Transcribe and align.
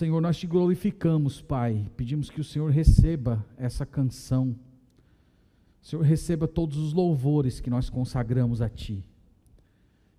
Senhor, 0.00 0.18
nós 0.22 0.38
te 0.38 0.46
glorificamos, 0.46 1.42
Pai. 1.42 1.86
Pedimos 1.94 2.30
que 2.30 2.40
o 2.40 2.44
Senhor 2.44 2.70
receba 2.70 3.44
essa 3.58 3.84
canção. 3.84 4.56
Senhor, 5.82 6.00
receba 6.00 6.48
todos 6.48 6.78
os 6.78 6.94
louvores 6.94 7.60
que 7.60 7.68
nós 7.68 7.90
consagramos 7.90 8.62
a 8.62 8.68
Ti. 8.70 9.04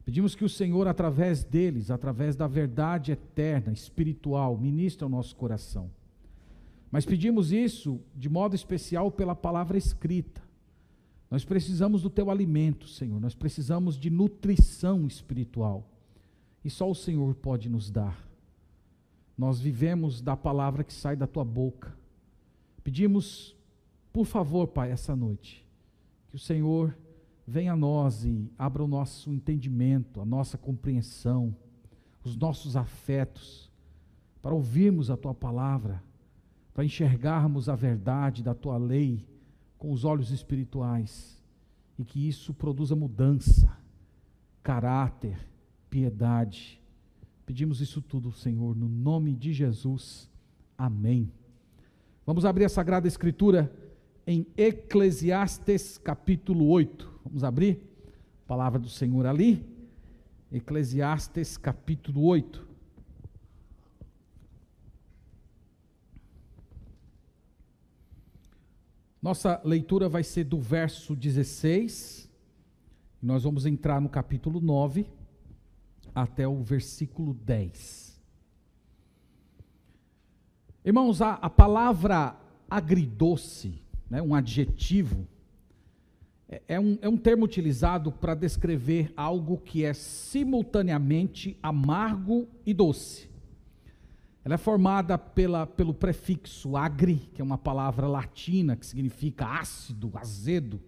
Pedimos 0.06 0.36
que 0.36 0.46
o 0.46 0.50
Senhor, 0.50 0.88
através 0.88 1.44
deles, 1.44 1.90
através 1.90 2.36
da 2.36 2.46
verdade 2.46 3.12
eterna, 3.12 3.74
espiritual, 3.74 4.56
ministre 4.56 5.04
ao 5.04 5.10
nosso 5.10 5.36
coração. 5.36 5.90
Mas 6.92 7.04
pedimos 7.04 7.52
isso 7.52 8.00
de 8.16 8.30
modo 8.30 8.54
especial 8.54 9.10
pela 9.10 9.34
palavra 9.34 9.80
escrita. 9.80 10.44
Nós 11.28 11.44
precisamos 11.44 12.04
do 12.04 12.10
teu 12.12 12.30
alimento, 12.30 12.88
Senhor. 12.88 13.20
Nós 13.20 13.34
precisamos 13.34 13.98
de 13.98 14.12
nutrição 14.12 15.08
espiritual. 15.08 15.90
E 16.64 16.70
só 16.70 16.88
o 16.88 16.94
Senhor 16.94 17.34
pode 17.34 17.68
nos 17.68 17.90
dar. 17.90 18.30
Nós 19.42 19.60
vivemos 19.60 20.22
da 20.22 20.38
palavra 20.38 20.84
que 20.84 20.94
sai 20.94 21.16
da 21.16 21.26
tua 21.26 21.44
boca. 21.44 21.98
Pedimos, 22.84 23.56
por 24.14 24.24
favor, 24.24 24.68
Pai, 24.68 24.92
essa 24.92 25.16
noite, 25.16 25.68
que 26.30 26.36
o 26.36 26.40
Senhor 26.40 26.96
venha 27.48 27.74
a 27.74 27.76
nós 27.76 28.24
e 28.24 28.52
abra 28.56 28.84
o 28.84 28.88
nosso 28.88 29.34
entendimento, 29.34 30.22
a 30.22 30.26
nossa 30.26 30.60
compreensão, 30.60 31.56
os 32.24 32.36
nossos 32.38 32.76
afetos, 32.76 33.72
para 34.44 34.54
ouvirmos 34.54 35.10
a 35.10 35.18
tua 35.18 35.34
palavra, 35.34 36.04
para 36.72 36.86
enxergarmos 36.86 37.68
a 37.68 37.74
verdade 37.74 38.44
da 38.44 38.54
tua 38.54 38.78
lei 38.78 39.28
com 39.76 39.92
os 39.92 40.06
olhos 40.06 40.30
espirituais 40.30 41.42
e 41.98 42.06
que 42.06 42.28
isso 42.28 42.54
produza 42.54 42.96
mudança, 42.96 43.76
caráter, 44.62 45.50
piedade. 45.90 46.80
Pedimos 47.52 47.82
isso 47.82 48.02
tudo, 48.02 48.32
Senhor, 48.32 48.74
no 48.78 48.88
nome 48.88 49.36
de 49.36 49.52
Jesus. 49.52 50.30
Amém. 50.78 51.30
Vamos 52.26 52.46
abrir 52.46 52.64
a 52.64 52.70
Sagrada 52.70 53.10
Escritura 53.10 53.70
em 54.26 54.48
Eclesiastes 54.56 55.98
capítulo 55.98 56.70
8. 56.70 57.12
Vamos 57.26 57.44
abrir 57.44 57.84
a 58.46 58.48
palavra 58.48 58.80
do 58.80 58.88
Senhor 58.88 59.26
ali. 59.26 59.66
Eclesiastes 60.50 61.58
capítulo 61.58 62.24
8. 62.24 62.66
Nossa 69.22 69.62
leitura 69.66 70.08
vai 70.08 70.24
ser 70.24 70.46
do 70.46 70.58
verso 70.58 71.14
16. 71.18 72.30
Nós 73.22 73.44
vamos 73.44 73.66
entrar 73.66 74.00
no 74.00 74.08
capítulo 74.08 74.62
9 74.62 75.20
até 76.14 76.48
o 76.48 76.62
versículo 76.62 77.34
10. 77.34 78.20
Irmãos, 80.84 81.22
a, 81.22 81.34
a 81.34 81.50
palavra 81.50 82.36
agridoce, 82.70 83.82
né, 84.10 84.22
um 84.22 84.34
adjetivo, 84.34 85.28
é, 86.50 86.62
é, 86.68 86.80
um, 86.80 86.98
é 87.02 87.08
um 87.08 87.18
termo 87.18 87.46
utilizado 87.46 88.12
para 88.12 88.36
descrever 88.36 89.14
algo 89.16 89.58
que 89.58 89.86
é 89.86 89.94
simultaneamente 89.94 91.58
amargo 91.62 92.48
e 92.66 92.74
doce. 92.74 93.30
Ela 94.44 94.56
é 94.56 94.58
formada 94.58 95.18
pela, 95.18 95.68
pelo 95.68 95.94
prefixo 95.94 96.76
agri, 96.76 97.30
que 97.34 97.42
é 97.42 97.46
uma 97.46 97.58
palavra 97.58 98.08
latina 98.08 98.76
que 98.76 98.86
significa 98.86 99.46
ácido, 99.46 100.12
azedo, 100.16 100.82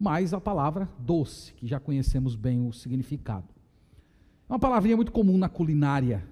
mais 0.00 0.32
a 0.34 0.40
palavra 0.40 0.88
doce, 0.98 1.52
que 1.52 1.66
já 1.66 1.78
conhecemos 1.78 2.34
bem 2.34 2.66
o 2.66 2.72
significado. 2.72 3.46
É 4.48 4.52
uma 4.52 4.58
palavrinha 4.58 4.96
muito 4.96 5.12
comum 5.12 5.38
na 5.38 5.48
culinária. 5.48 6.24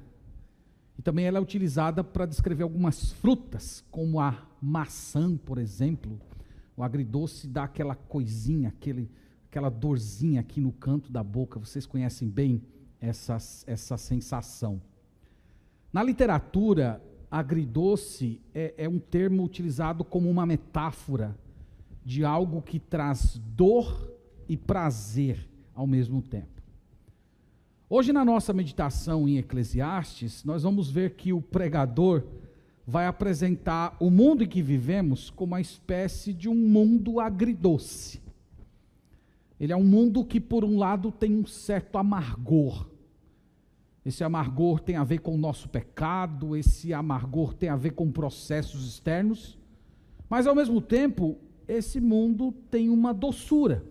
E 0.99 1.03
também 1.03 1.25
ela 1.25 1.39
é 1.39 1.41
utilizada 1.41 2.05
para 2.05 2.27
descrever 2.27 2.63
algumas 2.63 3.13
frutas, 3.13 3.83
como 3.91 4.21
a 4.21 4.47
maçã, 4.61 5.37
por 5.37 5.59
exemplo. 5.59 6.21
O 6.77 6.83
agridoce 6.83 7.47
dá 7.47 7.65
aquela 7.65 7.95
coisinha, 7.95 8.69
aquele, 8.69 9.11
aquela 9.49 9.71
dorzinha 9.71 10.41
aqui 10.41 10.61
no 10.61 10.73
canto 10.73 11.11
da 11.11 11.23
boca. 11.23 11.59
Vocês 11.59 11.87
conhecem 11.87 12.29
bem 12.29 12.63
essa, 13.01 13.39
essa 13.67 13.97
sensação. 13.97 14.81
Na 15.93 16.03
literatura, 16.03 17.03
agridoce 17.31 18.41
é, 18.55 18.75
é 18.77 18.89
um 18.89 18.99
termo 18.99 19.43
utilizado 19.43 20.05
como 20.05 20.29
uma 20.29 20.45
metáfora 20.45 21.37
de 22.05 22.25
algo 22.25 22.61
que 22.61 22.79
traz 22.79 23.39
dor 23.39 24.13
e 24.49 24.57
prazer 24.57 25.49
ao 25.75 25.87
mesmo 25.87 26.21
tempo. 26.21 26.60
Hoje, 27.93 28.13
na 28.13 28.25
nossa 28.25 28.53
meditação 28.53 29.29
em 29.29 29.39
Eclesiastes, 29.39 30.45
nós 30.45 30.63
vamos 30.63 30.89
ver 30.89 31.17
que 31.17 31.33
o 31.33 31.43
pregador 31.43 32.23
vai 32.87 33.09
apresentar 33.09 33.97
o 33.99 34.09
mundo 34.09 34.45
em 34.45 34.47
que 34.47 34.63
vivemos 34.63 35.29
como 35.29 35.55
uma 35.55 35.61
espécie 35.61 36.33
de 36.33 36.49
um 36.49 36.55
mundo 36.55 37.19
agridoce. 37.19 38.23
Ele 39.59 39.73
é 39.73 39.77
um 39.77 39.83
mundo 39.83 40.25
que, 40.25 40.41
por 40.41 40.65
um 40.65 40.79
lado, 40.79 41.11
tem 41.11 41.35
um 41.35 41.45
certo 41.45 41.99
amargor, 41.99 42.87
esse 44.07 44.23
amargor 44.23 44.79
tem 44.79 44.95
a 44.95 45.03
ver 45.03 45.19
com 45.19 45.35
o 45.35 45.39
nosso 45.39 45.69
pecado, 45.69 46.55
esse 46.55 46.95
amargor 46.95 47.55
tem 47.55 47.71
a 47.71 47.77
ver 47.77 47.91
com 47.91 48.13
processos 48.13 48.87
externos, 48.87 49.59
mas 50.29 50.47
ao 50.47 50.55
mesmo 50.55 50.81
tempo, 50.81 51.37
esse 51.67 52.01
mundo 52.01 52.53
tem 52.71 52.89
uma 52.89 53.13
doçura. 53.13 53.85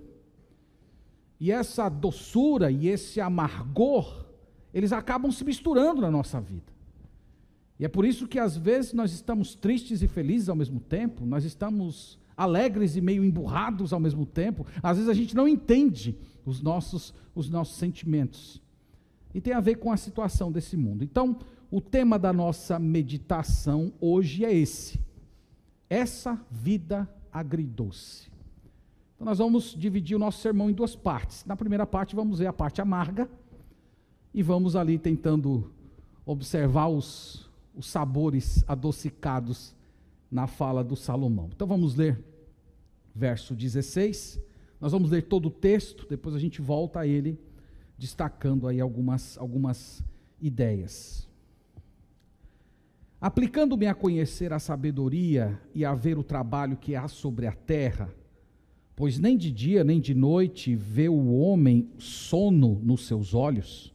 E 1.39 1.51
essa 1.51 1.87
doçura 1.87 2.69
e 2.69 2.87
esse 2.87 3.21
amargor, 3.21 4.25
eles 4.73 4.91
acabam 4.91 5.31
se 5.31 5.43
misturando 5.43 6.01
na 6.01 6.11
nossa 6.11 6.41
vida. 6.41 6.73
E 7.79 7.85
é 7.85 7.87
por 7.87 8.03
isso 8.05 8.27
que 8.27 8.37
às 8.37 8.57
vezes 8.57 8.91
nós 8.91 9.13
estamos 9.13 9.55
tristes 9.55 10.01
e 10.01 10.07
felizes 10.07 10.49
ao 10.49 10.55
mesmo 10.55 10.81
tempo, 10.81 11.25
nós 11.25 11.45
estamos 11.45 12.19
alegres 12.35 12.95
e 12.95 13.01
meio 13.01 13.23
emburrados 13.23 13.93
ao 13.93 13.99
mesmo 13.99 14.25
tempo. 14.25 14.65
Às 14.83 14.97
vezes 14.97 15.09
a 15.09 15.13
gente 15.13 15.35
não 15.35 15.47
entende 15.47 16.17
os 16.45 16.61
nossos, 16.61 17.13
os 17.33 17.49
nossos 17.49 17.77
sentimentos. 17.77 18.61
E 19.33 19.39
tem 19.39 19.53
a 19.53 19.59
ver 19.59 19.75
com 19.75 19.91
a 19.91 19.97
situação 19.97 20.51
desse 20.51 20.75
mundo. 20.75 21.03
Então, 21.03 21.37
o 21.71 21.79
tema 21.79 22.17
da 22.17 22.33
nossa 22.33 22.79
meditação 22.79 23.93
hoje 24.01 24.43
é 24.43 24.53
esse: 24.53 24.99
essa 25.89 26.39
vida 26.49 27.07
agridoce. 27.31 28.28
Então, 29.19 29.25
nós 29.25 29.39
vamos 29.39 29.75
dividir 29.77 30.15
o 30.15 30.19
nosso 30.19 30.39
sermão 30.39 30.69
em 30.69 30.73
duas 30.73 30.95
partes. 30.95 31.43
Na 31.43 31.53
primeira 31.53 31.85
parte, 31.85 32.15
vamos 32.15 32.39
ver 32.39 32.47
a 32.47 32.53
parte 32.53 32.79
amarga, 32.79 33.29
e 34.33 34.41
vamos 34.41 34.77
ali 34.77 34.97
tentando 34.97 35.73
observar 36.25 36.87
os, 36.87 37.51
os 37.75 37.89
sabores 37.89 38.63
adocicados 38.65 39.75
na 40.31 40.47
fala 40.47 40.85
do 40.85 40.95
Salomão. 40.95 41.49
Então, 41.53 41.67
vamos 41.67 41.95
ler 41.95 42.23
verso 43.13 43.53
16. 43.53 44.39
Nós 44.79 44.93
vamos 44.93 45.11
ler 45.11 45.23
todo 45.23 45.47
o 45.47 45.51
texto, 45.51 46.07
depois 46.07 46.33
a 46.33 46.39
gente 46.39 46.61
volta 46.61 47.01
a 47.01 47.07
ele 47.07 47.37
destacando 47.97 48.69
aí 48.69 48.79
algumas, 48.79 49.37
algumas 49.37 50.01
ideias. 50.39 51.27
Aplicando-me 53.19 53.85
a 53.85 53.93
conhecer 53.93 54.53
a 54.53 54.59
sabedoria 54.59 55.59
e 55.75 55.83
a 55.83 55.93
ver 55.93 56.17
o 56.17 56.23
trabalho 56.23 56.77
que 56.77 56.95
há 56.95 57.09
sobre 57.09 57.47
a 57.47 57.51
terra, 57.51 58.09
pois 58.99 59.17
nem 59.17 59.37
de 59.37 59.49
dia 59.49 59.81
nem 59.81 59.97
de 59.97 60.13
noite 60.13 60.75
vê 60.75 61.07
o 61.07 61.31
homem 61.37 61.87
sono 61.97 62.81
nos 62.83 63.07
seus 63.07 63.33
olhos, 63.33 63.93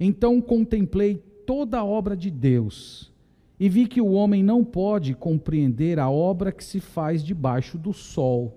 então 0.00 0.40
contemplei 0.40 1.22
toda 1.44 1.76
a 1.76 1.84
obra 1.84 2.16
de 2.16 2.30
Deus 2.30 3.12
e 3.60 3.68
vi 3.68 3.86
que 3.86 4.00
o 4.00 4.12
homem 4.12 4.42
não 4.42 4.64
pode 4.64 5.12
compreender 5.12 5.98
a 5.98 6.08
obra 6.08 6.50
que 6.50 6.64
se 6.64 6.80
faz 6.80 7.22
debaixo 7.22 7.76
do 7.76 7.92
sol. 7.92 8.56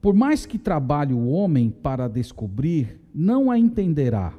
Por 0.00 0.14
mais 0.14 0.46
que 0.46 0.56
trabalhe 0.56 1.12
o 1.12 1.28
homem 1.28 1.68
para 1.68 2.08
descobrir, 2.08 2.98
não 3.14 3.50
a 3.50 3.58
entenderá. 3.58 4.32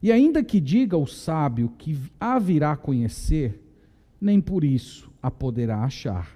E 0.00 0.12
ainda 0.12 0.44
que 0.44 0.60
diga 0.60 0.96
o 0.96 1.06
sábio 1.06 1.72
que 1.76 1.98
a 2.20 2.38
virá 2.38 2.76
conhecer, 2.76 3.60
nem 4.20 4.40
por 4.40 4.62
isso 4.62 5.10
a 5.20 5.32
poderá 5.32 5.82
achar. 5.82 6.35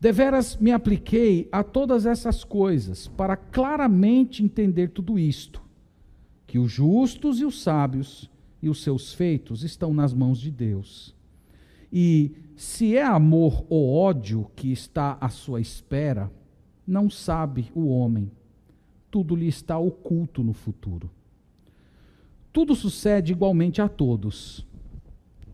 Deveras 0.00 0.56
me 0.56 0.72
apliquei 0.72 1.48
a 1.52 1.62
todas 1.62 2.06
essas 2.06 2.42
coisas 2.42 3.06
para 3.08 3.36
claramente 3.36 4.42
entender 4.42 4.88
tudo 4.88 5.18
isto, 5.18 5.62
que 6.46 6.58
os 6.58 6.70
justos 6.70 7.40
e 7.40 7.44
os 7.44 7.62
sábios 7.62 8.30
e 8.62 8.68
os 8.68 8.82
seus 8.82 9.12
feitos 9.12 9.62
estão 9.62 9.92
nas 9.92 10.14
mãos 10.14 10.40
de 10.40 10.50
Deus. 10.50 11.14
E 11.92 12.32
se 12.56 12.96
é 12.96 13.04
amor 13.04 13.64
ou 13.68 13.94
ódio 13.94 14.50
que 14.56 14.72
está 14.72 15.18
à 15.20 15.28
sua 15.28 15.60
espera, 15.60 16.30
não 16.86 17.10
sabe 17.10 17.70
o 17.74 17.88
homem 17.88 18.30
tudo 19.10 19.34
lhe 19.34 19.48
está 19.48 19.76
oculto 19.78 20.42
no 20.42 20.52
futuro. 20.52 21.10
Tudo 22.52 22.74
sucede 22.74 23.32
igualmente 23.32 23.82
a 23.82 23.88
todos. 23.88 24.66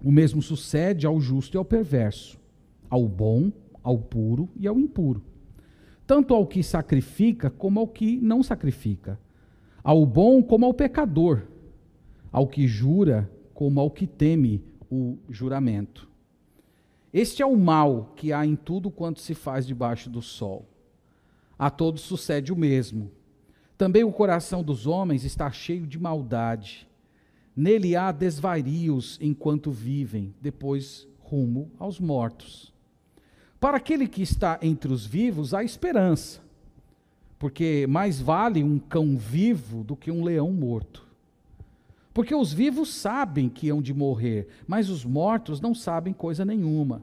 O 0.04 0.12
mesmo 0.12 0.42
sucede 0.42 1.06
ao 1.06 1.20
justo 1.20 1.56
e 1.56 1.58
ao 1.58 1.64
perverso, 1.64 2.38
ao 2.88 3.08
bom, 3.08 3.50
ao 3.86 3.96
puro 3.96 4.48
e 4.56 4.66
ao 4.66 4.80
impuro. 4.80 5.22
Tanto 6.04 6.34
ao 6.34 6.44
que 6.44 6.60
sacrifica 6.60 7.48
como 7.48 7.78
ao 7.78 7.86
que 7.86 8.20
não 8.20 8.42
sacrifica, 8.42 9.16
ao 9.82 10.04
bom 10.04 10.42
como 10.42 10.66
ao 10.66 10.74
pecador, 10.74 11.42
ao 12.32 12.48
que 12.48 12.66
jura 12.66 13.30
como 13.54 13.78
ao 13.78 13.88
que 13.88 14.04
teme 14.04 14.60
o 14.90 15.16
juramento. 15.30 16.08
Este 17.12 17.42
é 17.42 17.46
o 17.46 17.56
mal 17.56 18.12
que 18.16 18.32
há 18.32 18.44
em 18.44 18.56
tudo 18.56 18.90
quanto 18.90 19.20
se 19.20 19.34
faz 19.34 19.64
debaixo 19.64 20.10
do 20.10 20.20
sol. 20.20 20.68
A 21.56 21.70
todos 21.70 22.02
sucede 22.02 22.52
o 22.52 22.56
mesmo. 22.56 23.12
Também 23.78 24.02
o 24.02 24.12
coração 24.12 24.64
dos 24.64 24.84
homens 24.84 25.24
está 25.24 25.48
cheio 25.52 25.86
de 25.86 25.98
maldade. 25.98 26.88
Nele 27.54 27.94
há 27.94 28.10
desvarios 28.10 29.16
enquanto 29.22 29.70
vivem, 29.70 30.34
depois 30.40 31.06
rumo 31.20 31.70
aos 31.78 32.00
mortos. 32.00 32.75
Para 33.58 33.78
aquele 33.78 34.06
que 34.06 34.22
está 34.22 34.58
entre 34.62 34.92
os 34.92 35.06
vivos, 35.06 35.54
há 35.54 35.64
esperança, 35.64 36.40
porque 37.38 37.86
mais 37.88 38.20
vale 38.20 38.62
um 38.62 38.78
cão 38.78 39.16
vivo 39.16 39.82
do 39.82 39.96
que 39.96 40.10
um 40.10 40.22
leão 40.22 40.52
morto. 40.52 41.06
Porque 42.12 42.34
os 42.34 42.52
vivos 42.52 42.94
sabem 42.94 43.48
que 43.48 43.68
hão 43.68 43.82
de 43.82 43.92
morrer, 43.92 44.48
mas 44.66 44.88
os 44.88 45.04
mortos 45.04 45.60
não 45.60 45.74
sabem 45.74 46.14
coisa 46.14 46.44
nenhuma. 46.44 47.02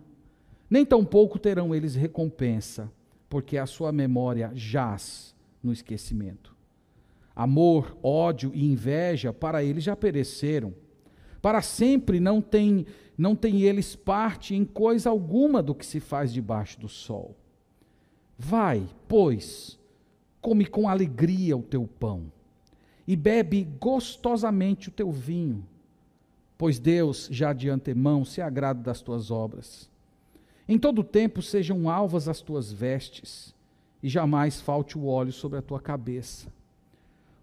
Nem 0.69 0.85
tampouco 0.85 1.37
terão 1.37 1.73
eles 1.73 1.93
recompensa, 1.93 2.91
porque 3.29 3.57
a 3.57 3.65
sua 3.65 3.91
memória 3.91 4.51
jaz 4.55 5.35
no 5.61 5.71
esquecimento. 5.71 6.55
Amor, 7.35 7.97
ódio 8.01 8.51
e 8.53 8.65
inveja 8.65 9.33
para 9.33 9.63
eles 9.63 9.83
já 9.83 9.95
pereceram. 9.95 10.73
Para 11.43 11.61
sempre 11.61 12.21
não 12.21 12.41
tem, 12.41 12.85
não 13.17 13.35
tem 13.35 13.63
eles 13.63 13.97
parte 13.97 14.55
em 14.55 14.63
coisa 14.63 15.09
alguma 15.09 15.61
do 15.61 15.75
que 15.75 15.85
se 15.85 15.99
faz 15.99 16.31
debaixo 16.31 16.79
do 16.79 16.87
sol. 16.87 17.35
Vai, 18.39 18.87
pois, 19.09 19.77
come 20.39 20.65
com 20.65 20.87
alegria 20.87 21.57
o 21.57 21.61
teu 21.61 21.85
pão 21.85 22.31
e 23.05 23.13
bebe 23.17 23.67
gostosamente 23.77 24.87
o 24.87 24.91
teu 24.93 25.11
vinho, 25.11 25.67
pois 26.57 26.79
Deus 26.79 27.27
já 27.29 27.51
de 27.51 27.69
antemão 27.69 28.23
se 28.23 28.41
agrada 28.41 28.81
das 28.81 29.01
tuas 29.01 29.29
obras. 29.29 29.89
Em 30.65 30.79
todo 30.79 31.03
tempo 31.03 31.41
sejam 31.41 31.89
alvas 31.89 32.29
as 32.29 32.39
tuas 32.39 32.71
vestes, 32.71 33.53
e 34.01 34.07
jamais 34.07 34.61
falte 34.61 34.97
o 34.97 35.07
óleo 35.07 35.33
sobre 35.33 35.59
a 35.59 35.61
tua 35.61 35.81
cabeça. 35.81 36.47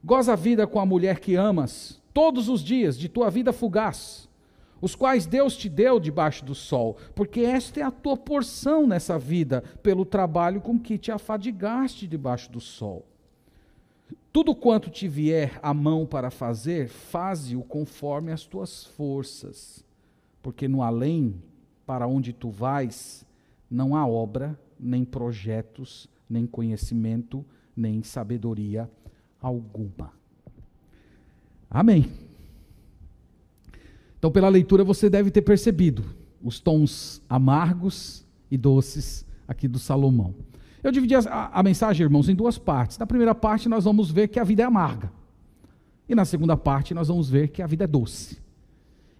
Goza 0.02 0.32
a 0.32 0.36
vida 0.36 0.66
com 0.66 0.80
a 0.80 0.86
mulher 0.86 1.20
que 1.20 1.34
amas, 1.34 1.99
todos 2.12 2.48
os 2.48 2.62
dias 2.62 2.98
de 2.98 3.08
tua 3.08 3.30
vida 3.30 3.52
fugaz, 3.52 4.28
os 4.80 4.94
quais 4.94 5.26
Deus 5.26 5.56
te 5.56 5.68
deu 5.68 6.00
debaixo 6.00 6.44
do 6.44 6.54
sol, 6.54 6.96
porque 7.14 7.40
esta 7.40 7.80
é 7.80 7.82
a 7.82 7.90
tua 7.90 8.16
porção 8.16 8.86
nessa 8.86 9.18
vida, 9.18 9.62
pelo 9.82 10.04
trabalho 10.04 10.60
com 10.60 10.78
que 10.78 10.96
te 10.96 11.12
afadigaste 11.12 12.06
debaixo 12.06 12.50
do 12.50 12.60
sol. 12.60 13.04
Tudo 14.32 14.54
quanto 14.54 14.90
te 14.90 15.08
vier 15.08 15.58
a 15.62 15.74
mão 15.74 16.06
para 16.06 16.30
fazer, 16.30 16.88
faze-o 16.88 17.62
conforme 17.62 18.32
as 18.32 18.44
tuas 18.44 18.84
forças, 18.84 19.84
porque 20.40 20.68
no 20.68 20.82
além, 20.82 21.42
para 21.84 22.06
onde 22.06 22.32
tu 22.32 22.48
vais, 22.48 23.26
não 23.70 23.94
há 23.94 24.06
obra, 24.06 24.58
nem 24.78 25.04
projetos, 25.04 26.08
nem 26.28 26.46
conhecimento, 26.46 27.44
nem 27.76 28.02
sabedoria 28.02 28.90
alguma. 29.40 30.19
Amém. 31.70 32.10
Então, 34.18 34.30
pela 34.30 34.48
leitura, 34.48 34.82
você 34.82 35.08
deve 35.08 35.30
ter 35.30 35.42
percebido 35.42 36.04
os 36.42 36.58
tons 36.58 37.22
amargos 37.28 38.26
e 38.50 38.58
doces 38.58 39.24
aqui 39.46 39.68
do 39.68 39.78
Salomão. 39.78 40.34
Eu 40.82 40.90
dividi 40.90 41.14
a, 41.14 41.50
a, 41.52 41.62
mensagem, 41.62 42.04
irmãos, 42.04 42.28
em 42.28 42.34
duas 42.34 42.58
partes. 42.58 42.98
Na 42.98 43.06
primeira 43.06 43.34
parte, 43.34 43.68
nós 43.68 43.84
vamos 43.84 44.10
ver 44.10 44.28
que 44.28 44.40
a 44.40 44.44
vida 44.44 44.62
é 44.62 44.66
amarga. 44.66 45.12
E 46.08 46.14
na 46.14 46.24
segunda 46.24 46.56
parte, 46.56 46.92
nós 46.92 47.08
vamos 47.08 47.30
ver 47.30 47.48
que 47.48 47.62
a 47.62 47.66
vida 47.66 47.84
é 47.84 47.86
doce. 47.86 48.38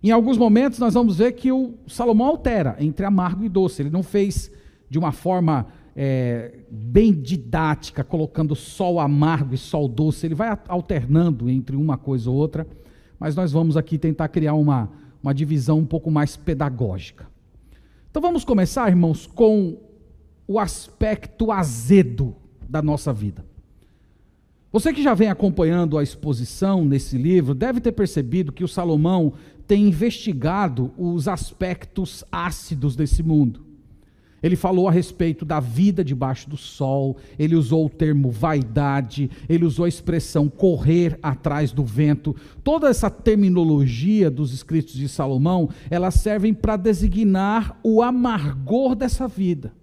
Em 0.02 0.10
alguns 0.10 0.36
momentos, 0.36 0.78
nós 0.78 0.94
vamos 0.94 1.18
ver 1.18 1.32
que 1.32 1.52
o 1.52 1.74
Salomão 1.86 2.26
altera 2.26 2.76
entre 2.80 3.04
amargo 3.04 3.44
e 3.44 3.48
doce. 3.48 3.82
Ele 3.82 3.90
não 3.90 4.02
fez 4.02 4.50
de 4.88 4.98
uma 4.98 5.12
forma 5.12 5.66
é, 5.94 6.60
bem 6.70 7.12
didática, 7.12 8.04
colocando 8.04 8.54
sol 8.54 9.00
amargo 9.00 9.54
e 9.54 9.58
sol 9.58 9.88
doce. 9.88 10.26
Ele 10.26 10.34
vai 10.34 10.56
alternando 10.68 11.48
entre 11.48 11.76
uma 11.76 11.96
coisa 11.96 12.30
ou 12.30 12.36
outra. 12.36 12.66
Mas 13.18 13.36
nós 13.36 13.52
vamos 13.52 13.76
aqui 13.76 13.98
tentar 13.98 14.28
criar 14.28 14.54
uma, 14.54 14.90
uma 15.22 15.34
divisão 15.34 15.78
um 15.78 15.86
pouco 15.86 16.10
mais 16.10 16.36
pedagógica. 16.36 17.28
Então 18.10 18.22
vamos 18.22 18.44
começar, 18.44 18.88
irmãos, 18.88 19.26
com 19.26 19.78
o 20.48 20.58
aspecto 20.58 21.52
azedo 21.52 22.34
da 22.68 22.82
nossa 22.82 23.12
vida. 23.12 23.44
Você 24.72 24.92
que 24.92 25.02
já 25.02 25.14
vem 25.14 25.28
acompanhando 25.28 25.98
a 25.98 26.02
exposição 26.02 26.84
nesse 26.84 27.18
livro 27.18 27.54
deve 27.54 27.80
ter 27.80 27.92
percebido 27.92 28.52
que 28.52 28.64
o 28.64 28.68
Salomão 28.68 29.32
tem 29.66 29.86
investigado 29.86 30.92
os 30.96 31.28
aspectos 31.28 32.24
ácidos 32.30 32.96
desse 32.96 33.22
mundo. 33.22 33.69
Ele 34.42 34.56
falou 34.56 34.88
a 34.88 34.92
respeito 34.92 35.44
da 35.44 35.60
vida 35.60 36.04
debaixo 36.04 36.48
do 36.48 36.56
sol, 36.56 37.16
ele 37.38 37.54
usou 37.54 37.86
o 37.86 37.90
termo 37.90 38.30
vaidade, 38.30 39.30
ele 39.48 39.64
usou 39.64 39.84
a 39.84 39.88
expressão 39.88 40.48
correr 40.48 41.18
atrás 41.22 41.72
do 41.72 41.84
vento. 41.84 42.34
Toda 42.62 42.88
essa 42.88 43.10
terminologia 43.10 44.30
dos 44.30 44.52
escritos 44.52 44.94
de 44.94 45.08
Salomão, 45.08 45.68
elas 45.90 46.14
servem 46.14 46.54
para 46.54 46.76
designar 46.76 47.78
o 47.82 48.02
amargor 48.02 48.94
dessa 48.94 49.26
vida 49.28 49.79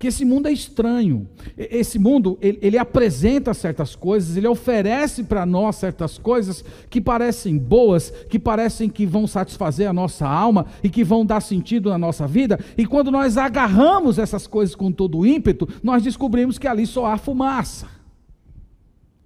que 0.00 0.06
esse 0.08 0.24
mundo 0.24 0.48
é 0.48 0.52
estranho. 0.52 1.28
Esse 1.58 1.98
mundo, 1.98 2.38
ele, 2.40 2.58
ele 2.62 2.78
apresenta 2.78 3.52
certas 3.52 3.94
coisas, 3.94 4.34
ele 4.34 4.48
oferece 4.48 5.24
para 5.24 5.44
nós 5.44 5.76
certas 5.76 6.16
coisas 6.16 6.64
que 6.88 7.02
parecem 7.02 7.58
boas, 7.58 8.10
que 8.30 8.38
parecem 8.38 8.88
que 8.88 9.04
vão 9.04 9.26
satisfazer 9.26 9.86
a 9.86 9.92
nossa 9.92 10.26
alma 10.26 10.64
e 10.82 10.88
que 10.88 11.04
vão 11.04 11.26
dar 11.26 11.42
sentido 11.42 11.90
na 11.90 11.98
nossa 11.98 12.26
vida. 12.26 12.58
E 12.78 12.86
quando 12.86 13.10
nós 13.10 13.36
agarramos 13.36 14.18
essas 14.18 14.46
coisas 14.46 14.74
com 14.74 14.90
todo 14.90 15.18
o 15.18 15.26
ímpeto, 15.26 15.68
nós 15.82 16.02
descobrimos 16.02 16.56
que 16.56 16.66
ali 16.66 16.86
só 16.86 17.04
há 17.04 17.18
fumaça. 17.18 17.86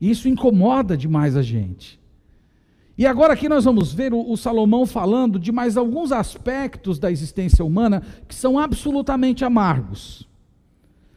Isso 0.00 0.29
incomoda 0.29 0.97
demais 0.97 1.37
a 1.37 1.43
gente. 1.43 2.00
E 2.99 3.06
agora 3.06 3.35
aqui 3.35 3.49
nós 3.49 3.65
vamos 3.65 3.93
ver 3.93 4.12
o, 4.12 4.29
o, 4.29 4.37
Salomão 4.37 4.87
falando 4.87 5.38
de 5.38 5.53
mais 5.53 5.77
alguns 5.77 6.11
aspectos 6.11 6.99
da 6.99 7.12
existência 7.12 7.65
humana 7.65 8.03
que 8.27 8.34
são 8.34 8.58
absolutamente 8.58 9.44
amargos. 9.44 10.33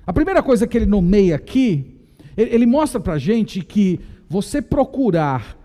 A 0.08 0.14
primeira 0.14 0.42
coisa 0.42 0.66
que 0.66 0.78
ele 0.78 0.86
nomeia 0.86 1.36
aqui, 1.36 2.00
ele, 2.38 2.66
mostra 2.66 2.98
para 2.98 3.16
a 3.16 3.20
gente 3.20 3.62
que 3.62 4.00
você 4.30 4.62
procurar 4.62 5.58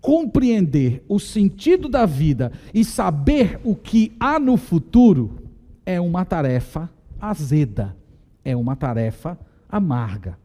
compreender 0.00 1.04
o 1.08 1.20
sentido 1.20 1.88
da 1.88 2.04
vida 2.04 2.50
e 2.74 2.84
saber 2.84 3.60
o 3.62 3.76
que 3.76 4.12
há 4.18 4.40
no 4.40 4.56
futuro 4.56 5.38
é 5.84 6.00
uma 6.00 6.24
tarefa 6.24 6.90
azeda, 7.20 7.96
é 8.44 8.56
uma 8.56 8.74
tarefa 8.74 9.38
amarga. 9.68 10.36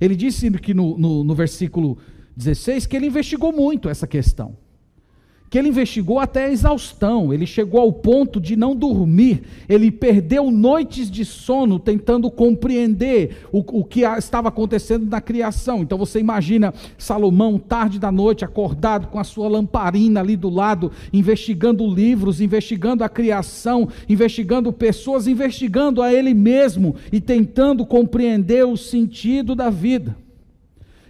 Ele 0.00 0.16
disse 0.16 0.50
que 0.50 0.74
no, 0.74 0.98
no, 0.98 1.22
no 1.22 1.34
versículo 1.34 1.96
16 2.36 2.86
que 2.86 2.96
ele 2.96 3.06
investigou 3.06 3.52
muito 3.52 3.88
essa 3.88 4.06
questão 4.06 4.56
que 5.54 5.58
ele 5.60 5.68
investigou 5.68 6.18
até 6.18 6.46
a 6.46 6.50
exaustão, 6.50 7.32
ele 7.32 7.46
chegou 7.46 7.80
ao 7.80 7.92
ponto 7.92 8.40
de 8.40 8.56
não 8.56 8.74
dormir, 8.74 9.44
ele 9.68 9.88
perdeu 9.88 10.50
noites 10.50 11.08
de 11.08 11.24
sono 11.24 11.78
tentando 11.78 12.28
compreender 12.28 13.46
o, 13.52 13.58
o 13.58 13.84
que 13.84 14.00
estava 14.00 14.48
acontecendo 14.48 15.06
na 15.06 15.20
criação. 15.20 15.80
Então 15.80 15.96
você 15.96 16.18
imagina 16.18 16.74
Salomão, 16.98 17.56
tarde 17.56 18.00
da 18.00 18.10
noite, 18.10 18.44
acordado 18.44 19.06
com 19.06 19.20
a 19.20 19.22
sua 19.22 19.46
lamparina 19.46 20.18
ali 20.18 20.34
do 20.34 20.50
lado, 20.50 20.90
investigando 21.12 21.86
livros, 21.86 22.40
investigando 22.40 23.04
a 23.04 23.08
criação, 23.08 23.88
investigando 24.08 24.72
pessoas, 24.72 25.28
investigando 25.28 26.02
a 26.02 26.12
ele 26.12 26.34
mesmo 26.34 26.96
e 27.12 27.20
tentando 27.20 27.86
compreender 27.86 28.66
o 28.66 28.76
sentido 28.76 29.54
da 29.54 29.70
vida. 29.70 30.23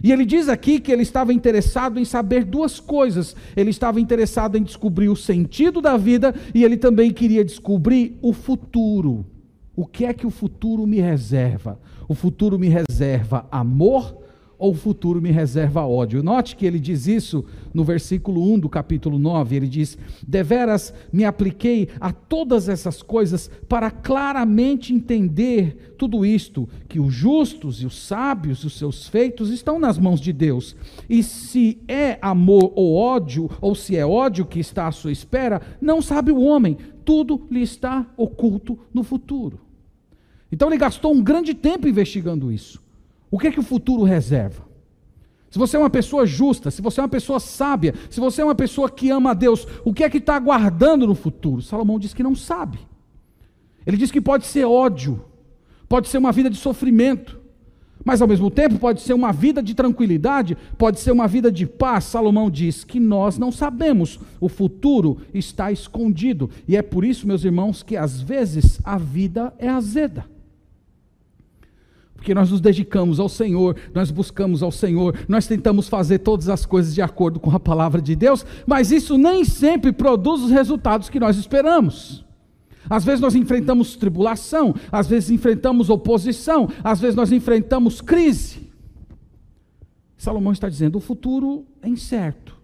E 0.05 0.11
ele 0.11 0.23
diz 0.23 0.47
aqui 0.47 0.79
que 0.79 0.91
ele 0.91 1.01
estava 1.01 1.33
interessado 1.33 1.99
em 1.99 2.05
saber 2.05 2.43
duas 2.43 2.79
coisas. 2.79 3.35
Ele 3.57 3.71
estava 3.71 3.99
interessado 3.99 4.55
em 4.55 4.61
descobrir 4.61 5.09
o 5.09 5.15
sentido 5.15 5.81
da 5.81 5.97
vida 5.97 6.35
e 6.53 6.63
ele 6.63 6.77
também 6.77 7.09
queria 7.09 7.43
descobrir 7.43 8.15
o 8.21 8.31
futuro. 8.31 9.25
O 9.75 9.83
que 9.83 10.05
é 10.05 10.13
que 10.13 10.27
o 10.27 10.29
futuro 10.29 10.85
me 10.85 11.01
reserva? 11.01 11.79
O 12.07 12.13
futuro 12.13 12.59
me 12.59 12.69
reserva 12.69 13.47
amor 13.51 14.24
ou 14.65 14.71
o 14.71 14.75
futuro 14.75 15.21
me 15.21 15.29
reserva 15.29 15.85
ódio. 15.85 16.23
Note 16.23 16.55
que 16.55 16.65
ele 16.65 16.79
diz 16.79 17.05
isso 17.05 17.45
no 17.71 17.83
versículo 17.83 18.51
1 18.51 18.59
do 18.59 18.67
capítulo 18.67 19.19
9. 19.19 19.55
Ele 19.55 19.67
diz: 19.67 19.95
Deveras 20.27 20.91
me 21.13 21.23
apliquei 21.23 21.89
a 21.99 22.11
todas 22.11 22.67
essas 22.67 23.03
coisas 23.03 23.47
para 23.69 23.91
claramente 23.91 24.91
entender 24.91 25.93
tudo 25.99 26.25
isto, 26.25 26.67
que 26.89 26.99
os 26.99 27.13
justos 27.13 27.83
e 27.83 27.85
os 27.85 27.95
sábios, 28.07 28.63
os 28.63 28.75
seus 28.75 29.07
feitos, 29.07 29.51
estão 29.51 29.77
nas 29.77 29.99
mãos 29.99 30.19
de 30.19 30.33
Deus. 30.33 30.75
E 31.07 31.21
se 31.21 31.77
é 31.87 32.17
amor 32.19 32.73
ou 32.75 32.95
ódio, 32.95 33.47
ou 33.61 33.75
se 33.75 33.95
é 33.95 34.03
ódio 34.05 34.47
que 34.47 34.59
está 34.59 34.87
à 34.87 34.91
sua 34.91 35.11
espera, 35.11 35.61
não 35.79 36.01
sabe 36.01 36.31
o 36.31 36.41
homem, 36.41 36.75
tudo 37.05 37.45
lhe 37.51 37.61
está 37.61 38.07
oculto 38.17 38.79
no 38.91 39.03
futuro. 39.03 39.59
Então 40.51 40.69
ele 40.69 40.77
gastou 40.77 41.13
um 41.13 41.23
grande 41.23 41.53
tempo 41.53 41.87
investigando 41.87 42.51
isso. 42.51 42.83
O 43.35 43.37
que 43.37 43.47
é 43.47 43.51
que 43.51 43.59
o 43.59 43.63
futuro 43.63 44.03
reserva? 44.03 44.63
se 45.49 45.59
você 45.59 45.75
é 45.75 45.79
uma 45.79 45.89
pessoa 45.89 46.25
justa, 46.25 46.71
se 46.71 46.81
você 46.81 47.01
é 47.01 47.03
uma 47.03 47.09
pessoa 47.09 47.37
sábia, 47.37 47.93
se 48.09 48.19
você 48.19 48.41
é 48.41 48.45
uma 48.45 48.55
pessoa 48.55 48.89
que 48.89 49.09
ama 49.09 49.31
a 49.31 49.33
Deus, 49.33 49.67
o 49.83 49.93
que 49.93 50.05
é 50.05 50.09
que 50.09 50.19
está 50.19 50.35
aguardando 50.37 51.05
no 51.05 51.15
futuro? 51.15 51.61
Salomão 51.61 51.99
diz 51.99 52.13
que 52.13 52.23
não 52.23 52.33
sabe. 52.33 52.79
Ele 53.85 53.97
diz 53.97 54.09
que 54.09 54.21
pode 54.21 54.45
ser 54.45 54.63
ódio, 54.63 55.23
pode 55.89 56.07
ser 56.07 56.17
uma 56.17 56.31
vida 56.31 56.49
de 56.49 56.55
sofrimento, 56.55 57.37
mas 58.05 58.21
ao 58.21 58.27
mesmo 58.27 58.49
tempo 58.49 58.79
pode 58.79 59.01
ser 59.01 59.13
uma 59.13 59.33
vida 59.33 59.61
de 59.61 59.73
tranquilidade, 59.73 60.57
pode 60.77 61.01
ser 61.01 61.11
uma 61.11 61.27
vida 61.27 61.51
de 61.51 61.65
paz. 61.65 62.05
Salomão 62.05 62.49
diz 62.49 62.85
que 62.85 63.01
nós 63.01 63.37
não 63.37 63.51
sabemos, 63.51 64.17
o 64.39 64.47
futuro 64.47 65.17
está 65.33 65.73
escondido, 65.73 66.49
e 66.65 66.77
é 66.77 66.81
por 66.81 67.03
isso, 67.03 67.27
meus 67.27 67.43
irmãos, 67.43 67.83
que 67.83 67.97
às 67.97 68.21
vezes 68.21 68.79
a 68.83 68.97
vida 68.97 69.53
é 69.57 69.67
azeda 69.67 70.34
porque 72.25 72.33
nós 72.33 72.49
nos 72.49 72.59
dedicamos 72.59 73.19
ao 73.19 73.29
Senhor, 73.29 73.77
nós 73.93 74.09
buscamos 74.09 74.63
ao 74.63 74.71
Senhor, 74.71 75.15
nós 75.27 75.45
tentamos 75.45 75.87
fazer 75.87 76.17
todas 76.17 76.49
as 76.49 76.65
coisas 76.65 76.95
de 76.95 76.99
acordo 76.99 77.39
com 77.39 77.51
a 77.51 77.59
palavra 77.59 78.01
de 78.01 78.15
Deus, 78.15 78.43
mas 78.65 78.89
isso 78.89 79.15
nem 79.15 79.45
sempre 79.45 79.91
produz 79.91 80.41
os 80.41 80.49
resultados 80.49 81.07
que 81.07 81.19
nós 81.19 81.37
esperamos. 81.37 82.25
Às 82.89 83.05
vezes 83.05 83.21
nós 83.21 83.35
enfrentamos 83.35 83.95
tribulação, 83.95 84.73
às 84.91 85.05
vezes 85.05 85.29
enfrentamos 85.29 85.91
oposição, 85.91 86.67
às 86.83 86.99
vezes 86.99 87.15
nós 87.15 87.31
enfrentamos 87.31 88.01
crise. 88.01 88.71
Salomão 90.17 90.51
está 90.51 90.67
dizendo: 90.67 90.97
o 90.97 91.01
futuro 91.01 91.63
é 91.79 91.87
incerto, 91.87 92.57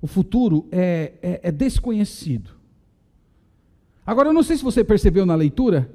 o 0.00 0.06
futuro 0.06 0.68
é, 0.70 1.14
é, 1.20 1.40
é 1.42 1.50
desconhecido. 1.50 2.50
Agora, 4.06 4.28
eu 4.28 4.32
não 4.32 4.44
sei 4.44 4.56
se 4.56 4.62
você 4.62 4.84
percebeu 4.84 5.26
na 5.26 5.34
leitura, 5.34 5.90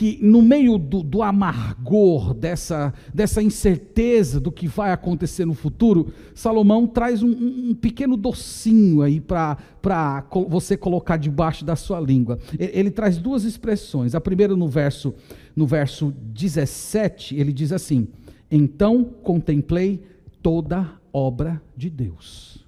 que 0.00 0.18
no 0.22 0.40
meio 0.40 0.78
do, 0.78 1.02
do, 1.02 1.22
amargor, 1.22 2.32
dessa, 2.32 2.94
dessa 3.12 3.42
incerteza 3.42 4.40
do 4.40 4.50
que 4.50 4.66
vai 4.66 4.92
acontecer 4.92 5.44
no 5.44 5.52
futuro, 5.52 6.10
Salomão 6.34 6.86
traz 6.86 7.22
um, 7.22 7.28
um 7.28 7.74
pequeno 7.74 8.16
docinho 8.16 9.02
aí 9.02 9.20
para 9.20 9.58
você 10.48 10.74
colocar 10.74 11.18
debaixo 11.18 11.66
da 11.66 11.76
sua 11.76 12.00
língua. 12.00 12.38
Ele, 12.58 12.70
ele, 12.72 12.90
traz 12.90 13.18
duas 13.18 13.44
expressões. 13.44 14.14
A 14.14 14.22
primeira 14.22 14.56
no 14.56 14.68
verso, 14.68 15.12
no 15.54 15.66
verso 15.66 16.14
17, 16.32 17.36
ele 17.36 17.52
diz 17.52 17.70
assim: 17.70 18.08
Então 18.50 19.04
contemplei 19.04 20.02
toda 20.42 20.98
obra 21.12 21.60
de 21.76 21.90
Deus. 21.90 22.59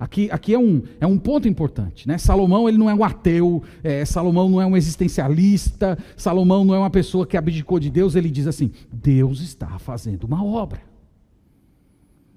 Aqui, 0.00 0.30
aqui 0.32 0.54
é, 0.54 0.58
um, 0.58 0.82
é 0.98 1.06
um 1.06 1.18
ponto 1.18 1.46
importante. 1.46 2.08
Né? 2.08 2.16
Salomão 2.16 2.66
ele 2.66 2.78
não 2.78 2.88
é 2.88 2.94
um 2.94 3.04
ateu, 3.04 3.62
é, 3.84 4.02
Salomão 4.06 4.48
não 4.48 4.58
é 4.58 4.64
um 4.64 4.74
existencialista, 4.74 5.98
Salomão 6.16 6.64
não 6.64 6.74
é 6.74 6.78
uma 6.78 6.88
pessoa 6.88 7.26
que 7.26 7.36
abdicou 7.36 7.78
de 7.78 7.90
Deus, 7.90 8.14
ele 8.14 8.30
diz 8.30 8.46
assim: 8.46 8.70
Deus 8.90 9.42
está 9.42 9.78
fazendo 9.78 10.24
uma 10.24 10.42
obra. 10.42 10.80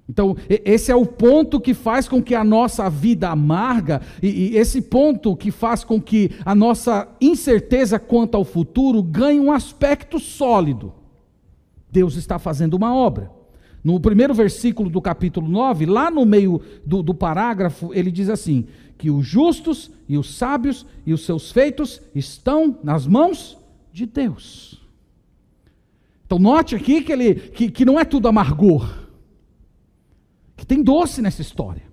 Então, 0.10 0.36
esse 0.50 0.92
é 0.92 0.96
o 0.96 1.06
ponto 1.06 1.62
que 1.62 1.74
faz 1.74 2.10
com 2.10 2.22
que 2.22 2.36
a 2.36 2.44
nossa 2.44 2.90
vida 2.90 3.30
amarga, 3.30 4.02
e, 4.22 4.28
e 4.28 4.58
esse 4.58 4.82
ponto 4.82 5.34
que 5.34 5.50
faz 5.50 5.86
com 5.86 6.02
que 6.02 6.32
a 6.44 6.54
nossa 6.54 7.08
incerteza 7.22 7.98
quanto 7.98 8.36
ao 8.36 8.44
futuro 8.44 9.02
ganhe 9.02 9.40
um 9.40 9.54
aspecto 9.54 10.20
sólido. 10.20 10.92
Deus 11.90 12.18
está 12.18 12.38
fazendo 12.38 12.74
uma 12.74 12.94
obra. 12.94 13.32
No 13.84 14.00
primeiro 14.00 14.34
versículo 14.34 14.90
do 14.90 15.02
capítulo 15.02 15.48
9, 15.48 15.86
lá 15.86 16.10
no 16.10 16.26
meio 16.26 16.62
do, 16.86 17.04
do, 17.04 17.14
parágrafo, 17.14 17.94
ele 17.94 18.10
diz 18.10 18.30
assim: 18.30 18.66
que 18.98 19.12
os 19.12 19.26
justos 19.26 19.92
e 20.08 20.18
os 20.18 20.36
sábios 20.36 20.86
e 21.06 21.14
os 21.14 21.26
seus 21.26 21.52
feitos 21.52 22.02
estão 22.16 22.80
nas 22.82 23.06
mãos 23.06 23.58
de 23.92 24.06
Deus. 24.06 24.82
Então, 26.26 26.40
note 26.40 26.76
aqui 26.76 27.02
que, 27.02 27.12
ele, 27.12 27.36
que, 27.36 27.70
que 27.70 27.84
não 27.84 28.00
é 28.00 28.06
tudo 28.06 28.30
amargor, 28.30 29.08
que 30.56 30.66
tem 30.66 30.82
doce 30.82 31.22
nessa 31.22 31.42
história. 31.42 31.84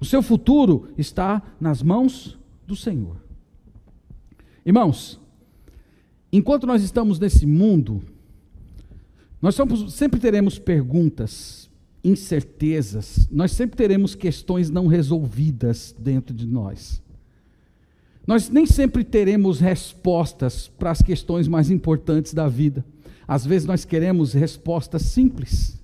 O 0.00 0.04
seu 0.04 0.22
futuro 0.22 0.90
está 0.96 1.42
nas 1.60 1.82
mãos 1.82 2.38
do 2.64 2.76
Senhor. 2.76 3.16
Irmãos, 4.64 5.18
enquanto 6.32 6.66
nós 6.66 6.82
estamos 6.84 7.18
nesse 7.18 7.44
mundo, 7.44 8.02
nós 9.40 9.54
somos, 9.54 9.94
sempre 9.94 10.18
teremos 10.18 10.58
perguntas, 10.58 11.70
incertezas, 12.02 13.28
nós 13.30 13.52
sempre 13.52 13.76
teremos 13.76 14.14
questões 14.14 14.70
não 14.70 14.86
resolvidas 14.86 15.94
dentro 15.98 16.34
de 16.34 16.46
nós. 16.46 17.02
Nós 18.26 18.50
nem 18.50 18.66
sempre 18.66 19.04
teremos 19.04 19.58
respostas 19.58 20.68
para 20.68 20.90
as 20.90 21.00
questões 21.00 21.48
mais 21.48 21.70
importantes 21.70 22.34
da 22.34 22.46
vida. 22.46 22.84
Às 23.26 23.46
vezes 23.46 23.66
nós 23.66 23.84
queremos 23.84 24.32
respostas 24.32 25.02
simples. 25.02 25.78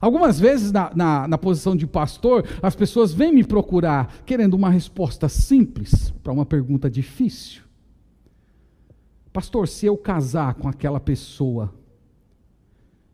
Algumas 0.00 0.40
vezes, 0.40 0.72
na, 0.72 0.90
na, 0.92 1.28
na, 1.28 1.38
posição 1.38 1.76
de 1.76 1.86
pastor, 1.86 2.44
as 2.60 2.74
pessoas 2.74 3.14
vêm 3.14 3.32
me 3.32 3.44
procurar 3.44 4.22
querendo 4.26 4.54
uma 4.54 4.68
resposta 4.68 5.28
simples 5.28 6.10
para 6.24 6.32
uma 6.32 6.44
pergunta 6.44 6.90
difícil. 6.90 7.62
Pastor, 9.32 9.68
se 9.68 9.86
eu 9.86 9.96
casar 9.96 10.54
com 10.54 10.68
aquela 10.68 10.98
pessoa, 10.98 11.72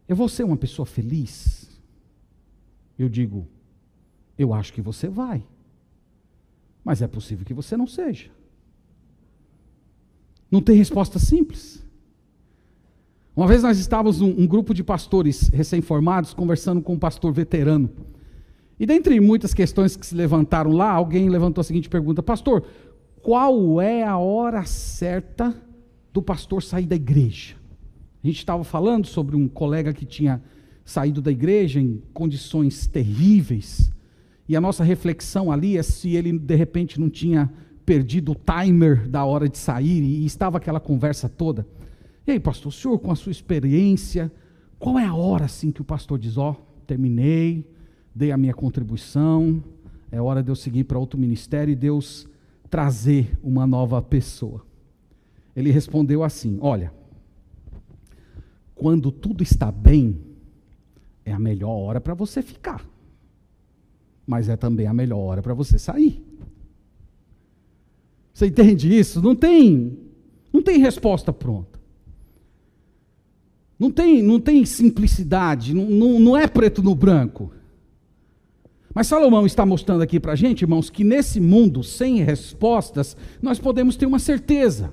eu 0.08 0.16
vou 0.16 0.28
ser 0.28 0.44
uma 0.44 0.56
pessoa 0.56 0.86
feliz? 0.86 1.68
Eu 2.98 3.08
digo, 3.08 3.46
eu 4.38 4.54
acho 4.54 4.72
que 4.72 4.80
você 4.80 5.08
vai. 5.08 5.44
Mas 6.82 7.02
é 7.02 7.06
possível 7.06 7.44
que 7.44 7.52
você 7.52 7.76
não 7.76 7.86
seja. 7.86 8.30
Não 10.50 10.62
tem 10.62 10.76
resposta 10.76 11.18
simples. 11.18 11.86
Uma 13.36 13.46
vez 13.46 13.62
nós 13.62 13.78
estávamos 13.78 14.20
um, 14.20 14.30
um 14.30 14.46
grupo 14.46 14.72
de 14.72 14.82
pastores 14.82 15.48
recém-formados 15.48 16.32
conversando 16.32 16.80
com 16.80 16.94
um 16.94 16.98
pastor 16.98 17.32
veterano. 17.32 17.90
E 18.80 18.86
dentre 18.86 19.20
muitas 19.20 19.52
questões 19.52 19.94
que 19.94 20.06
se 20.06 20.14
levantaram 20.14 20.72
lá, 20.72 20.90
alguém 20.90 21.28
levantou 21.28 21.60
a 21.60 21.64
seguinte 21.64 21.88
pergunta: 21.88 22.22
Pastor, 22.22 22.64
qual 23.22 23.80
é 23.80 24.02
a 24.02 24.16
hora 24.16 24.64
certa 24.64 25.54
do 26.12 26.22
pastor 26.22 26.62
sair 26.62 26.86
da 26.86 26.96
igreja? 26.96 27.57
A 28.28 28.30
gente 28.30 28.40
estava 28.40 28.62
falando 28.62 29.06
sobre 29.06 29.34
um 29.34 29.48
colega 29.48 29.90
que 29.90 30.04
tinha 30.04 30.42
saído 30.84 31.22
da 31.22 31.32
igreja 31.32 31.80
em 31.80 32.02
condições 32.12 32.86
terríveis. 32.86 33.90
E 34.46 34.54
a 34.54 34.60
nossa 34.60 34.84
reflexão 34.84 35.50
ali 35.50 35.78
é 35.78 35.82
se 35.82 36.14
ele 36.14 36.38
de 36.38 36.54
repente 36.54 37.00
não 37.00 37.08
tinha 37.08 37.50
perdido 37.86 38.32
o 38.32 38.34
timer 38.34 39.08
da 39.08 39.24
hora 39.24 39.48
de 39.48 39.56
sair 39.56 40.02
e 40.02 40.26
estava 40.26 40.58
aquela 40.58 40.78
conversa 40.78 41.26
toda. 41.26 41.66
E 42.26 42.32
aí, 42.32 42.38
pastor, 42.38 42.68
o 42.68 42.72
senhor 42.72 42.98
com 42.98 43.10
a 43.10 43.16
sua 43.16 43.32
experiência, 43.32 44.30
qual 44.78 44.98
é 44.98 45.06
a 45.06 45.14
hora 45.14 45.46
assim 45.46 45.72
que 45.72 45.80
o 45.80 45.84
pastor 45.84 46.18
diz, 46.18 46.36
ó, 46.36 46.50
oh, 46.50 46.56
terminei, 46.86 47.66
dei 48.14 48.30
a 48.30 48.36
minha 48.36 48.52
contribuição, 48.52 49.64
é 50.12 50.20
hora 50.20 50.42
de 50.42 50.50
eu 50.50 50.54
seguir 50.54 50.84
para 50.84 50.98
outro 50.98 51.18
ministério 51.18 51.72
e 51.72 51.74
Deus 51.74 52.28
trazer 52.68 53.38
uma 53.42 53.66
nova 53.66 54.02
pessoa? 54.02 54.66
Ele 55.56 55.70
respondeu 55.70 56.22
assim: 56.22 56.58
Olha, 56.60 56.92
quando 58.78 59.10
tudo 59.10 59.42
está 59.42 59.72
bem, 59.72 60.20
é 61.24 61.32
a 61.32 61.38
melhor 61.38 61.72
hora 61.72 62.00
para 62.00 62.14
você 62.14 62.40
ficar. 62.40 62.86
Mas 64.24 64.48
é 64.48 64.56
também 64.56 64.86
a 64.86 64.94
melhor 64.94 65.18
hora 65.18 65.42
para 65.42 65.52
você 65.52 65.80
sair. 65.80 66.24
Você 68.32 68.46
entende 68.46 68.96
isso? 68.96 69.20
Não 69.20 69.34
tem, 69.34 69.98
não 70.52 70.62
tem 70.62 70.78
resposta 70.78 71.32
pronta. 71.32 71.76
Não 73.76 73.90
tem, 73.90 74.22
não 74.22 74.38
tem 74.38 74.64
simplicidade, 74.64 75.74
não, 75.74 75.86
não, 75.86 76.20
não 76.20 76.36
é 76.36 76.46
preto 76.46 76.80
no 76.80 76.94
branco. 76.94 77.50
Mas 78.94 79.08
Salomão 79.08 79.44
está 79.44 79.66
mostrando 79.66 80.02
aqui 80.02 80.20
para 80.20 80.32
a 80.32 80.36
gente, 80.36 80.62
irmãos, 80.62 80.88
que 80.88 81.02
nesse 81.02 81.40
mundo 81.40 81.82
sem 81.82 82.22
respostas, 82.22 83.16
nós 83.42 83.58
podemos 83.58 83.96
ter 83.96 84.06
uma 84.06 84.20
certeza: 84.20 84.92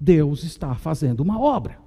Deus 0.00 0.44
está 0.44 0.74
fazendo 0.74 1.20
uma 1.20 1.38
obra. 1.38 1.81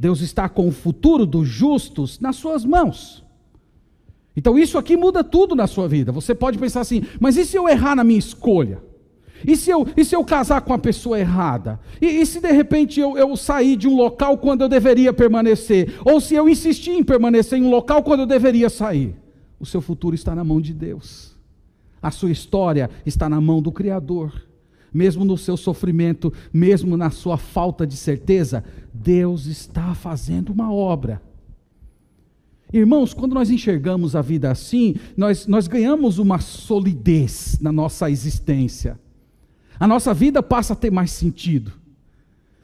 Deus 0.00 0.22
está 0.22 0.48
com 0.48 0.66
o 0.66 0.72
futuro 0.72 1.26
dos 1.26 1.46
justos 1.46 2.18
nas 2.18 2.36
suas 2.36 2.64
mãos. 2.64 3.22
Então 4.34 4.58
isso 4.58 4.78
aqui 4.78 4.96
muda 4.96 5.22
tudo 5.22 5.54
na 5.54 5.66
sua 5.66 5.86
vida. 5.86 6.10
Você 6.10 6.34
pode 6.34 6.56
pensar 6.56 6.80
assim, 6.80 7.02
mas 7.20 7.36
e 7.36 7.44
se 7.44 7.54
eu 7.54 7.68
errar 7.68 7.94
na 7.94 8.02
minha 8.02 8.18
escolha? 8.18 8.82
E 9.46 9.54
se 9.54 9.68
eu, 9.68 9.86
e 9.94 10.02
se 10.02 10.16
eu 10.16 10.24
casar 10.24 10.62
com 10.62 10.72
a 10.72 10.78
pessoa 10.78 11.20
errada? 11.20 11.78
E, 12.00 12.06
e 12.06 12.24
se 12.24 12.40
de 12.40 12.50
repente 12.50 12.98
eu, 12.98 13.18
eu 13.18 13.36
sair 13.36 13.76
de 13.76 13.86
um 13.86 13.94
local 13.94 14.38
quando 14.38 14.62
eu 14.62 14.70
deveria 14.70 15.12
permanecer? 15.12 15.92
Ou 16.02 16.18
se 16.18 16.34
eu 16.34 16.48
insistir 16.48 16.92
em 16.92 17.04
permanecer 17.04 17.58
em 17.58 17.62
um 17.62 17.70
local 17.70 18.02
quando 18.02 18.20
eu 18.20 18.26
deveria 18.26 18.70
sair? 18.70 19.14
O 19.58 19.66
seu 19.66 19.82
futuro 19.82 20.14
está 20.14 20.34
na 20.34 20.42
mão 20.42 20.62
de 20.62 20.72
Deus. 20.72 21.36
A 22.00 22.10
sua 22.10 22.30
história 22.30 22.88
está 23.04 23.28
na 23.28 23.38
mão 23.38 23.60
do 23.60 23.70
Criador 23.70 24.49
mesmo 24.92 25.24
no 25.24 25.36
seu 25.36 25.56
sofrimento, 25.56 26.32
mesmo 26.52 26.96
na 26.96 27.10
sua 27.10 27.36
falta 27.36 27.86
de 27.86 27.96
certeza, 27.96 28.64
Deus 28.92 29.46
está 29.46 29.94
fazendo 29.94 30.50
uma 30.52 30.72
obra. 30.72 31.22
Irmãos, 32.72 33.12
quando 33.12 33.34
nós 33.34 33.50
enxergamos 33.50 34.14
a 34.14 34.22
vida 34.22 34.50
assim, 34.50 34.94
nós, 35.16 35.46
nós 35.46 35.66
ganhamos 35.66 36.18
uma 36.18 36.38
solidez 36.38 37.58
na 37.60 37.72
nossa 37.72 38.10
existência. 38.10 38.98
A 39.78 39.88
nossa 39.88 40.14
vida 40.14 40.42
passa 40.42 40.74
a 40.74 40.76
ter 40.76 40.90
mais 40.90 41.10
sentido. 41.10 41.79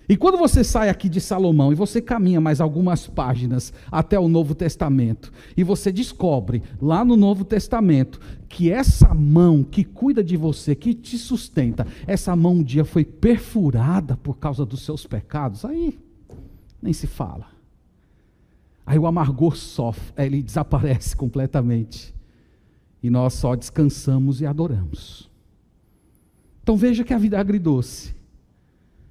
E 0.08 0.16
quando 0.16 0.38
você 0.38 0.62
sai 0.62 0.88
aqui 0.88 1.08
de 1.08 1.20
Salomão 1.20 1.72
e 1.72 1.74
você 1.74 2.00
caminha 2.00 2.40
mais 2.40 2.60
algumas 2.60 3.06
páginas 3.08 3.72
até 3.90 4.18
o 4.18 4.28
Novo 4.28 4.54
Testamento, 4.54 5.32
e 5.56 5.64
você 5.64 5.90
descobre 5.90 6.62
lá 6.80 7.04
no 7.04 7.16
Novo 7.16 7.44
Testamento 7.44 8.20
que 8.48 8.70
essa 8.70 9.12
mão 9.12 9.64
que 9.64 9.82
cuida 9.82 10.22
de 10.22 10.36
você, 10.36 10.74
que 10.74 10.94
te 10.94 11.18
sustenta, 11.18 11.86
essa 12.06 12.36
mão 12.36 12.54
um 12.56 12.62
dia 12.62 12.84
foi 12.84 13.04
perfurada 13.04 14.16
por 14.16 14.38
causa 14.38 14.64
dos 14.64 14.82
seus 14.82 15.04
pecados, 15.04 15.64
aí 15.64 15.98
nem 16.80 16.92
se 16.92 17.06
fala. 17.06 17.46
Aí 18.86 18.98
o 18.98 19.06
amargor 19.06 19.56
sofre, 19.56 20.12
ele 20.16 20.40
desaparece 20.40 21.16
completamente. 21.18 22.14
E 23.02 23.10
nós 23.10 23.34
só 23.34 23.56
descansamos 23.56 24.40
e 24.40 24.46
adoramos. 24.46 25.28
Então 26.62 26.76
veja 26.76 27.02
que 27.02 27.12
a 27.12 27.18
vida 27.18 27.36
é 27.36 27.40
agridoce. 27.40 28.14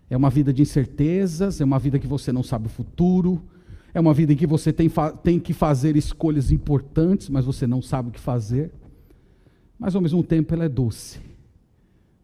É 0.09 0.15
uma 0.15 0.29
vida 0.29 0.53
de 0.53 0.61
incertezas, 0.61 1.59
é 1.59 1.65
uma 1.65 1.79
vida 1.79 1.97
que 1.97 2.07
você 2.07 2.31
não 2.31 2.43
sabe 2.43 2.67
o 2.67 2.69
futuro, 2.69 3.41
é 3.93 3.99
uma 3.99 4.13
vida 4.13 4.33
em 4.33 4.35
que 4.35 4.45
você 4.45 4.71
tem, 4.71 4.91
tem 5.23 5.39
que 5.39 5.53
fazer 5.53 5.95
escolhas 5.95 6.51
importantes, 6.51 7.29
mas 7.29 7.45
você 7.45 7.65
não 7.65 7.81
sabe 7.81 8.09
o 8.09 8.11
que 8.11 8.19
fazer. 8.19 8.71
Mas 9.79 9.95
ao 9.95 10.01
mesmo 10.01 10.23
tempo 10.23 10.53
ela 10.53 10.65
é 10.65 10.69
doce, 10.69 11.19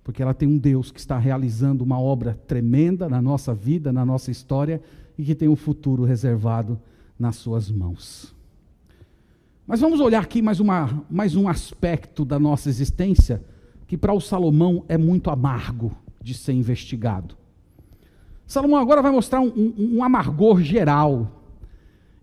porque 0.03 0.21
ela 0.21 0.33
tem 0.33 0.47
um 0.47 0.57
Deus 0.57 0.91
que 0.91 1.00
está 1.00 1.17
realizando 1.17 1.83
uma 1.83 2.00
obra 2.00 2.39
tremenda 2.47 3.09
na 3.09 3.21
nossa 3.21 3.53
vida, 3.53 3.91
na 3.91 4.05
nossa 4.05 4.29
história, 4.29 4.81
e 5.17 5.23
que 5.23 5.35
tem 5.35 5.50
um 5.50 5.55
futuro 5.55 6.03
reservado 6.03 6.79
nas 7.17 7.35
suas 7.35 7.71
mãos. 7.71 8.35
Mas 9.65 9.79
vamos 9.79 10.00
olhar 10.00 10.21
aqui 10.21 10.41
mais, 10.41 10.59
uma, 10.59 11.03
mais 11.09 11.35
um 11.35 11.47
aspecto 11.47 12.25
da 12.25 12.38
nossa 12.38 12.69
existência 12.69 13.43
que 13.88 13.97
para 13.97 14.13
o 14.13 14.19
Salomão 14.19 14.83
é 14.88 14.97
muito 14.97 15.29
amargo 15.29 15.95
de 16.21 16.33
ser 16.33 16.53
investigado. 16.53 17.40
Salomão 18.51 18.81
agora 18.81 19.01
vai 19.01 19.13
mostrar 19.13 19.39
um, 19.39 19.48
um, 19.48 19.96
um 19.96 20.03
amargor 20.03 20.60
geral. 20.62 21.41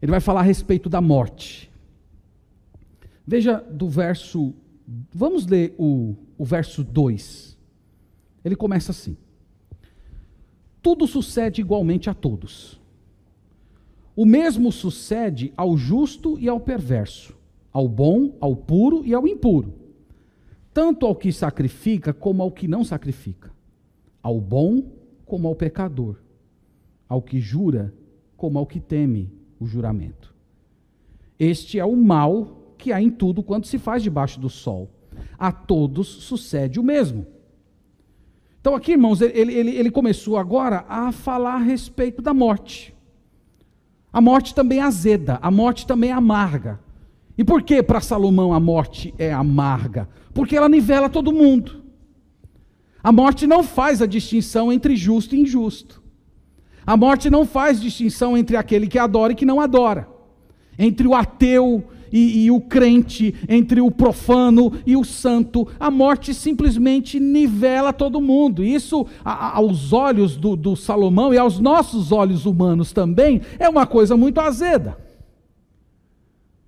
Ele 0.03 0.11
vai 0.11 0.21
falar 0.21 0.41
a 0.41 0.43
respeito 0.43 0.87
da 0.87 1.01
morte. 1.01 1.71
Veja 3.27 3.65
do 3.71 3.89
verso. 3.89 4.53
Vamos 5.11 5.47
ler 5.47 5.75
o, 5.79 6.15
o 6.37 6.45
verso 6.45 6.85
2. 6.85 7.57
Ele 8.45 8.55
começa 8.55 8.91
assim: 8.91 9.17
Tudo 10.83 11.07
sucede 11.07 11.63
igualmente 11.63 12.11
a 12.11 12.15
todos. 12.15 12.79
O 14.15 14.27
mesmo 14.27 14.71
sucede 14.71 15.51
ao 15.57 15.79
justo 15.79 16.39
e 16.39 16.47
ao 16.47 16.61
perverso, 16.61 17.35
ao 17.73 17.89
bom, 17.89 18.37
ao 18.39 18.55
puro 18.55 19.03
e 19.03 19.15
ao 19.15 19.27
impuro, 19.27 19.73
tanto 20.75 21.07
ao 21.07 21.17
que 21.17 21.33
sacrifica 21.33 22.13
como 22.13 22.43
ao 22.43 22.53
que 22.53 22.69
não 22.69 22.85
sacrifica, 22.85 23.51
ao 24.23 24.39
bom 24.39 24.98
como 25.29 25.47
ao 25.47 25.55
pecador, 25.55 26.17
ao 27.09 27.23
que 27.23 27.39
jura 27.39 27.95
como 28.37 28.59
ao 28.59 28.67
que 28.67 28.81
teme 28.81 29.31
o 29.61 29.67
juramento. 29.67 30.35
Este 31.39 31.79
é 31.79 31.85
o 31.85 31.95
mal 31.95 32.75
que 32.77 32.93
há 32.93 33.01
em 33.01 33.11
tudo 33.11 33.43
quanto 33.43 33.69
se 33.69 33.79
faz 33.79 34.03
debaixo 34.03 34.41
do 34.41 34.49
sol. 34.49 34.91
A 35.39 35.53
todos 35.53 36.07
sucede 36.07 36.81
o 36.81 36.83
mesmo. 36.83 37.27
Então, 38.61 38.75
aqui, 38.75 38.93
irmãos, 38.93 39.21
ele, 39.21 39.53
ele, 39.53 39.71
ele 39.71 39.91
começou 39.91 40.37
agora 40.37 40.85
a 40.89 41.13
falar 41.13 41.55
a 41.55 41.59
respeito 41.59 42.21
da 42.21 42.35
morte. 42.35 42.95
A 44.13 44.21
morte 44.21 44.55
também 44.55 44.79
é 44.79 44.83
azeda, 44.83 45.39
a 45.43 45.51
morte 45.51 45.87
também 45.87 46.11
é 46.11 46.13
amarga. 46.13 46.81
E 47.37 47.45
por 47.45 47.63
que 47.63 47.83
para 47.83 48.01
Salomão 48.01 48.53
a 48.53 48.59
morte 48.59 49.15
é 49.19 49.33
amarga? 49.33 50.09
Porque 50.35 50.57
ela 50.57 50.69
nivela 50.69 51.09
todo 51.09 51.33
mundo. 51.33 51.78
A 53.03 53.13
morte 53.13 53.47
não 53.47 53.63
faz 53.63 54.03
a 54.03 54.07
distinção 54.07 54.73
entre 54.73 54.97
justo 54.97 55.35
e 55.35 55.41
injusto. 55.41 56.03
A 56.87 56.97
morte 56.97 57.29
não 57.29 57.45
faz 57.45 57.81
distinção 57.81 58.37
entre 58.37 58.57
aquele 58.57 58.87
que 58.87 58.99
adora 58.99 59.33
e 59.33 59.37
que 59.37 59.45
não 59.45 59.61
adora, 59.61 60.09
entre 60.79 61.07
o 61.07 61.15
ateu 61.15 61.85
e, 62.11 62.45
e, 62.45 62.51
o 62.51 62.61
crente, 62.61 63.35
entre 63.49 63.81
o 63.81 63.91
profano 63.91 64.73
e 64.87 64.97
o 64.97 65.05
santo. 65.05 65.69
A 65.79 65.91
morte 65.91 66.33
simplesmente 66.33 67.21
nivela 67.21 67.93
todo 67.93 68.21
mundo. 68.21 68.65
Isso, 68.65 69.07
a, 69.25 69.59
aos 69.59 69.93
olhos 69.93 70.37
do, 70.37 70.57
do 70.57 70.75
Salomão 70.75 71.35
e 71.35 71.39
aos 71.39 71.61
nossos 71.61 72.11
olhos 72.11 72.47
humanos 72.47 72.93
também, 72.93 73.43
é 73.59 73.69
uma 73.69 73.87
coisa 73.87 74.17
muito 74.17 74.41
azeda. 74.41 74.97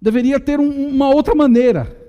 Deveria 0.01 0.39
ter 0.39 0.61
um, 0.61 0.89
uma 0.89 1.09
outra 1.09 1.35
maneira. 1.35 2.00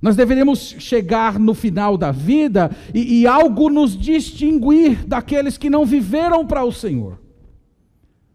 Nós 0.00 0.16
deveríamos 0.16 0.76
chegar 0.78 1.38
no 1.38 1.52
final 1.52 1.98
da 1.98 2.10
vida 2.10 2.70
e, 2.94 3.20
e 3.20 3.26
algo 3.26 3.68
nos 3.68 3.96
distinguir 3.96 5.04
daqueles 5.06 5.58
que 5.58 5.68
não 5.68 5.84
viveram 5.84 6.46
para 6.46 6.64
o 6.64 6.72
Senhor. 6.72 7.20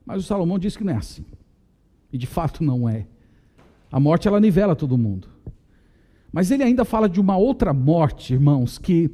Mas 0.05 0.23
o 0.23 0.27
Salomão 0.27 0.59
diz 0.59 0.77
que 0.77 0.83
não 0.83 0.93
é 0.93 0.97
assim. 0.97 1.25
E 2.13 2.17
de 2.17 2.27
fato 2.27 2.63
não 2.63 2.87
é. 2.87 3.07
A 3.91 3.99
morte 3.99 4.27
ela 4.27 4.39
nivela 4.39 4.75
todo 4.75 4.97
mundo. 4.97 5.27
Mas 6.31 6.51
ele 6.51 6.63
ainda 6.63 6.85
fala 6.85 7.09
de 7.09 7.19
uma 7.19 7.37
outra 7.37 7.73
morte, 7.73 8.33
irmãos, 8.33 8.77
que 8.77 9.09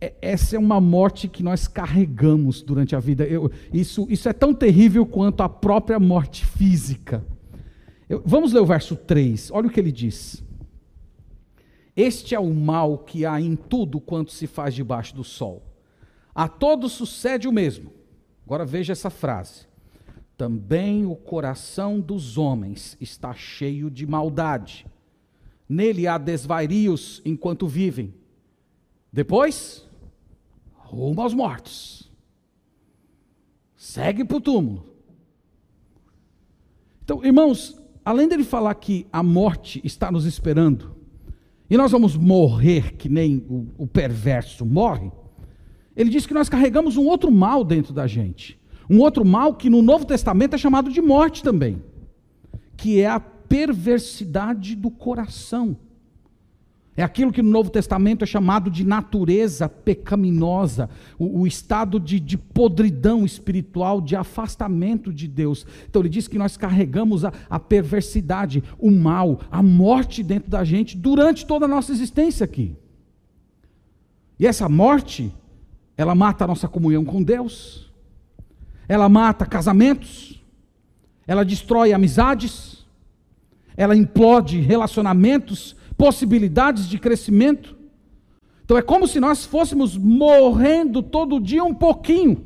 é, 0.00 0.14
essa 0.22 0.56
é 0.56 0.58
uma 0.58 0.80
morte 0.80 1.28
que 1.28 1.42
nós 1.42 1.66
carregamos 1.66 2.62
durante 2.62 2.94
a 2.94 3.00
vida. 3.00 3.24
Eu, 3.24 3.50
isso, 3.72 4.06
isso 4.08 4.28
é 4.28 4.32
tão 4.32 4.54
terrível 4.54 5.04
quanto 5.04 5.42
a 5.42 5.48
própria 5.48 5.98
morte 5.98 6.46
física. 6.46 7.24
Eu, 8.08 8.22
vamos 8.24 8.52
ler 8.52 8.60
o 8.60 8.66
verso 8.66 8.94
3, 8.94 9.50
olha 9.52 9.66
o 9.66 9.70
que 9.70 9.80
ele 9.80 9.92
diz. 9.92 10.45
Este 11.96 12.34
é 12.34 12.38
o 12.38 12.52
mal 12.52 12.98
que 12.98 13.24
há 13.24 13.40
em 13.40 13.56
tudo 13.56 13.98
quanto 13.98 14.30
se 14.30 14.46
faz 14.46 14.74
debaixo 14.74 15.16
do 15.16 15.24
sol. 15.24 15.62
A 16.34 16.46
todos 16.46 16.92
sucede 16.92 17.48
o 17.48 17.52
mesmo. 17.52 17.90
Agora 18.44 18.66
veja 18.66 18.92
essa 18.92 19.08
frase. 19.08 19.66
Também 20.36 21.06
o 21.06 21.16
coração 21.16 21.98
dos 21.98 22.36
homens 22.36 22.96
está 23.00 23.32
cheio 23.32 23.90
de 23.90 24.06
maldade. 24.06 24.86
Nele 25.66 26.06
há 26.06 26.18
desvarios 26.18 27.22
enquanto 27.24 27.66
vivem. 27.66 28.14
Depois, 29.10 29.88
rumo 30.74 31.22
aos 31.22 31.32
mortos. 31.32 32.12
Segue 33.74 34.24
para 34.24 34.36
o 34.36 34.40
túmulo. 34.40 34.94
Então, 37.02 37.24
irmãos, 37.24 37.80
além 38.04 38.28
dele 38.28 38.44
falar 38.44 38.74
que 38.74 39.06
a 39.10 39.22
morte 39.22 39.80
está 39.82 40.10
nos 40.10 40.26
esperando, 40.26 40.95
e 41.68 41.76
nós 41.76 41.90
vamos 41.90 42.16
morrer 42.16 42.94
que 42.94 43.08
nem 43.08 43.44
o, 43.48 43.66
o 43.78 43.86
perverso 43.86 44.64
morre, 44.64 45.10
ele 45.96 46.10
diz 46.10 46.26
que 46.26 46.34
nós 46.34 46.48
carregamos 46.48 46.96
um 46.96 47.06
outro 47.06 47.30
mal 47.30 47.64
dentro 47.64 47.92
da 47.92 48.06
gente. 48.06 48.60
Um 48.88 49.00
outro 49.00 49.24
mal 49.24 49.54
que 49.54 49.68
no 49.68 49.82
Novo 49.82 50.04
Testamento 50.04 50.54
é 50.54 50.58
chamado 50.58 50.90
de 50.90 51.00
morte 51.00 51.42
também, 51.42 51.82
que 52.76 53.00
é 53.00 53.06
a 53.06 53.18
perversidade 53.18 54.76
do 54.76 54.90
coração. 54.90 55.76
É 56.96 57.02
aquilo 57.02 57.30
que 57.30 57.42
no 57.42 57.50
Novo 57.50 57.68
Testamento 57.68 58.22
é 58.22 58.26
chamado 58.26 58.70
de 58.70 58.82
natureza 58.82 59.68
pecaminosa, 59.68 60.88
o, 61.18 61.40
o 61.40 61.46
estado 61.46 62.00
de, 62.00 62.18
de, 62.18 62.38
podridão 62.38 63.26
espiritual, 63.26 64.00
de 64.00 64.16
afastamento 64.16 65.12
de 65.12 65.28
Deus. 65.28 65.66
Então 65.88 66.00
ele 66.00 66.08
diz 66.08 66.26
que 66.26 66.38
nós 66.38 66.56
carregamos 66.56 67.22
a, 67.22 67.32
a 67.50 67.60
perversidade, 67.60 68.64
o 68.78 68.90
mal, 68.90 69.40
a 69.50 69.62
morte 69.62 70.22
dentro 70.22 70.50
da 70.50 70.64
gente 70.64 70.96
durante 70.96 71.44
toda 71.44 71.66
a 71.66 71.68
nossa 71.68 71.92
existência 71.92 72.44
aqui. 72.44 72.74
E 74.38 74.46
essa 74.46 74.66
morte, 74.66 75.30
ela 75.98 76.14
mata 76.14 76.44
a 76.44 76.48
nossa 76.48 76.66
comunhão 76.66 77.04
com 77.04 77.22
Deus, 77.22 77.92
ela 78.88 79.08
mata 79.08 79.44
casamentos, 79.44 80.42
ela 81.26 81.44
destrói 81.44 81.92
amizades, 81.92 82.86
ela 83.76 83.94
implode 83.94 84.60
relacionamentos 84.60 85.76
possibilidades 85.96 86.88
de 86.88 86.98
crescimento. 86.98 87.76
Então 88.64 88.76
é 88.76 88.82
como 88.82 89.06
se 89.06 89.20
nós 89.20 89.44
fôssemos 89.44 89.96
morrendo 89.96 91.02
todo 91.02 91.40
dia 91.40 91.62
um 91.64 91.74
pouquinho, 91.74 92.44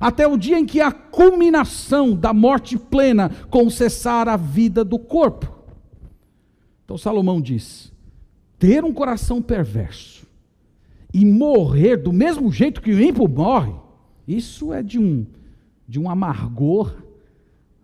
até 0.00 0.26
o 0.26 0.36
dia 0.36 0.58
em 0.58 0.64
que 0.64 0.80
a 0.80 0.90
culminação 0.90 2.14
da 2.14 2.32
morte 2.32 2.78
plena 2.78 3.30
com 3.50 3.68
cessar 3.68 4.28
a 4.28 4.36
vida 4.36 4.84
do 4.84 4.98
corpo. 4.98 5.54
Então 6.84 6.96
Salomão 6.96 7.40
diz: 7.40 7.92
ter 8.58 8.84
um 8.84 8.92
coração 8.92 9.42
perverso 9.42 10.26
e 11.12 11.24
morrer 11.24 11.96
do 11.96 12.12
mesmo 12.12 12.50
jeito 12.50 12.82
que 12.82 12.90
o 12.90 13.02
ímpio 13.02 13.28
morre, 13.28 13.74
isso 14.26 14.72
é 14.72 14.82
de 14.82 14.98
um, 14.98 15.26
de 15.86 15.98
um 15.98 16.08
amargor 16.08 16.94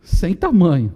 sem 0.00 0.34
tamanho. 0.34 0.92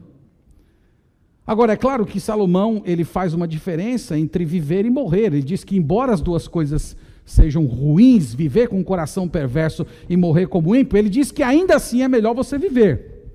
Agora, 1.49 1.73
é 1.73 1.77
claro 1.79 2.05
que 2.05 2.21
Salomão 2.21 2.83
ele 2.85 3.05
faz 3.05 3.33
uma 3.33 3.49
diferença 3.49 4.19
entre 4.19 4.45
viver 4.45 4.85
e 4.85 4.91
morrer. 4.91 5.29
Ele 5.29 5.43
diz 5.43 5.65
que, 5.65 5.79
embora 5.79 6.13
as 6.13 6.21
duas 6.21 6.47
coisas 6.47 6.95
sejam 7.25 7.65
ruins, 7.65 8.35
viver 8.35 8.69
com 8.69 8.79
um 8.79 8.85
coração 8.85 9.27
perverso 9.27 9.87
e 10.11 10.15
morrer 10.15 10.47
como 10.47 10.77
ímpio, 10.77 10.99
ele 10.99 11.09
diz 11.09 11.33
que 11.33 11.43
ainda 11.43 11.75
assim 11.75 12.03
é 12.03 12.09
melhor 12.09 12.35
você 12.35 12.59
viver. 12.59 13.33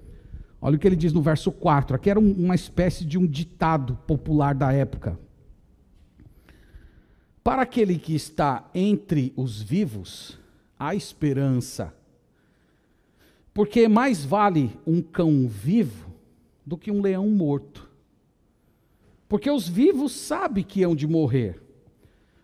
Olha 0.61 0.75
o 0.75 0.79
que 0.79 0.87
ele 0.87 0.95
diz 0.95 1.11
no 1.11 1.23
verso 1.23 1.51
4. 1.51 1.95
Aqui 1.95 2.07
era 2.07 2.19
uma 2.19 2.53
espécie 2.53 3.03
de 3.03 3.17
um 3.17 3.25
ditado 3.25 3.97
popular 4.05 4.53
da 4.53 4.71
época. 4.71 5.17
Para 7.43 7.63
aquele 7.63 7.97
que 7.97 8.13
está 8.13 8.69
entre 8.75 9.33
os 9.35 9.59
vivos, 9.59 10.37
há 10.77 10.93
esperança. 10.93 11.91
Porque 13.55 13.87
mais 13.87 14.23
vale 14.23 14.69
um 14.85 15.01
cão 15.01 15.47
vivo 15.47 16.13
do 16.63 16.77
que 16.77 16.91
um 16.91 17.01
leão 17.01 17.27
morto. 17.27 17.91
Porque 19.33 19.49
os 19.49 19.67
vivos 19.67 20.11
sabem 20.11 20.63
que 20.63 20.83
hão 20.83 20.95
de 20.95 21.07
morrer, 21.07 21.59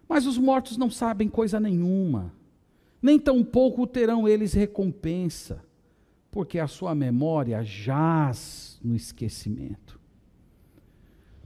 mas 0.08 0.26
os 0.26 0.40
mortos 0.40 0.76
não 0.76 0.90
sabem 0.90 1.30
coisa 1.30 1.60
nenhuma, 1.60 2.34
nem 3.00 3.20
tampouco 3.20 3.86
terão 3.86 4.28
eles 4.28 4.54
recompensa, 4.54 5.64
porque 6.32 6.58
a 6.58 6.66
sua 6.66 6.96
memória 6.96 7.64
jaz 7.64 8.80
no 8.84 8.96
esquecimento. 8.96 10.00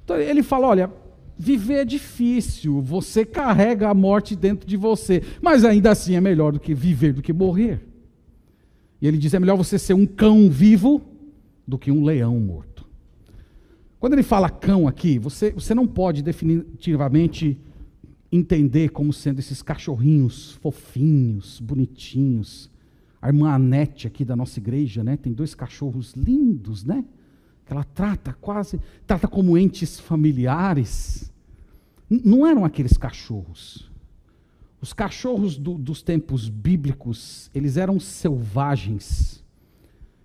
Então 0.06 0.16
ele 0.16 0.42
fala: 0.42 0.68
olha, 0.68 0.90
viver 1.38 1.80
é 1.80 1.86
difícil, 1.86 2.82
você 2.82 3.26
carrega 3.26 3.90
a 3.90 3.94
morte 3.94 4.38
dentro 4.38 4.66
de 4.66 4.78
você, 4.78 5.22
mas 5.42 5.66
ainda 5.66 5.92
assim 5.92 6.16
é 6.16 6.22
melhor 6.22 6.54
do 6.54 6.60
que 6.62 6.74
viver 6.74 7.12
do 7.12 7.22
que 7.22 7.34
morrer. 7.34 7.86
E 9.02 9.08
ele 9.10 9.18
diz: 9.18 9.34
é 9.34 9.40
melhor 9.42 9.58
você 9.58 9.78
ser 9.78 9.94
um 9.94 10.06
cão 10.06 10.50
vivo 10.50 11.02
do 11.68 11.78
que 11.78 11.92
um 11.92 12.06
leão 12.06 12.40
morto. 12.40 12.73
Quando 14.04 14.16
ele 14.16 14.24
fala 14.24 14.50
cão 14.50 14.86
aqui, 14.86 15.18
você, 15.18 15.52
você 15.52 15.74
não 15.74 15.88
pode 15.88 16.22
definitivamente 16.22 17.58
entender 18.30 18.90
como 18.90 19.14
sendo 19.14 19.40
esses 19.40 19.62
cachorrinhos 19.62 20.60
fofinhos, 20.62 21.62
bonitinhos. 21.62 22.70
A 23.22 23.30
irmã 23.30 23.52
Anete 23.52 24.06
aqui 24.06 24.26
da 24.26 24.36
nossa 24.36 24.60
igreja, 24.60 25.06
né, 25.06 25.16
tem 25.16 25.32
dois 25.32 25.56
cachorros 25.56 26.16
lindos, 26.16 26.84
né? 26.84 27.06
Que 27.66 27.72
ela 27.72 27.86
trata 27.86 28.34
quase, 28.34 28.78
trata 29.08 29.26
como 29.26 29.58
entes 29.58 29.98
familiares. 30.02 31.32
N 32.12 32.22
não 32.26 32.46
eram 32.46 32.66
aqueles 32.66 32.98
cachorros. 32.98 33.90
Os 34.82 34.92
cachorros 34.92 35.58
do, 35.58 35.78
dos 35.78 36.02
tempos 36.02 36.50
bíblicos, 36.50 37.50
eles 37.56 37.78
eram 37.78 38.02
selvagens 38.02 39.43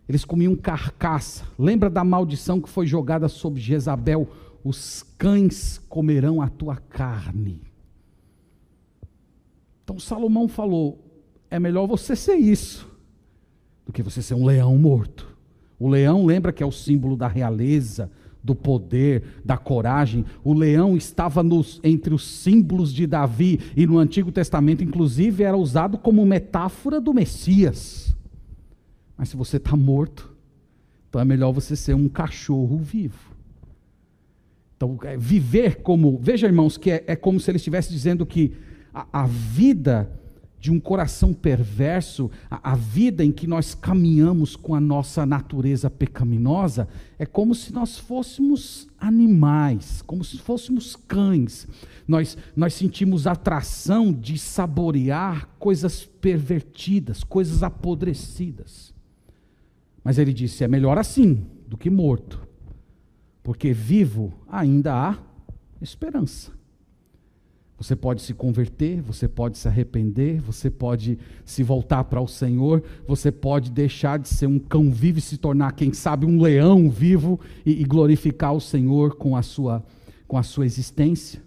eles 0.09 0.25
comiam 0.25 0.57
carcaça. 0.57 1.44
Lembra 1.59 1.90
da 1.90 2.03
maldição 2.03 2.61
que 2.61 2.68
foi 2.68 2.87
jogada 2.87 3.29
sobre 3.29 3.61
Jezabel? 3.61 4.29
Os 4.64 5.05
cães 5.18 5.79
comerão 5.88 6.40
a 6.40 6.49
tua 6.49 6.77
carne. 6.77 7.61
Então 9.85 9.99
Salomão 9.99 10.49
falou: 10.49 10.99
é 11.51 11.59
melhor 11.59 11.87
você 11.87 12.16
ser 12.16 12.37
isso 12.37 12.88
do 13.87 13.92
que 13.92 14.03
você 14.03 14.23
ser 14.23 14.35
um 14.35 14.44
leão 14.44 14.77
morto. 14.79 15.37
O 15.79 15.88
leão 15.88 16.27
lembra 16.27 16.53
que 16.53 16.62
é 16.62 16.66
o 16.66 16.73
símbolo 16.73 17.16
da 17.16 17.29
realeza, 17.29 18.11
do 18.42 18.55
poder, 18.55 19.23
da 19.44 19.57
coragem. 19.57 20.25
O 20.42 20.53
leão 20.53 20.97
estava 20.97 21.42
nos, 21.42 21.81
entre 21.85 22.12
os 22.12 22.27
símbolos 22.27 22.92
de 22.92 23.07
Davi 23.07 23.61
e 23.77 23.87
no 23.87 23.99
Antigo 23.99 24.33
Testamento, 24.33 24.83
inclusive, 24.83 25.44
era 25.44 25.57
usado 25.57 25.97
como 25.97 26.25
metáfora 26.27 27.01
do 27.01 27.14
Messias. 27.14 28.14
Mas 29.18 29.31
se 29.31 29.37
você 29.37 29.57
está 29.57 29.76
morto, 29.76 30.33
então 31.09 31.20
é 31.20 31.24
melhor 31.24 31.50
você 31.50 31.74
ser 31.74 31.94
um 31.94 32.09
cachorro 32.09 32.78
vivo. 32.78 33.37
Então, 34.76 34.96
é, 35.02 35.16
viver 35.16 35.83
como. 35.83 36.20
Veja, 36.22 36.46
irmãos, 36.46 36.76
que 36.76 36.92
é, 36.92 37.04
é 37.09 37.16
como 37.16 37.40
se 37.40 37.50
ele 37.50 37.57
estivesse 37.57 37.90
dizendo 37.90 38.24
que 38.24 38.54
a, 38.94 39.24
a 39.24 39.26
vida 39.26 40.09
de 40.61 40.70
um 40.70 40.78
coração 40.78 41.33
perverso, 41.33 42.31
a, 42.48 42.72
a, 42.72 42.74
vida 42.76 43.24
em 43.24 43.31
que 43.31 43.46
nós 43.46 43.74
caminhamos 43.74 44.57
com 44.57 44.74
a 44.74 44.81
nossa 44.81 45.24
natureza 45.24 45.88
pecaminosa, 45.88 46.88
é 47.18 47.24
como 47.24 47.54
se 47.54 47.72
nós 47.72 47.98
fôssemos 47.98 48.88
animais, 48.98 50.02
como 50.02 50.24
se 50.24 50.38
fôssemos 50.38 50.96
cães. 50.96 51.66
Nós, 52.07 52.37
nós 52.57 52.74
sentimos 52.74 53.26
atração 53.26 54.12
de 54.12 54.38
saborear 54.38 55.48
coisas 55.59 56.04
pervertidas, 56.04 57.22
coisas 57.24 57.62
apodrecidas. 57.62 58.97
Mas 60.02 60.18
ele 60.18 60.32
disse: 60.32 60.64
é 60.64 60.68
melhor 60.68 60.98
assim 60.98 61.46
do 61.66 61.76
que 61.76 61.90
morto, 61.90 62.46
porque 63.42 63.72
vivo 63.72 64.32
ainda 64.48 64.94
há 64.94 65.18
esperança. 65.80 66.58
Você 67.78 67.94
pode 67.94 68.22
se 68.22 68.34
converter, 68.34 69.00
você 69.00 69.28
pode 69.28 69.56
se 69.56 69.68
arrepender, 69.68 70.40
você 70.40 70.68
pode 70.68 71.16
se 71.44 71.62
voltar 71.62 72.02
para 72.04 72.20
o 72.20 72.26
Senhor, 72.26 72.82
você 73.06 73.30
pode 73.30 73.70
deixar 73.70 74.18
de 74.18 74.28
ser 74.28 74.46
um 74.46 74.58
cão 74.58 74.90
vivo 74.90 75.20
e 75.20 75.22
se 75.22 75.38
tornar, 75.38 75.72
quem 75.72 75.92
sabe, 75.92 76.26
um 76.26 76.42
leão 76.42 76.90
vivo 76.90 77.38
e, 77.64 77.80
e 77.80 77.84
glorificar 77.84 78.52
o 78.52 78.61
Senhor 78.61 79.14
com 79.14 79.37
a 79.37 79.42
sua, 79.42 79.84
com 80.26 80.37
a 80.37 80.42
sua 80.42 80.66
existência. 80.66 81.40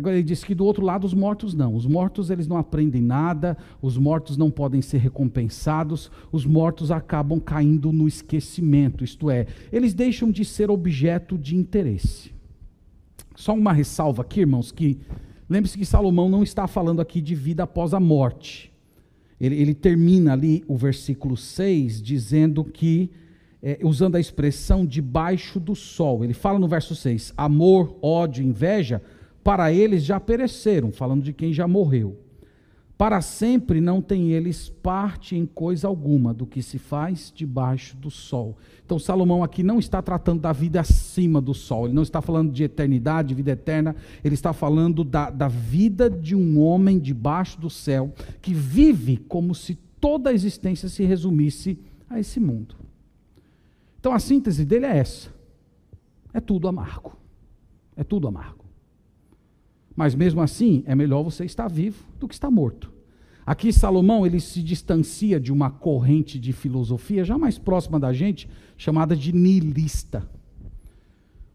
Agora 0.00 0.16
ele 0.16 0.24
diz 0.24 0.42
que 0.42 0.54
do 0.54 0.64
outro 0.64 0.82
lado 0.82 1.04
os 1.04 1.12
mortos 1.12 1.52
não. 1.52 1.74
Os 1.74 1.84
mortos 1.84 2.30
eles 2.30 2.48
não 2.48 2.56
aprendem 2.56 3.02
nada, 3.02 3.54
os 3.82 3.98
mortos 3.98 4.34
não 4.34 4.50
podem 4.50 4.80
ser 4.80 4.96
recompensados, 4.96 6.10
os 6.32 6.46
mortos 6.46 6.90
acabam 6.90 7.38
caindo 7.38 7.92
no 7.92 8.08
esquecimento, 8.08 9.04
isto 9.04 9.30
é, 9.30 9.46
eles 9.70 9.92
deixam 9.92 10.30
de 10.30 10.42
ser 10.42 10.70
objeto 10.70 11.36
de 11.36 11.54
interesse. 11.54 12.32
Só 13.36 13.54
uma 13.54 13.74
ressalva 13.74 14.22
aqui, 14.22 14.40
irmãos, 14.40 14.72
que 14.72 14.98
lembre-se 15.48 15.76
que 15.76 15.84
Salomão 15.84 16.30
não 16.30 16.42
está 16.42 16.66
falando 16.66 17.02
aqui 17.02 17.20
de 17.20 17.34
vida 17.34 17.64
após 17.64 17.92
a 17.92 18.00
morte. 18.00 18.72
Ele, 19.38 19.56
ele 19.56 19.74
termina 19.74 20.32
ali 20.32 20.64
o 20.66 20.78
versículo 20.78 21.36
6 21.36 22.00
dizendo 22.00 22.64
que, 22.64 23.10
é, 23.62 23.78
usando 23.82 24.16
a 24.16 24.20
expressão 24.20 24.86
debaixo 24.86 25.60
do 25.60 25.74
sol, 25.74 26.24
ele 26.24 26.32
fala 26.32 26.58
no 26.58 26.66
verso 26.68 26.96
6: 26.96 27.34
amor, 27.36 27.98
ódio, 28.00 28.42
inveja 28.42 29.02
para 29.42 29.72
eles 29.72 30.04
já 30.04 30.20
pereceram, 30.20 30.92
falando 30.92 31.22
de 31.22 31.32
quem 31.32 31.52
já 31.52 31.66
morreu. 31.66 32.18
Para 33.00 33.22
sempre 33.22 33.80
não 33.80 34.02
têm 34.02 34.32
eles 34.32 34.68
parte 34.68 35.34
em 35.34 35.46
coisa 35.46 35.88
alguma 35.88 36.34
do 36.34 36.44
que 36.44 36.60
se 36.60 36.78
faz 36.78 37.32
debaixo 37.34 37.96
do 37.96 38.10
sol. 38.10 38.58
Então, 38.84 38.98
Salomão 38.98 39.42
aqui 39.42 39.62
não 39.62 39.78
está 39.78 40.02
tratando 40.02 40.42
da 40.42 40.52
vida 40.52 40.80
acima 40.80 41.40
do 41.40 41.54
sol, 41.54 41.86
ele 41.86 41.94
não 41.94 42.02
está 42.02 42.20
falando 42.20 42.52
de 42.52 42.62
eternidade, 42.62 43.34
vida 43.34 43.52
eterna, 43.52 43.96
ele 44.22 44.34
está 44.34 44.52
falando 44.52 45.02
da, 45.02 45.30
da 45.30 45.48
vida 45.48 46.10
de 46.10 46.34
um 46.36 46.60
homem 46.60 46.98
debaixo 46.98 47.58
do 47.58 47.70
céu, 47.70 48.12
que 48.42 48.52
vive 48.52 49.16
como 49.16 49.54
se 49.54 49.78
toda 49.98 50.28
a 50.28 50.34
existência 50.34 50.86
se 50.86 51.02
resumisse 51.02 51.78
a 52.08 52.20
esse 52.20 52.38
mundo. 52.38 52.74
Então, 53.98 54.12
a 54.12 54.18
síntese 54.18 54.62
dele 54.62 54.84
é 54.84 54.98
essa: 54.98 55.30
é 56.34 56.40
tudo 56.40 56.68
amargo. 56.68 57.16
É 57.96 58.04
tudo 58.04 58.28
amargo. 58.28 58.59
Mas 60.00 60.14
mesmo 60.14 60.40
assim, 60.40 60.82
é 60.86 60.94
melhor 60.94 61.22
você 61.22 61.44
estar 61.44 61.68
vivo 61.68 62.06
do 62.18 62.26
que 62.26 62.32
estar 62.32 62.50
morto. 62.50 62.90
Aqui 63.44 63.70
Salomão 63.70 64.24
ele 64.24 64.40
se 64.40 64.62
distancia 64.62 65.38
de 65.38 65.52
uma 65.52 65.70
corrente 65.70 66.38
de 66.38 66.54
filosofia 66.54 67.22
já 67.22 67.36
mais 67.36 67.58
próxima 67.58 68.00
da 68.00 68.10
gente, 68.10 68.48
chamada 68.78 69.14
de 69.14 69.30
niilista. 69.30 70.26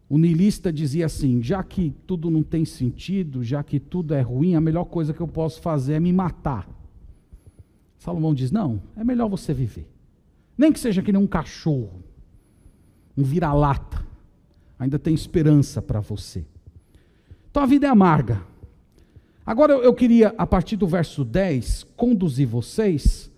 O 0.07 0.19
niilista 0.19 0.71
dizia 0.71 1.07
assim: 1.07 1.41
já 1.41 1.63
que 1.63 1.91
tudo 2.05 2.29
não 2.29 2.43
tem 2.43 2.65
sentido, 2.65 3.43
já 3.43 3.63
que 3.63 3.79
tudo 3.79 4.13
é 4.13 4.21
ruim, 4.21 4.53
a 4.53 4.61
melhor 4.61 4.85
coisa 4.85 5.11
que 5.11 5.21
eu 5.21 5.27
posso 5.27 5.59
fazer 5.59 5.93
é 5.93 5.99
me 5.99 6.13
matar. 6.13 6.69
Salomão 7.97 8.35
diz: 8.35 8.51
não, 8.51 8.79
é 8.95 9.03
melhor 9.03 9.27
você 9.27 9.55
viver. 9.55 9.89
Nem 10.55 10.71
que 10.71 10.79
seja 10.79 11.01
que 11.01 11.11
nem 11.11 11.19
um 11.19 11.25
cachorro, 11.25 12.03
um 13.17 13.23
vira-lata. 13.23 14.05
Ainda 14.77 14.99
tem 14.99 15.15
esperança 15.15 15.81
para 15.81 15.99
você. 15.99 16.45
Então 17.55 17.63
a 17.63 17.67
vida 17.67 17.87
é 17.87 17.89
amarga. 17.89 18.41
Agora 19.45 19.71
eu 19.71 19.93
queria, 19.93 20.35
a 20.37 20.45
partir 20.45 20.75
do 20.75 20.85
verso 20.85 21.23
10, 21.23 21.87
conduzir 21.95 22.45
vocês 22.45 23.31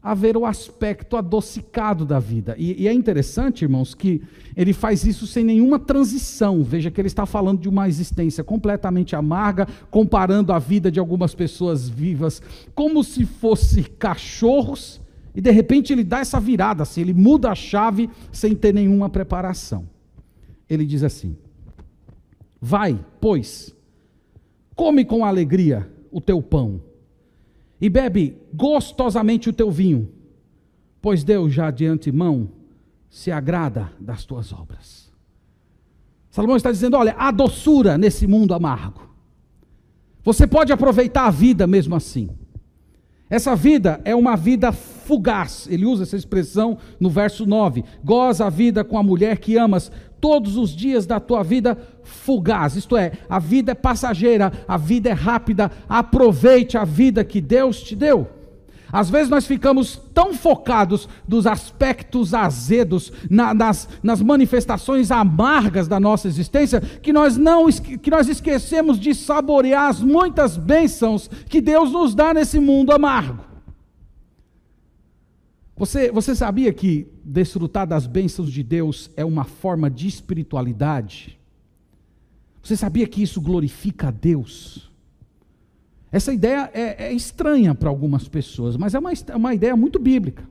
a 0.00 0.14
ver 0.14 0.36
o 0.36 0.46
aspecto 0.46 1.16
adocicado 1.16 2.06
da 2.06 2.20
vida. 2.20 2.54
E, 2.56 2.84
e, 2.84 2.86
é 2.86 2.92
interessante, 2.92 3.62
irmãos, 3.62 3.96
que 3.96 4.22
ele 4.56 4.72
faz 4.72 5.04
isso 5.04 5.26
sem 5.26 5.42
nenhuma 5.42 5.76
transição. 5.76 6.62
Veja 6.62 6.88
que 6.88 7.00
ele 7.00 7.08
está 7.08 7.26
falando 7.26 7.60
de 7.60 7.68
uma 7.68 7.88
existência 7.88 8.44
completamente 8.44 9.16
amarga, 9.16 9.66
comparando 9.90 10.52
a 10.52 10.60
vida 10.60 10.88
de 10.88 11.00
algumas 11.00 11.34
pessoas 11.34 11.88
vivas 11.88 12.40
como 12.76 13.02
se 13.02 13.26
fosse 13.26 13.82
cachorros, 13.82 15.00
e 15.34 15.40
de 15.40 15.50
repente 15.50 15.92
ele 15.92 16.04
dá 16.04 16.20
essa 16.20 16.38
virada, 16.38 16.84
assim, 16.84 17.00
ele 17.00 17.12
muda 17.12 17.50
a 17.50 17.56
chave 17.56 18.08
sem 18.30 18.54
ter 18.54 18.72
nenhuma 18.72 19.10
preparação. 19.10 19.88
Ele 20.70 20.86
diz 20.86 21.02
assim: 21.02 21.36
Vai, 22.60 23.04
pois, 23.20 23.74
come 24.74 25.04
com 25.04 25.24
alegria 25.24 25.90
o 26.10 26.20
teu 26.20 26.42
pão 26.42 26.82
e 27.80 27.88
bebe 27.88 28.36
gostosamente 28.52 29.48
o 29.48 29.52
teu 29.52 29.70
vinho, 29.70 30.10
pois 31.00 31.22
Deus 31.22 31.52
já 31.52 31.70
de 31.70 31.86
antemão 31.86 32.50
se 33.08 33.30
agrada 33.30 33.92
das 34.00 34.24
tuas 34.24 34.52
obras. 34.52 35.10
Salomão 36.30 36.56
está 36.56 36.70
dizendo: 36.70 36.96
olha, 36.96 37.14
há 37.18 37.30
doçura 37.30 37.96
nesse 37.96 38.26
mundo 38.26 38.54
amargo. 38.54 39.08
Você 40.24 40.46
pode 40.46 40.72
aproveitar 40.72 41.26
a 41.26 41.30
vida 41.30 41.66
mesmo 41.66 41.94
assim. 41.94 42.28
Essa 43.30 43.54
vida 43.54 44.00
é 44.04 44.14
uma 44.14 44.36
vida 44.36 44.72
fugaz. 45.08 45.66
Ele 45.70 45.86
usa 45.86 46.02
essa 46.02 46.16
expressão 46.16 46.76
no 47.00 47.08
verso 47.08 47.46
9. 47.46 47.82
Goza 48.04 48.44
a 48.44 48.50
vida 48.50 48.84
com 48.84 48.98
a 48.98 49.02
mulher 49.02 49.38
que 49.38 49.56
amas 49.56 49.90
todos 50.20 50.58
os 50.58 50.70
dias 50.70 51.06
da 51.06 51.18
tua 51.18 51.42
vida 51.42 51.78
fugaz. 52.04 52.76
Isto 52.76 52.94
é, 52.94 53.12
a 53.26 53.38
vida 53.38 53.72
é 53.72 53.74
passageira, 53.74 54.52
a 54.68 54.76
vida 54.76 55.08
é 55.08 55.14
rápida. 55.14 55.72
Aproveite 55.88 56.76
a 56.76 56.84
vida 56.84 57.24
que 57.24 57.40
Deus 57.40 57.82
te 57.82 57.96
deu. 57.96 58.28
Às 58.92 59.08
vezes 59.08 59.30
nós 59.30 59.46
ficamos 59.46 60.00
tão 60.12 60.34
focados 60.34 61.08
nos 61.26 61.46
aspectos 61.46 62.34
azedos, 62.34 63.10
na, 63.30 63.54
nas, 63.54 63.88
nas 64.02 64.20
manifestações 64.20 65.10
amargas 65.10 65.88
da 65.88 65.98
nossa 65.98 66.28
existência, 66.28 66.80
que 66.80 67.12
nós, 67.12 67.36
não, 67.36 67.66
que 67.70 68.10
nós 68.10 68.28
esquecemos 68.28 68.98
de 68.98 69.14
saborear 69.14 69.88
as 69.88 70.00
muitas 70.00 70.56
bênçãos 70.56 71.30
que 71.48 71.60
Deus 71.60 71.92
nos 71.92 72.14
dá 72.14 72.32
nesse 72.34 72.58
mundo 72.58 72.92
amargo. 72.92 73.47
Você, 75.78 76.10
você 76.10 76.34
sabia 76.34 76.72
que 76.72 77.06
desfrutar 77.24 77.86
das 77.86 78.04
bênçãos 78.04 78.50
de 78.50 78.64
Deus 78.64 79.10
é 79.16 79.24
uma 79.24 79.44
forma 79.44 79.88
de 79.88 80.08
espiritualidade? 80.08 81.38
Você 82.60 82.76
sabia 82.76 83.06
que 83.06 83.22
isso 83.22 83.40
glorifica 83.40 84.08
a 84.08 84.10
Deus? 84.10 84.90
Essa 86.10 86.32
ideia 86.32 86.68
é, 86.74 87.06
é 87.06 87.12
estranha 87.12 87.76
para 87.76 87.88
algumas 87.88 88.26
pessoas, 88.26 88.76
mas 88.76 88.92
é 88.92 88.98
uma, 88.98 89.12
é 89.12 89.36
uma 89.36 89.54
ideia 89.54 89.76
muito 89.76 90.00
bíblica. 90.00 90.42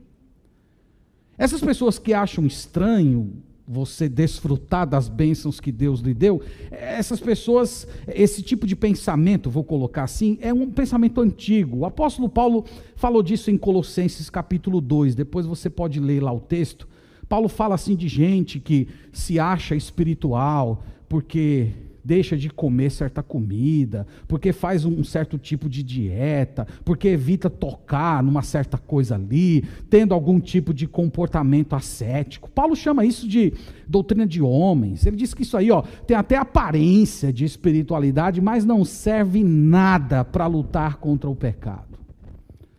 Essas 1.36 1.60
pessoas 1.60 1.98
que 1.98 2.14
acham 2.14 2.46
estranho 2.46 3.42
você 3.68 4.08
desfrutar 4.08 4.88
das 4.88 5.08
bênçãos 5.08 5.60
que 5.60 5.70
Deus 5.70 6.00
lhe 6.00 6.14
deu, 6.14 6.40
essas 6.70 7.20
pessoas, 7.20 7.86
esse 8.08 8.42
tipo 8.42 8.66
de 8.66 8.74
pensamento, 8.74 9.50
vou 9.50 9.62
colocar 9.62 10.04
assim, 10.04 10.38
é 10.40 10.52
um 10.52 10.70
pensamento 10.70 11.20
antigo. 11.20 11.78
O 11.78 11.84
apóstolo 11.84 12.28
Paulo 12.28 12.64
falou 12.96 13.22
disso 13.22 13.50
em 13.50 13.58
Colossenses 13.58 14.30
capítulo 14.30 14.80
2, 14.80 15.14
depois 15.14 15.44
você 15.44 15.68
pode 15.68 16.00
ler 16.00 16.22
lá 16.22 16.32
o 16.32 16.40
texto. 16.40 16.88
Paulo 17.28 17.48
fala 17.48 17.74
assim 17.74 17.94
de 17.94 18.08
gente 18.08 18.58
que 18.58 18.88
se 19.12 19.38
acha 19.38 19.76
espiritual, 19.76 20.82
porque 21.06 21.72
deixa 22.08 22.38
de 22.38 22.48
comer 22.48 22.90
certa 22.90 23.22
comida, 23.22 24.06
porque 24.26 24.50
faz 24.50 24.86
um 24.86 25.04
certo 25.04 25.36
tipo 25.36 25.68
de 25.68 25.82
dieta, 25.82 26.66
porque 26.82 27.06
evita 27.06 27.50
tocar 27.50 28.22
numa 28.22 28.40
certa 28.40 28.78
coisa 28.78 29.14
ali, 29.14 29.62
tendo 29.90 30.14
algum 30.14 30.40
tipo 30.40 30.72
de 30.72 30.86
comportamento 30.88 31.76
ascético. 31.76 32.50
Paulo 32.50 32.74
chama 32.74 33.04
isso 33.04 33.28
de 33.28 33.52
doutrina 33.86 34.26
de 34.26 34.40
homens. 34.40 35.04
Ele 35.04 35.16
diz 35.16 35.34
que 35.34 35.42
isso 35.42 35.54
aí, 35.54 35.70
ó, 35.70 35.82
tem 35.82 36.16
até 36.16 36.36
aparência 36.36 37.30
de 37.30 37.44
espiritualidade, 37.44 38.40
mas 38.40 38.64
não 38.64 38.86
serve 38.86 39.44
nada 39.44 40.24
para 40.24 40.46
lutar 40.46 40.96
contra 40.96 41.28
o 41.28 41.36
pecado. 41.36 41.98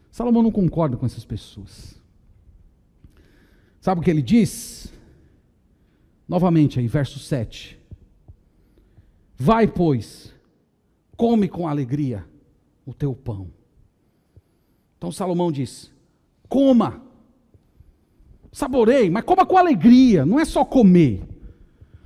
Salomão 0.10 0.42
não 0.42 0.52
concorda 0.52 0.98
com 0.98 1.06
essas 1.06 1.24
pessoas. 1.24 2.02
Sabe 3.80 4.02
o 4.02 4.04
que 4.04 4.10
ele 4.10 4.24
diz? 4.24 4.92
Novamente 6.28 6.80
aí, 6.80 6.88
verso 6.88 7.20
7. 7.20 7.79
Vai, 9.42 9.66
pois, 9.68 10.34
come 11.16 11.48
com 11.48 11.66
alegria 11.66 12.26
o 12.86 12.94
teu 12.94 13.16
pão. 13.16 13.48
Então 14.98 15.14
Salomão 15.14 15.50
diz: 15.50 15.90
coma, 16.50 17.02
saboreie, 18.52 19.10
mas 19.10 19.24
coma 19.24 19.46
com 19.46 19.58
alegria, 19.58 20.26
não 20.26 20.42
é 20.42 20.44
só 20.44 20.66
comer. 20.66 21.24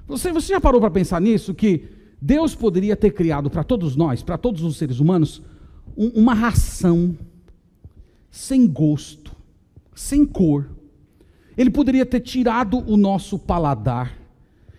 Você, 0.05 0.31
você 0.31 0.53
já 0.53 0.61
parou 0.61 0.79
para 0.79 0.91
pensar 0.91 1.19
nisso? 1.19 1.55
Que 1.55 1.89
Deus 2.21 2.53
poderia 2.53 2.95
ter 2.95 3.11
criado 3.11 3.49
para 3.49 3.63
todos 3.63 3.95
nós, 3.95 4.21
para 4.21 4.37
todos 4.37 4.61
os 4.61 4.77
seres 4.77 4.99
humanos, 4.99 5.41
um, 5.97 6.09
uma 6.09 6.35
ração 6.35 7.17
sem 8.29 8.67
gosto, 8.67 9.35
sem 9.95 10.23
cor. 10.23 10.69
Ele 11.57 11.71
poderia 11.71 12.05
ter 12.05 12.19
tirado 12.19 12.77
o 12.87 12.95
nosso 12.95 13.39
paladar 13.39 14.19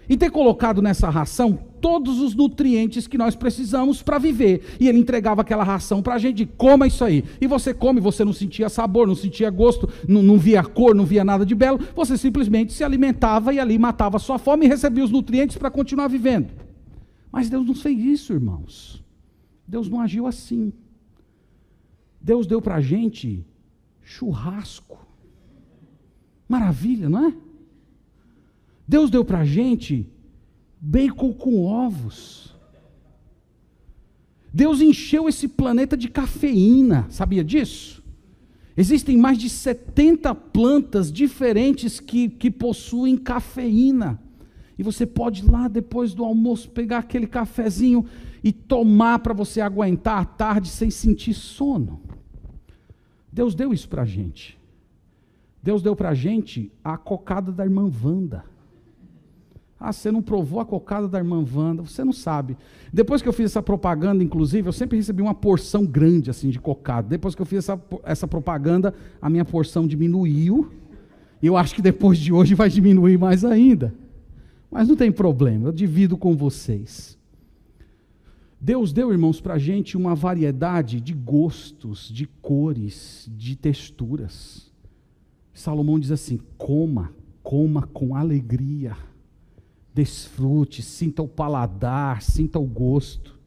e 0.09 0.17
ter 0.17 0.31
colocado 0.31 0.81
nessa 0.81 1.11
ração 1.11 1.59
todos 1.85 2.18
os 2.18 2.35
nutrientes 2.35 3.07
que 3.07 3.18
nós 3.18 3.37
precisamos 3.37 4.03
para 4.03 4.16
viver. 4.16 4.75
E 4.81 4.88
ele 4.88 4.99
entregava 4.99 5.42
aquela 5.42 5.62
ração 5.62 6.01
para 6.01 6.14
a 6.14 6.18
gente, 6.18 6.47
coma 6.47 6.87
isso 6.87 7.05
aí. 7.05 7.23
E 7.38 7.47
você 7.47 7.75
come, 7.75 8.01
você 8.01 8.25
não 8.25 8.33
sentia 8.33 8.70
sabor, 8.70 9.07
não 9.07 9.14
sentia 9.14 9.51
gosto, 9.51 9.87
não, 10.09 10.23
não 10.23 10.38
via 10.38 10.64
cor, 10.64 10.94
não 10.94 11.05
via 11.05 11.23
nada 11.23 11.44
de 11.44 11.55
belo, 11.55 11.79
você 11.94 12.16
simplesmente 12.16 12.73
se 12.73 12.83
alimentava 12.83 13.53
e 13.53 13.61
ali 13.61 13.79
matava 13.79 14.16
a 14.16 14.18
sua 14.18 14.38
fome 14.38 14.64
e 14.64 14.68
recebia 14.70 15.05
os 15.05 15.11
nutrientes 15.11 15.59
para 15.59 15.70
continuar 15.70 16.09
vivendo. 16.09 16.55
Mas 17.31 17.51
Deus 17.51 17.66
não 17.66 17.75
fez 17.75 17.99
isso, 17.99 18.33
irmãos. 18.33 19.05
Deus 19.68 19.87
não 19.87 20.01
agiu 20.01 20.27
assim. 20.27 20.73
Deus 22.18 22.47
deu 22.47 22.62
para 22.62 22.77
a 22.77 22.81
gente 22.81 23.44
churrasco. 24.01 25.07
Maravilha, 26.49 27.11
não 27.11 27.27
é? 27.27 27.35
Deus 28.88 29.11
deu 29.11 29.23
para 29.23 29.40
a 29.40 29.44
gente 29.44 30.09
bacon 30.85 31.33
com 31.33 31.64
ovos. 31.64 32.55
Deus 34.53 34.81
encheu 34.81 35.29
esse 35.29 35.49
planeta 35.49 35.97
de 35.97 36.09
cafeína, 36.09 37.07
sabia 37.11 37.42
disso? 37.42 38.05
Existem 38.77 39.16
mais 39.16 39.38
de 39.38 39.49
70 39.49 40.35
plantas 40.35 41.11
diferentes 41.11 41.99
que, 41.99 42.29
que 42.29 42.51
possuem 42.51 43.16
cafeína. 43.16 44.20
E 44.79 44.83
você 44.83 45.07
pode 45.07 45.42
ir 45.42 45.51
lá 45.51 45.68
depois 45.68 46.12
do 46.12 46.25
almoço 46.25 46.70
pegar 46.70 46.99
aquele 46.99 47.27
cafezinho 47.27 48.05
e 48.42 48.53
tomar 48.53 49.20
para 49.20 49.33
você 49.33 49.61
aguentar 49.61 50.20
a 50.20 50.25
tarde 50.25 50.68
sem 50.68 50.90
sentir 50.90 51.35
sono. 51.35 52.01
Deus 53.33 53.55
deu 53.55 53.73
isso 53.73 53.88
para 53.88 54.03
a 54.03 54.07
gente. 54.07 54.59
Deus 55.62 55.83
deu 55.83 55.97
para 55.97 56.11
a 56.11 56.14
gente 56.14 56.70
a 56.83 56.97
cocada 56.99 57.51
da 57.51 57.64
irmã 57.64 57.90
Wanda. 58.03 58.44
Ah, 59.87 59.92
você 59.92 60.11
não 60.11 60.23
provou 60.23 60.61
a 60.61 60.64
cocada 60.64 61.07
da 61.07 61.18
irmã 61.18 61.44
Wanda, 61.55 61.83
você 61.83 62.03
não 62.03 62.12
sabe. 62.12 62.57
Depois 62.90 63.20
que 63.20 63.29
eu 63.29 63.35
fiz 63.35 63.51
essa 63.51 63.62
propaganda, 63.62 64.25
inclusive, 64.25 64.66
eu 64.66 64.73
sempre 64.73 64.97
recebi 64.97 65.20
uma 65.20 65.35
porção 65.35 65.85
grande 65.85 66.31
assim 66.31 66.49
de 66.49 66.59
cocada. 66.59 67.07
Depois 67.07 67.35
que 67.35 67.42
eu 67.42 67.44
fiz 67.44 67.59
essa, 67.59 67.79
essa 68.03 68.27
propaganda, 68.27 68.94
a 69.20 69.29
minha 69.29 69.44
porção 69.44 69.87
diminuiu. 69.87 70.73
E 71.42 71.47
eu 71.47 71.55
acho 71.55 71.75
que 71.75 71.83
depois 71.83 72.16
de 72.16 72.33
hoje 72.33 72.55
vai 72.55 72.70
diminuir 72.70 73.18
mais 73.18 73.44
ainda. 73.44 73.94
Mas 74.70 74.88
não 74.88 74.97
tem 74.97 75.12
problema, 75.12 75.68
eu 75.68 75.73
divido 75.73 76.16
com 76.16 76.35
vocês. 76.35 77.18
Deus 78.59 78.90
deu, 78.90 79.12
irmãos, 79.12 79.38
para 79.38 79.53
a 79.53 79.59
gente 79.59 79.99
uma 79.99 80.14
variedade 80.14 80.99
de 80.99 81.12
gostos, 81.12 82.09
de 82.09 82.27
cores, 82.40 83.29
de 83.37 83.55
texturas. 83.55 84.73
Salomão 85.53 86.01
diz 86.01 86.11
assim: 86.11 86.40
coma, 86.57 87.12
coma 87.42 87.83
com 87.83 88.16
alegria 88.16 88.97
desfrute, 89.94 90.83
sinta 90.83 91.22
o 91.22 91.28
paladar, 91.28 92.20
sinta 92.20 92.59
o 92.59 92.64
gosto. 92.64 93.38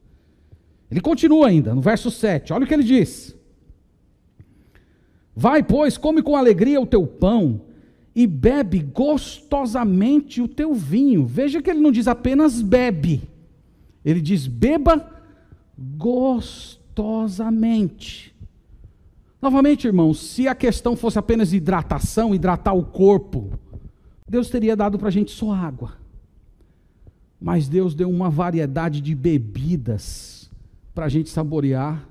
Ele 0.90 1.02
continua 1.02 1.48
ainda, 1.48 1.74
no 1.74 1.82
verso 1.82 2.10
7, 2.10 2.54
olha 2.54 2.64
o 2.64 2.66
que 2.66 2.72
ele 2.72 2.82
diz: 2.82 3.36
Vai, 5.36 5.62
pois, 5.62 5.98
come 5.98 6.22
com 6.22 6.34
alegria 6.34 6.80
o 6.80 6.86
teu 6.86 7.06
pão 7.06 7.60
e 8.14 8.26
bebe 8.26 8.80
gostosamente 8.80 10.40
o 10.40 10.48
teu 10.48 10.72
vinho. 10.74 11.26
Veja 11.26 11.60
que 11.60 11.68
ele 11.70 11.80
não 11.80 11.92
diz 11.92 12.08
apenas 12.08 12.62
bebe, 12.62 13.20
ele 14.02 14.22
diz 14.22 14.46
beba 14.46 15.06
gostosamente. 15.76 18.34
Novamente, 19.40 19.86
irmãos, 19.86 20.18
se 20.18 20.48
a 20.48 20.54
questão 20.54 20.96
fosse 20.96 21.16
apenas 21.16 21.52
hidratação, 21.52 22.34
hidratar 22.34 22.72
o 22.72 22.82
corpo, 22.82 23.52
Deus 24.28 24.50
teria 24.50 24.74
dado 24.74 24.98
para 24.98 25.06
a 25.06 25.12
gente 25.12 25.30
só 25.30 25.52
água. 25.52 26.07
Mas 27.40 27.68
Deus 27.68 27.94
deu 27.94 28.10
uma 28.10 28.28
variedade 28.28 29.00
de 29.00 29.14
bebidas 29.14 30.50
para 30.94 31.06
a 31.06 31.08
gente 31.08 31.30
saborear. 31.30 32.08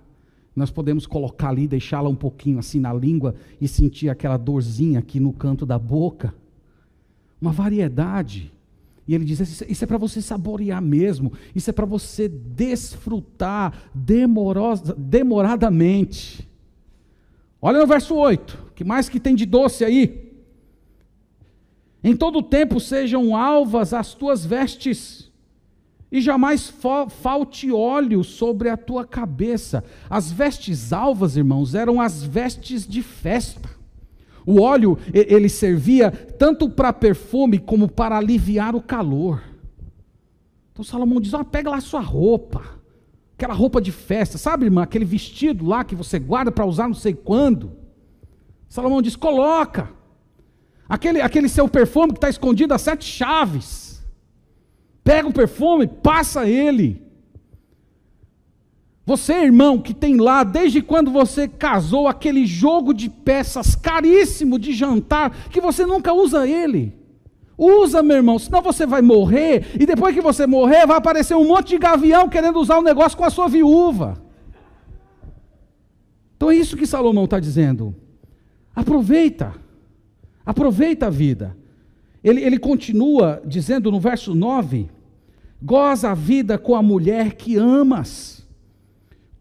Nós 0.55 0.71
podemos 0.71 1.05
colocar 1.05 1.49
ali, 1.49 1.67
deixá-la 1.67 2.09
um 2.09 2.15
pouquinho 2.15 2.59
assim 2.59 2.79
na 2.79 2.93
língua 2.93 3.35
e 3.59 3.67
sentir 3.67 4.09
aquela 4.09 4.37
dorzinha 4.37 4.99
aqui 4.99 5.19
no 5.19 5.33
canto 5.33 5.65
da 5.65 5.77
boca. 5.77 6.33
Uma 7.41 7.51
variedade. 7.51 8.51
E 9.07 9.13
ele 9.13 9.25
diz: 9.25 9.61
Isso 9.61 9.83
é 9.83 9.87
para 9.87 9.97
você 9.97 10.21
saborear 10.21 10.81
mesmo, 10.81 11.33
isso 11.55 11.69
é 11.69 11.73
para 11.73 11.85
você 11.85 12.27
desfrutar 12.27 13.89
demorosa, 13.93 14.95
demoradamente. 14.97 16.47
Olha 17.61 17.79
no 17.79 17.87
verso 17.87 18.15
8, 18.15 18.71
que 18.75 18.83
mais 18.83 19.09
que 19.09 19.19
tem 19.19 19.35
de 19.35 19.45
doce 19.45 19.83
aí? 19.83 20.26
Em 22.07 22.15
todo 22.15 22.41
tempo 22.41 22.79
sejam 22.79 23.35
alvas 23.35 23.93
as 23.93 24.13
tuas 24.13 24.45
vestes, 24.45 25.29
e 26.09 26.21
jamais 26.21 26.73
falte 27.09 27.69
óleo 27.69 28.23
sobre 28.23 28.69
a 28.69 28.77
tua 28.77 29.05
cabeça. 29.05 29.83
As 30.09 30.31
vestes 30.31 30.93
alvas, 30.93 31.35
irmãos, 31.35 31.75
eram 31.75 31.99
as 31.99 32.23
vestes 32.23 32.87
de 32.87 33.03
festa. 33.03 33.69
O 34.45 34.61
óleo, 34.61 34.97
ele 35.13 35.49
servia 35.49 36.09
tanto 36.09 36.69
para 36.69 36.93
perfume 36.93 37.59
como 37.59 37.89
para 37.89 38.17
aliviar 38.17 38.73
o 38.73 38.81
calor. 38.81 39.43
Então 40.71 40.85
Salomão 40.85 41.19
diz: 41.19 41.33
ó, 41.33 41.43
pega 41.43 41.69
lá 41.69 41.75
a 41.75 41.81
sua 41.81 41.99
roupa, 41.99 42.63
aquela 43.35 43.53
roupa 43.53 43.81
de 43.81 43.91
festa, 43.91 44.37
sabe, 44.37 44.63
irmã, 44.63 44.83
aquele 44.83 45.03
vestido 45.03 45.65
lá 45.65 45.83
que 45.83 45.93
você 45.93 46.17
guarda 46.17 46.53
para 46.53 46.65
usar 46.65 46.87
não 46.87 46.95
sei 46.95 47.13
quando. 47.13 47.73
Salomão 48.69 49.01
diz: 49.01 49.17
coloca. 49.17 49.96
Aquele, 50.87 51.21
aquele 51.21 51.49
seu 51.49 51.67
perfume 51.67 52.13
que 52.13 52.17
está 52.17 52.29
escondido 52.29 52.73
a 52.73 52.77
sete 52.77 53.05
chaves. 53.05 54.05
Pega 55.03 55.27
o 55.27 55.33
perfume, 55.33 55.87
passa 55.87 56.47
ele. 56.47 57.01
Você, 59.05 59.33
irmão, 59.33 59.79
que 59.79 59.93
tem 59.93 60.17
lá, 60.17 60.43
desde 60.43 60.81
quando 60.81 61.09
você 61.09 61.47
casou, 61.47 62.09
aquele 62.09 62.45
jogo 62.45 62.93
de 62.93 63.09
peças 63.09 63.73
caríssimo 63.73 64.59
de 64.59 64.73
jantar, 64.73 65.31
que 65.49 65.61
você 65.61 65.85
nunca 65.85 66.11
usa 66.11 66.45
ele. 66.45 66.93
Usa, 67.57 68.03
meu 68.03 68.17
irmão, 68.17 68.37
senão 68.37 68.61
você 68.61 68.85
vai 68.85 69.01
morrer, 69.01 69.65
e 69.79 69.85
depois 69.85 70.13
que 70.13 70.19
você 70.19 70.45
morrer, 70.45 70.85
vai 70.85 70.97
aparecer 70.97 71.35
um 71.35 71.47
monte 71.47 71.69
de 71.69 71.77
gavião 71.77 72.27
querendo 72.27 72.59
usar 72.59 72.77
o 72.77 72.83
negócio 72.83 73.17
com 73.17 73.23
a 73.23 73.29
sua 73.29 73.47
viúva. 73.47 74.21
Então 76.35 76.51
é 76.51 76.55
isso 76.55 76.75
que 76.77 76.85
Salomão 76.85 77.23
está 77.23 77.39
dizendo. 77.39 77.95
Aproveita, 78.75 79.55
aproveita 80.47 81.07
a 81.07 81.09
vida. 81.09 81.57
Ele, 82.23 82.41
ele 82.41 82.57
continua 82.57 83.41
dizendo 83.45 83.91
no 83.91 83.99
verso 83.99 84.33
9: 84.33 84.89
goza 85.61 86.11
a 86.11 86.15
vida 86.15 86.57
com 86.57 86.73
a 86.73 86.81
mulher 86.81 87.33
que 87.35 87.57
amas 87.57 88.37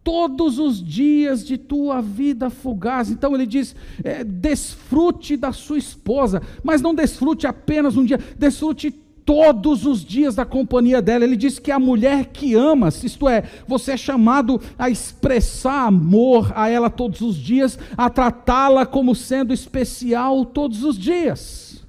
todos 0.03 0.59
os 0.59 0.85
dias 0.85 1.45
de 1.45 1.57
tua 1.57 2.01
vida 2.01 2.51
fugaz. 2.51 3.09
Então 3.09 3.35
ele 3.35 3.47
diz: 3.47 3.77
é, 4.03 4.25
desfrute 4.25 5.37
da 5.37 5.53
sua 5.53 5.79
esposa, 5.79 6.43
mas 6.63 6.83
não 6.83 6.95
desfrute 6.95 7.47
apenas 7.47 7.97
um 7.97 8.05
dia, 8.05 8.19
desfrute 8.37 8.91
todos 9.27 9.85
os 9.85 10.05
dias 10.05 10.37
da 10.37 10.47
companhia 10.47 11.03
dela. 11.03 11.25
Ele 11.25 11.37
diz 11.37 11.59
que 11.59 11.73
a 11.73 11.79
mulher 11.79 12.27
que 12.27 12.55
amas, 12.55 13.03
isto 13.03 13.29
é, 13.29 13.43
você 13.67 13.93
é 13.93 13.97
chamado 13.97 14.61
a 14.79 14.89
expressar 14.89 15.89
amor 15.89 16.53
a 16.55 16.69
ela 16.71 16.89
todos 16.89 17.21
os 17.21 17.37
dias, 17.37 17.77
a 17.97 18.09
tratá-la 18.09 18.87
como 18.87 19.15
sendo 19.15 19.53
especial 19.53 20.47
todos 20.47 20.85
os 20.85 20.97
dias. 20.97 21.85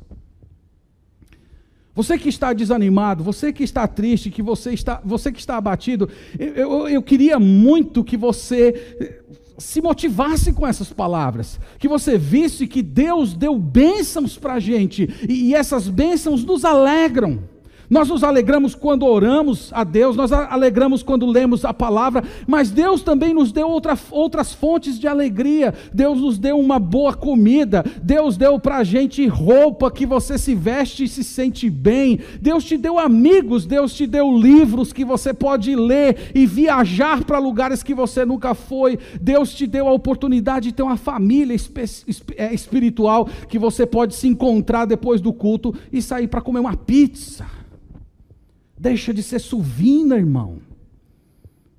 Você 1.94 2.18
que 2.18 2.30
está 2.30 2.54
desanimado, 2.54 3.24
você 3.24 3.54
que 3.54 3.64
está 3.64 3.88
triste, 3.88 4.30
que 4.30 4.42
você 4.42 4.72
está, 4.72 5.02
você 5.04 5.32
que 5.32 5.40
está 5.40 5.58
abatido, 5.58 6.10
eu, 6.38 6.54
eu, 6.54 6.90
eu 6.90 7.02
queria 7.02 7.40
muito 7.40 8.04
que 8.04 8.16
você 8.16 9.24
se 9.58 9.82
motivasse 9.82 10.54
com 10.54 10.66
essas 10.66 10.94
palavras, 10.94 11.60
que 11.80 11.88
você 11.88 12.18
visse 12.18 12.68
que 12.68 12.82
Deus 12.82 13.34
deu 13.34 13.58
bênçãos 13.58 14.38
para 14.38 14.54
a 14.54 14.60
gente, 14.60 15.10
e, 15.28 15.56
essas 15.56 15.88
bênçãos 15.88 16.44
nos 16.44 16.64
alegram. 16.64 17.40
Nós 17.90 18.10
nos 18.10 18.22
alegramos 18.22 18.76
quando 18.76 19.06
oramos 19.06 19.72
a 19.74 19.86
Deus, 19.86 20.18
nós 20.18 20.34
alegramos 20.34 21.02
quando 21.02 21.26
lemos 21.26 21.64
a 21.64 21.74
palavra, 21.74 22.22
mas 22.46 22.70
Deus 22.70 23.02
também 23.02 23.34
nos 23.34 23.54
deu 23.54 23.70
outra, 23.70 23.98
outras 24.12 24.54
fontes 24.54 25.00
de 25.00 25.08
alegria. 25.08 25.74
Deus 25.94 26.20
nos 26.20 26.38
deu 26.38 26.60
uma 26.60 26.80
boa 26.80 27.14
comida, 27.14 27.86
Deus 28.04 28.36
deu 28.36 28.60
para 28.60 28.78
a 28.78 28.84
gente 28.84 29.26
roupa 29.26 29.90
que 29.90 30.06
você 30.06 30.38
se 30.38 30.54
veste 30.54 31.06
e 31.06 31.08
se 31.08 31.24
sente 31.24 31.70
bem. 31.70 32.20
Deus 32.42 32.66
te 32.66 32.76
deu 32.76 33.00
amigos, 33.00 33.66
Deus 33.66 33.94
te 33.94 34.06
deu 34.06 34.38
livros 34.38 34.92
que 34.92 35.06
você 35.06 35.34
pode 35.34 35.74
ler 35.74 36.32
e 36.36 36.46
viajar 36.46 37.24
para 37.24 37.40
lugares 37.40 37.84
que 37.84 37.94
você 37.94 38.26
nunca 38.26 38.54
foi. 38.54 39.00
Deus 39.22 39.54
te 39.54 39.66
deu 39.66 39.88
a 39.88 39.94
oportunidade 39.94 40.68
de 40.68 40.74
ter 40.74 40.84
uma 40.84 40.98
família 40.98 41.56
é, 42.36 42.54
espiritual 42.54 43.30
que 43.48 43.58
você 43.58 43.86
pode 43.86 44.14
se 44.14 44.28
encontrar 44.28 44.84
depois 44.86 45.22
do 45.22 45.32
culto 45.32 45.74
e 45.92 46.02
sair 46.02 46.28
para 46.28 46.42
comer 46.42 46.60
uma 46.60 46.76
pizza. 46.76 47.57
Deixa 48.78 49.14
de 49.14 49.24
ser 49.24 49.40
suvina, 49.40 50.16
irmão. 50.16 50.60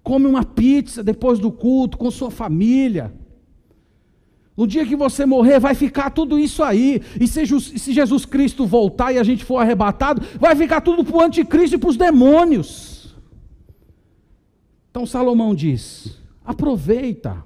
Come 0.03 0.27
uma 0.27 0.45
pizza 0.45 1.03
depois 1.03 1.39
do 1.39 1.53
culto 1.53 1.97
com 1.97 2.11
sua 2.11 2.31
família. 2.31 3.13
No 4.57 4.67
dia 4.67 4.85
que 4.85 4.97
você 4.97 5.25
morrer, 5.25 5.61
vai 5.61 5.75
ficar 5.75 6.11
tudo 6.11 6.37
isso 6.37 6.65
aí. 6.65 7.01
E 7.21 7.29
se, 7.29 7.47
se 7.61 7.93
Jesus 7.93 8.25
Cristo 8.25 8.67
voltar 8.67 9.13
e 9.13 9.19
a 9.19 9.23
gente 9.23 9.45
for 9.45 9.59
arrebatado, 9.59 10.21
vai 10.41 10.57
ficar 10.57 10.81
tudo 10.81 11.05
para 11.05 11.17
o 11.17 11.21
anticristo 11.21 11.77
e 11.77 11.79
para 11.79 11.91
os 11.91 11.97
demônios. 11.97 13.17
Então 14.91 15.07
Salomão 15.07 15.55
diz: 15.55 16.19
aproveita, 16.45 17.45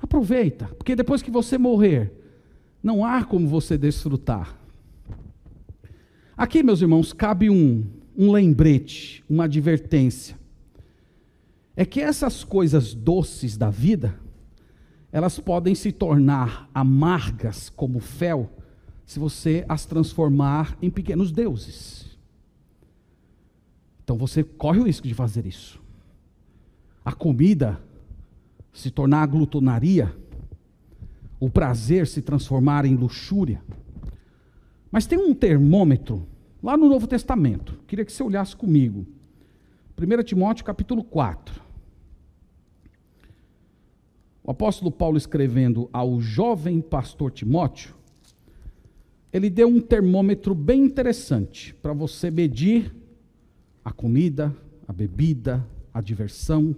aproveita, 0.00 0.70
porque 0.78 0.96
depois 0.96 1.20
que 1.20 1.30
você 1.30 1.58
morrer, 1.58 2.10
não 2.82 3.04
há 3.04 3.22
como 3.22 3.46
você 3.46 3.76
desfrutar. 3.76 4.56
Aqui, 6.34 6.62
meus 6.62 6.80
irmãos, 6.80 7.12
cabe 7.12 7.50
um, 7.50 7.84
um 8.18 8.32
lembrete, 8.32 9.24
uma 9.30 9.44
advertência. 9.44 10.36
É 11.76 11.86
que 11.86 12.00
essas 12.00 12.42
coisas 12.42 12.92
doces 12.92 13.56
da 13.56 13.70
vida, 13.70 14.18
elas 15.12 15.38
podem 15.38 15.72
se 15.76 15.92
tornar 15.92 16.68
amargas 16.74 17.70
como 17.70 18.00
fel, 18.00 18.50
se 19.06 19.20
você 19.20 19.64
as 19.68 19.86
transformar 19.86 20.76
em 20.82 20.90
pequenos 20.90 21.30
deuses. 21.30 22.18
Então 24.02 24.18
você 24.18 24.42
corre 24.42 24.80
o 24.80 24.84
risco 24.84 25.06
de 25.06 25.14
fazer 25.14 25.46
isso. 25.46 25.80
A 27.04 27.12
comida 27.12 27.80
se 28.72 28.90
tornar 28.90 29.26
glutonaria, 29.26 30.14
o 31.38 31.48
prazer 31.48 32.08
se 32.08 32.20
transformar 32.20 32.84
em 32.84 32.96
luxúria. 32.96 33.62
Mas 34.90 35.06
tem 35.06 35.18
um 35.18 35.32
termômetro 35.32 36.26
Lá 36.62 36.76
no 36.76 36.88
Novo 36.88 37.06
Testamento, 37.06 37.78
queria 37.86 38.04
que 38.04 38.12
você 38.12 38.22
olhasse 38.22 38.56
comigo. 38.56 39.06
1 39.96 40.22
Timóteo 40.24 40.64
capítulo 40.64 41.04
4. 41.04 41.62
O 44.42 44.50
apóstolo 44.50 44.90
Paulo 44.90 45.16
escrevendo 45.16 45.88
ao 45.92 46.20
jovem 46.20 46.80
pastor 46.80 47.30
Timóteo, 47.30 47.94
ele 49.32 49.48
deu 49.48 49.68
um 49.68 49.80
termômetro 49.80 50.54
bem 50.54 50.82
interessante 50.82 51.74
para 51.74 51.92
você 51.92 52.30
medir 52.30 52.92
a 53.84 53.92
comida, 53.92 54.54
a 54.86 54.92
bebida, 54.92 55.64
a 55.94 56.00
diversão, 56.00 56.74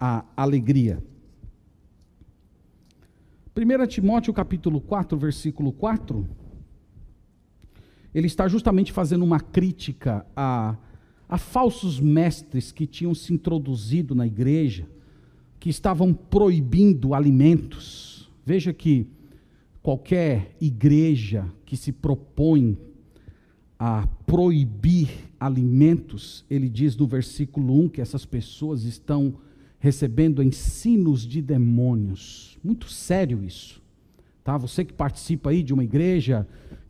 a 0.00 0.24
alegria. 0.36 1.02
1 3.54 3.86
Timóteo 3.86 4.32
capítulo 4.32 4.80
4, 4.80 5.18
versículo 5.18 5.72
4 5.72 6.47
ele 8.14 8.26
está 8.26 8.48
justamente 8.48 8.92
fazendo 8.92 9.24
uma 9.24 9.40
crítica 9.40 10.26
a, 10.36 10.76
a 11.28 11.38
falsos 11.38 12.00
mestres 12.00 12.72
que 12.72 12.86
tinham 12.86 13.14
se 13.14 13.32
introduzido 13.32 14.14
na 14.14 14.26
igreja, 14.26 14.86
que 15.60 15.68
estavam 15.68 16.14
proibindo 16.14 17.14
alimentos. 17.14 18.30
Veja 18.44 18.72
que 18.72 19.06
qualquer 19.82 20.56
igreja 20.60 21.46
que 21.64 21.76
se 21.76 21.92
propõe 21.92 22.78
a 23.78 24.06
proibir 24.26 25.08
alimentos, 25.38 26.44
ele 26.50 26.68
diz 26.68 26.96
no 26.96 27.06
versículo 27.06 27.78
1 27.84 27.88
que 27.90 28.00
essas 28.00 28.24
pessoas 28.24 28.84
estão 28.84 29.34
recebendo 29.78 30.42
ensinos 30.42 31.26
de 31.26 31.40
demônios. 31.40 32.58
Muito 32.62 32.88
sério 32.88 33.44
isso. 33.44 33.80
Tá? 34.42 34.56
Você 34.56 34.84
que 34.84 34.92
participa 34.92 35.50
aí 35.50 35.62
de 35.62 35.72
uma 35.72 35.84
igreja 35.84 36.46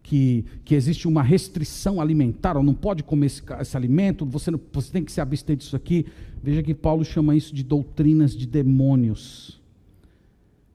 que, 0.09 0.42
que 0.64 0.75
existe 0.75 1.07
uma 1.07 1.23
restrição 1.23 2.01
alimentar, 2.01 2.57
ou 2.57 2.62
não 2.62 2.73
pode 2.73 3.03
comer 3.03 3.27
esse, 3.27 3.42
esse 3.61 3.77
alimento, 3.77 4.25
você, 4.25 4.51
não, 4.51 4.59
você 4.73 4.90
tem 4.90 5.05
que 5.05 5.12
se 5.12 5.21
abster 5.21 5.55
disso 5.55 5.77
aqui. 5.77 6.07
Veja 6.42 6.62
que 6.62 6.75
Paulo 6.75 7.05
chama 7.05 7.37
isso 7.37 7.55
de 7.55 7.62
doutrinas 7.62 8.35
de 8.35 8.47
demônios. 8.47 9.61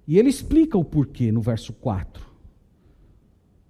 E 0.07 0.19
ele 0.19 0.29
explica 0.29 0.77
o 0.77 0.85
porquê 0.85 1.31
no 1.31 1.41
verso 1.41 1.73
4. 1.73 2.23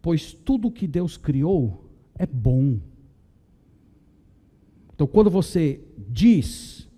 Pois 0.01 0.33
tudo 0.33 0.69
que 0.69 0.85
Deus 0.85 1.15
criou 1.15 1.89
é 2.19 2.25
bom. 2.25 2.77
Então, 4.93 5.07
quando 5.07 5.29
você 5.29 5.79
diz 6.09 6.89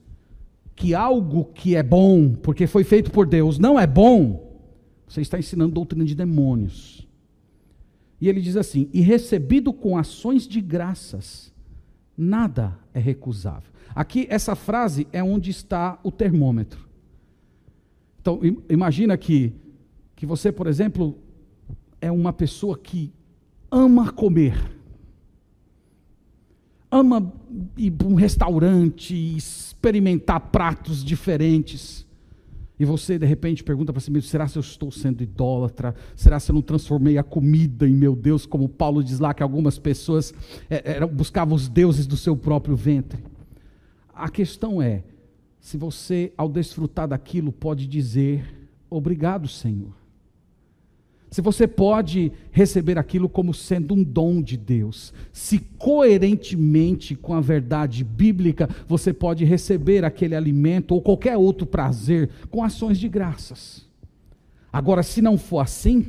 que 0.75 0.95
algo 0.95 1.45
que 1.53 1.75
é 1.75 1.83
bom, 1.83 2.33
porque 2.33 2.65
foi 2.65 2.83
feito 2.83 3.11
por 3.11 3.27
Deus, 3.27 3.59
não 3.59 3.79
é 3.79 3.85
bom, 3.85 4.59
você 5.07 5.21
está 5.21 5.37
ensinando 5.37 5.75
doutrina 5.75 6.03
de 6.03 6.15
demônios. 6.15 7.04
E 8.19 8.29
ele 8.29 8.41
diz 8.41 8.55
assim: 8.55 8.89
e 8.93 9.01
recebido 9.01 9.73
com 9.73 9.97
ações 9.97 10.47
de 10.47 10.61
graças, 10.61 11.53
nada 12.17 12.77
é 12.93 12.99
recusável. 12.99 13.71
Aqui, 13.93 14.27
essa 14.29 14.55
frase 14.55 15.07
é 15.11 15.23
onde 15.23 15.51
está 15.51 15.99
o 16.03 16.11
termômetro. 16.11 16.85
Então, 18.19 18.39
imagina 18.69 19.15
que, 19.17 19.53
que 20.15 20.25
você, 20.25 20.51
por 20.51 20.67
exemplo, 20.67 21.17
é 22.01 22.11
uma 22.11 22.33
pessoa 22.33 22.77
que 22.77 23.13
ama 23.71 24.11
comer, 24.11 24.57
ama 26.89 27.33
ir 27.77 27.91
para 27.91 28.07
um 28.07 28.15
restaurante, 28.15 29.13
experimentar 29.35 30.39
pratos 30.39 31.03
diferentes. 31.03 32.04
E 32.79 32.83
você 32.83 33.17
de 33.17 33.25
repente 33.25 33.63
pergunta 33.63 33.93
para 33.93 34.01
si 34.01 34.11
mesmo: 34.11 34.29
será 34.29 34.47
que 34.47 34.57
eu 34.57 34.61
estou 34.61 34.91
sendo 34.91 35.23
idólatra? 35.23 35.95
Será 36.15 36.39
que 36.39 36.51
eu 36.51 36.53
não 36.53 36.61
transformei 36.61 37.17
a 37.17 37.23
comida 37.23 37.87
em 37.87 37.93
meu 37.93 38.15
Deus, 38.15 38.45
como 38.45 38.67
Paulo 38.67 39.03
diz 39.03 39.19
lá 39.19 39.33
que 39.33 39.41
algumas 39.41 39.79
pessoas 39.79 40.33
é, 40.69 41.05
buscavam 41.05 41.55
os 41.55 41.69
deuses 41.69 42.05
do 42.05 42.17
seu 42.17 42.35
próprio 42.35 42.75
ventre? 42.75 43.23
A 44.13 44.29
questão 44.29 44.81
é: 44.81 45.03
se 45.59 45.77
você, 45.77 46.33
ao 46.37 46.49
desfrutar 46.49 47.07
daquilo, 47.07 47.51
pode 47.51 47.87
dizer 47.87 48.45
obrigado, 48.89 49.47
Senhor. 49.47 50.04
Se 51.29 51.41
você 51.41 51.67
pode 51.67 52.31
receber 52.51 52.97
aquilo 52.97 53.27
como 53.27 53.53
sendo 53.53 53.93
um 53.93 54.03
dom 54.03 54.41
de 54.41 54.55
Deus, 54.55 55.13
se 55.33 55.59
coerentemente 55.77 57.15
com 57.15 57.33
a 57.33 57.41
verdade 57.41 58.03
bíblica 58.03 58.69
você 58.87 59.11
pode 59.11 59.43
receber 59.43 60.05
aquele 60.05 60.35
alimento 60.35 60.93
ou 60.93 61.01
qualquer 61.01 61.35
outro 61.37 61.65
prazer 61.65 62.29
com 62.49 62.63
ações 62.63 62.97
de 62.97 63.09
graças. 63.09 63.85
Agora, 64.71 65.03
se 65.03 65.21
não 65.21 65.37
for 65.37 65.59
assim, 65.59 66.07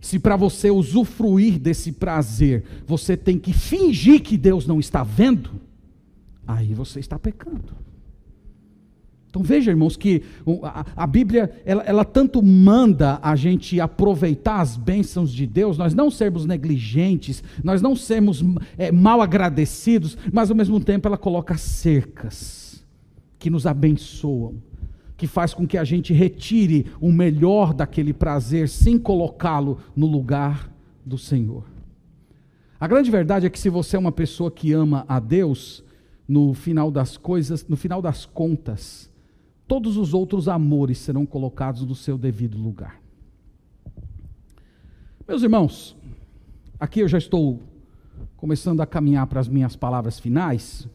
se 0.00 0.18
para 0.18 0.36
você 0.36 0.70
usufruir 0.70 1.58
desse 1.58 1.92
prazer 1.92 2.64
você 2.86 3.16
tem 3.16 3.38
que 3.38 3.52
fingir 3.52 4.22
que 4.22 4.36
Deus 4.36 4.66
não 4.66 4.78
está 4.78 5.02
vendo, 5.02 5.50
aí 6.46 6.74
você 6.74 7.00
está 7.00 7.18
pecando. 7.18 7.87
Então 9.30 9.42
veja, 9.42 9.70
irmãos, 9.70 9.96
que 9.96 10.22
a, 10.96 11.06
Bíblia, 11.06 11.50
ela, 11.64 11.82
ela, 11.82 12.04
tanto 12.04 12.42
manda 12.42 13.18
a 13.22 13.36
gente 13.36 13.78
aproveitar 13.78 14.60
as 14.60 14.76
bênçãos 14.76 15.32
de 15.32 15.46
Deus, 15.46 15.76
nós 15.76 15.94
não 15.94 16.10
sermos 16.10 16.46
negligentes, 16.46 17.42
nós 17.62 17.82
não 17.82 17.94
sermos 17.94 18.42
é, 18.78 18.90
mal 18.90 19.20
agradecidos, 19.20 20.16
mas 20.32 20.50
ao 20.50 20.56
mesmo 20.56 20.80
tempo 20.80 21.06
ela 21.06 21.18
coloca 21.18 21.58
cercas 21.58 22.82
que 23.38 23.50
nos 23.50 23.66
abençoam, 23.66 24.54
que 25.16 25.26
faz 25.26 25.52
com 25.52 25.66
que 25.66 25.76
a 25.76 25.84
gente 25.84 26.12
retire 26.14 26.86
o 26.98 27.12
melhor 27.12 27.74
daquele 27.74 28.14
prazer 28.14 28.66
sem 28.68 28.98
colocá-lo 28.98 29.78
no 29.94 30.06
lugar 30.06 30.72
do 31.04 31.18
Senhor. 31.18 31.64
A 32.80 32.86
grande 32.86 33.10
verdade 33.10 33.44
é 33.44 33.50
que 33.50 33.58
se 33.58 33.68
você 33.68 33.96
é 33.96 33.98
uma 33.98 34.12
pessoa 34.12 34.50
que 34.50 34.72
ama 34.72 35.04
a 35.06 35.20
Deus, 35.20 35.84
no 36.28 36.54
final 36.54 36.90
das 36.90 37.16
coisas, 37.16 37.66
no 37.66 37.76
final 37.76 38.02
das 38.02 38.26
contas, 38.26 39.07
todos 39.68 39.98
os 39.98 40.14
outros 40.14 40.48
amores 40.48 40.96
serão 40.98 41.26
colocados 41.26 41.84
no 41.84 41.94
seu 41.94 42.16
devido 42.16 42.56
lugar. 42.56 43.00
Meus 45.28 45.42
irmãos, 45.42 45.94
aqui 46.80 47.00
eu 47.00 47.08
já 47.08 47.18
estou 47.18 47.60
começando 48.34 48.80
a 48.80 48.86
caminhar 48.86 49.26
para 49.26 49.40
as 49.40 49.46
minhas 49.46 49.76
palavras 49.76 50.18
finais. 50.18 50.88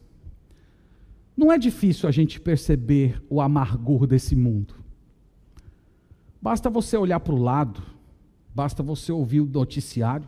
Não 1.38 1.51
é 1.51 1.57
difícil 1.57 2.09
a 2.09 2.11
gente 2.11 2.41
perceber 2.41 3.24
o 3.30 3.39
amargor 3.39 4.07
desse 4.07 4.36
mundo. 4.36 4.74
Basta 6.41 6.67
você 6.67 6.97
olhar 6.97 7.19
para 7.19 7.36
o 7.36 7.41
lado, 7.41 7.82
basta 8.55 8.82
você 8.82 9.11
ouvir 9.11 9.41
o 9.41 9.45
noticiário. 9.45 10.28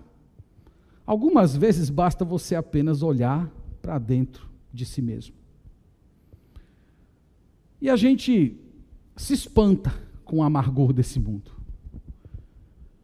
Algumas 1.04 1.56
vezes 1.56 1.90
basta 1.90 2.24
você 2.24 2.56
apenas 2.56 3.02
olhar 3.02 3.50
para 3.82 3.98
dentro 3.98 4.48
de 4.72 4.86
si 4.86 5.02
mesmo. 5.02 5.45
E 7.82 7.90
a 7.90 7.96
gente 7.96 8.58
se 9.16 9.34
espanta 9.34 9.94
com 10.24 10.38
o 10.38 10.44
amargor 10.44 10.92
desse 10.92 11.20
mundo. 11.20 11.52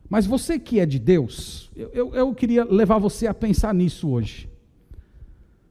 Mas 0.10 0.26
você 0.26 0.60
que 0.60 0.80
é 0.80 0.86
de 0.86 1.00
Deus, 1.00 1.72
eu, 1.76 1.90
eu, 1.94 2.16
eu, 2.16 2.36
queria 2.36 2.66
levar 2.66 2.98
você 2.98 3.28
a 3.28 3.34
pensar 3.34 3.74
nisso 3.74 4.10
hoje. 4.10 4.50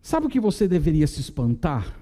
Sabe 0.00 0.26
o 0.26 0.30
que 0.30 0.40
você 0.40 0.66
deveria 0.66 1.06
se 1.06 1.20
espantar? 1.20 2.00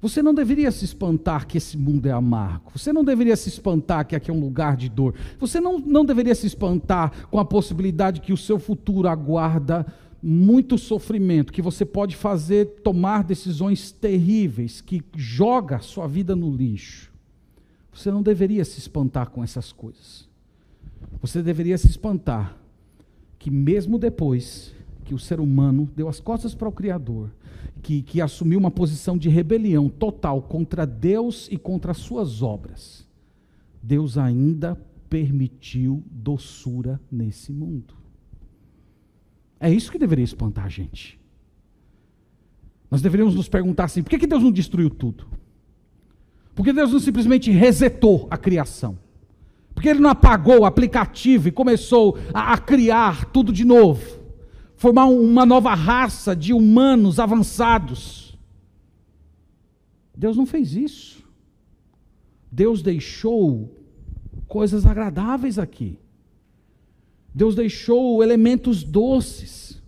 Você 0.00 0.22
não 0.22 0.34
deveria 0.34 0.70
se 0.70 0.84
espantar 0.84 1.46
que 1.46 1.56
esse 1.56 1.78
mundo 1.78 2.06
é 2.06 2.12
amargo. 2.12 2.70
Você 2.76 2.92
não 2.92 3.02
deveria 3.02 3.34
se 3.34 3.48
espantar 3.48 4.06
que 4.06 4.14
aqui 4.14 4.30
é 4.30 4.34
um 4.34 4.38
lugar 4.38 4.76
de 4.76 4.88
dor. 4.88 5.14
Você 5.40 5.60
não, 5.60 5.78
não 5.78 6.04
deveria 6.04 6.34
se 6.34 6.46
espantar 6.46 7.26
com 7.28 7.40
a 7.40 7.44
possibilidade 7.44 8.20
que 8.20 8.32
o 8.32 8.36
seu 8.36 8.58
futuro 8.58 9.08
aguarda 9.08 9.86
muito 10.26 10.78
sofrimento, 10.78 11.52
que 11.52 11.60
você 11.60 11.84
pode 11.84 12.16
fazer 12.16 12.80
tomar 12.82 13.22
decisões 13.22 13.92
terríveis, 13.92 14.80
que 14.80 15.02
joga 15.14 15.76
a 15.76 15.80
sua 15.80 16.06
vida 16.06 16.34
no 16.34 16.50
lixo. 16.50 17.12
Você 17.92 18.10
não 18.10 18.22
deveria 18.22 18.64
se 18.64 18.78
espantar 18.78 19.28
com 19.28 19.44
essas 19.44 19.70
coisas. 19.70 20.26
Você 21.20 21.42
deveria 21.42 21.76
se 21.76 21.88
espantar 21.88 22.56
que 23.38 23.50
mesmo 23.50 23.98
depois 23.98 24.74
que 25.04 25.12
o 25.14 25.18
ser 25.18 25.40
humano 25.40 25.90
deu 25.94 26.08
as 26.08 26.20
costas 26.20 26.54
para 26.54 26.70
o 26.70 26.72
Criador, 26.72 27.30
que, 27.82 28.00
que 28.00 28.22
assumiu 28.22 28.58
uma 28.58 28.70
posição 28.70 29.18
de 29.18 29.28
rebelião 29.28 29.90
total 29.90 30.40
contra 30.40 30.86
Deus 30.86 31.48
e 31.50 31.58
contra 31.58 31.92
as 31.92 31.98
suas 31.98 32.40
obras, 32.40 33.06
Deus 33.82 34.16
ainda 34.16 34.74
permitiu 35.10 36.02
doçura 36.10 36.98
nesse 37.12 37.52
mundo. 37.52 38.03
É 39.64 39.70
isso 39.70 39.90
que 39.90 39.98
deveria 39.98 40.26
espantar 40.26 40.66
a 40.66 40.68
gente. 40.68 41.18
Nós 42.90 43.00
deveríamos 43.00 43.34
nos 43.34 43.48
perguntar 43.48 43.84
assim: 43.84 44.02
por 44.02 44.10
que, 44.10 44.18
que 44.18 44.26
Deus 44.26 44.42
não 44.42 44.52
destruiu 44.52 44.90
tudo? 44.90 45.26
Por 46.54 46.62
que 46.62 46.70
Deus 46.70 46.92
não 46.92 47.00
simplesmente 47.00 47.50
resetou 47.50 48.28
a 48.30 48.36
criação? 48.36 48.98
Por 49.74 49.82
que 49.82 49.88
Ele 49.88 50.00
não 50.00 50.10
apagou 50.10 50.60
o 50.60 50.64
aplicativo 50.66 51.48
e 51.48 51.50
começou 51.50 52.18
a, 52.34 52.52
a 52.52 52.58
criar 52.58 53.24
tudo 53.32 53.50
de 53.50 53.64
novo? 53.64 54.20
Formar 54.76 55.06
uma 55.06 55.46
nova 55.46 55.72
raça 55.72 56.36
de 56.36 56.52
humanos 56.52 57.18
avançados? 57.18 58.38
Deus 60.14 60.36
não 60.36 60.44
fez 60.44 60.76
isso. 60.76 61.24
Deus 62.52 62.82
deixou 62.82 63.82
coisas 64.46 64.84
agradáveis 64.84 65.58
aqui. 65.58 65.98
Deus 67.34 67.54
deixou 67.54 68.22
elementos 68.22 68.84
doces. 68.84 69.82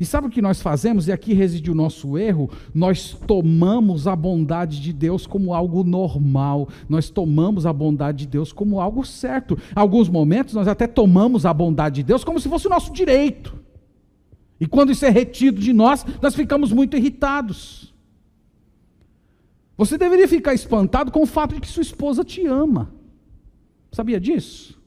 E 0.00 0.06
sabe 0.06 0.28
o 0.28 0.30
que 0.30 0.40
nós 0.40 0.62
fazemos? 0.62 1.08
E 1.08 1.12
aqui 1.12 1.34
reside 1.34 1.70
o 1.70 1.74
nosso 1.74 2.16
erro. 2.16 2.48
Nós 2.72 3.12
tomamos 3.26 4.06
a 4.06 4.16
bondade 4.16 4.80
de 4.80 4.94
Deus 4.94 5.26
como 5.26 5.52
algo 5.52 5.84
normal. 5.84 6.68
Nós 6.88 7.10
tomamos 7.10 7.66
a 7.66 7.72
bondade 7.72 8.20
de 8.20 8.26
Deus 8.26 8.50
como 8.50 8.80
algo 8.80 9.04
certo. 9.04 9.58
Alguns 9.74 10.08
momentos 10.08 10.54
nós 10.54 10.66
até 10.66 10.86
tomamos 10.86 11.44
a 11.44 11.52
bondade 11.52 11.96
de 11.96 12.04
Deus 12.04 12.24
como 12.24 12.40
se 12.40 12.48
fosse 12.48 12.66
o 12.66 12.70
nosso 12.70 12.92
direito. 12.94 13.60
E 14.58 14.66
quando 14.66 14.90
isso 14.90 15.04
é 15.04 15.10
retido 15.10 15.60
de 15.60 15.72
nós, 15.72 16.06
nós 16.22 16.34
ficamos 16.34 16.72
muito 16.72 16.96
irritados. 16.96 17.92
Você 19.76 19.98
deveria 19.98 20.28
ficar 20.28 20.54
espantado 20.54 21.10
com 21.10 21.22
o 21.22 21.26
fato 21.26 21.54
de 21.54 21.60
que 21.60 21.68
sua 21.68 21.82
esposa 21.82 22.24
te 22.24 22.46
ama. 22.46 22.90
Sabia 23.92 24.18
disso? 24.18 24.79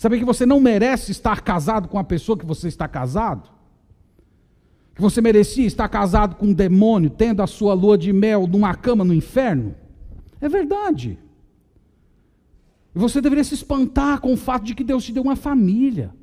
Saber 0.00 0.18
que 0.18 0.24
você 0.24 0.46
não 0.46 0.60
merece 0.60 1.12
estar 1.12 1.42
casado 1.42 1.86
com 1.86 1.98
a 1.98 2.02
pessoa 2.02 2.38
que 2.38 2.46
você 2.46 2.68
está 2.68 2.88
casado? 2.88 3.50
Que 4.94 5.02
você 5.02 5.20
merecia 5.20 5.66
estar 5.66 5.86
casado 5.90 6.36
com 6.36 6.46
um 6.46 6.54
demônio, 6.54 7.10
tendo 7.10 7.42
a 7.42 7.46
sua 7.46 7.74
lua 7.74 7.98
de 7.98 8.10
mel 8.10 8.46
numa 8.46 8.74
cama 8.74 9.04
no 9.04 9.12
inferno? 9.12 9.74
É 10.40 10.48
verdade. 10.48 11.18
E 12.94 12.98
você 12.98 13.20
deveria 13.20 13.44
se 13.44 13.52
espantar 13.52 14.22
com 14.22 14.32
o 14.32 14.38
fato 14.38 14.64
de 14.64 14.74
que 14.74 14.82
Deus 14.82 15.04
te 15.04 15.12
deu 15.12 15.22
uma 15.22 15.36
família 15.36 16.14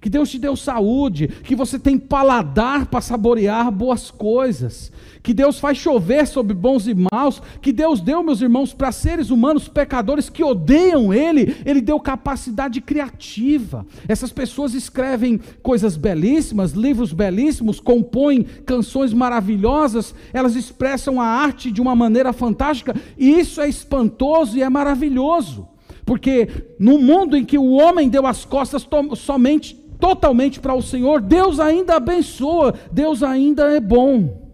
que 0.00 0.08
Deus 0.08 0.30
te 0.30 0.38
deu 0.38 0.56
saúde, 0.56 1.28
que 1.28 1.54
você 1.54 1.78
tem 1.78 1.98
paladar 1.98 2.86
para 2.86 3.00
saborear 3.00 3.70
boas 3.70 4.10
coisas, 4.10 4.90
que 5.22 5.34
Deus 5.34 5.58
faz 5.58 5.76
chover 5.76 6.26
sobre 6.26 6.54
bons 6.54 6.88
e 6.88 6.94
maus, 6.94 7.42
que 7.60 7.70
Deus 7.70 8.00
deu, 8.00 8.22
meus 8.22 8.40
irmãos, 8.40 8.72
para 8.72 8.90
seres 8.90 9.28
humanos 9.28 9.68
pecadores 9.68 10.30
que 10.30 10.42
odeiam 10.42 11.12
Ele, 11.12 11.54
Ele 11.66 11.82
deu 11.82 12.00
capacidade 12.00 12.80
criativa. 12.80 13.86
Essas 14.08 14.32
pessoas 14.32 14.72
escrevem 14.72 15.38
coisas 15.62 15.96
belíssimas, 15.96 16.72
livros 16.72 17.12
belíssimos, 17.12 17.78
compõem 17.78 18.42
canções 18.64 19.12
maravilhosas, 19.12 20.14
elas 20.32 20.56
expressam 20.56 21.20
a 21.20 21.26
arte 21.26 21.70
de 21.70 21.82
uma 21.82 21.94
maneira 21.94 22.32
fantástica, 22.32 22.94
e 23.18 23.38
isso 23.38 23.60
é 23.60 23.68
espantoso 23.68 24.56
e 24.56 24.62
é 24.62 24.68
maravilhoso. 24.70 25.68
Porque 26.10 26.48
no 26.78 26.98
mundo 26.98 27.36
em 27.36 27.44
que 27.44 27.56
o 27.56 27.70
homem 27.70 28.08
deu 28.08 28.26
as 28.26 28.44
costas 28.44 28.84
somente 29.14 29.79
totalmente 30.00 30.58
para 30.58 30.74
o 30.74 30.82
Senhor, 30.82 31.20
Deus 31.20 31.60
ainda 31.60 31.96
abençoa, 31.96 32.74
Deus 32.90 33.22
ainda 33.22 33.70
é 33.70 33.78
bom. 33.78 34.50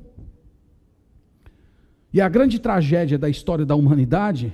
E 2.13 2.21
a 2.21 2.29
grande 2.29 2.59
tragédia 2.59 3.19
da 3.19 3.29
história 3.29 3.65
da 3.65 3.77
humanidade 3.77 4.53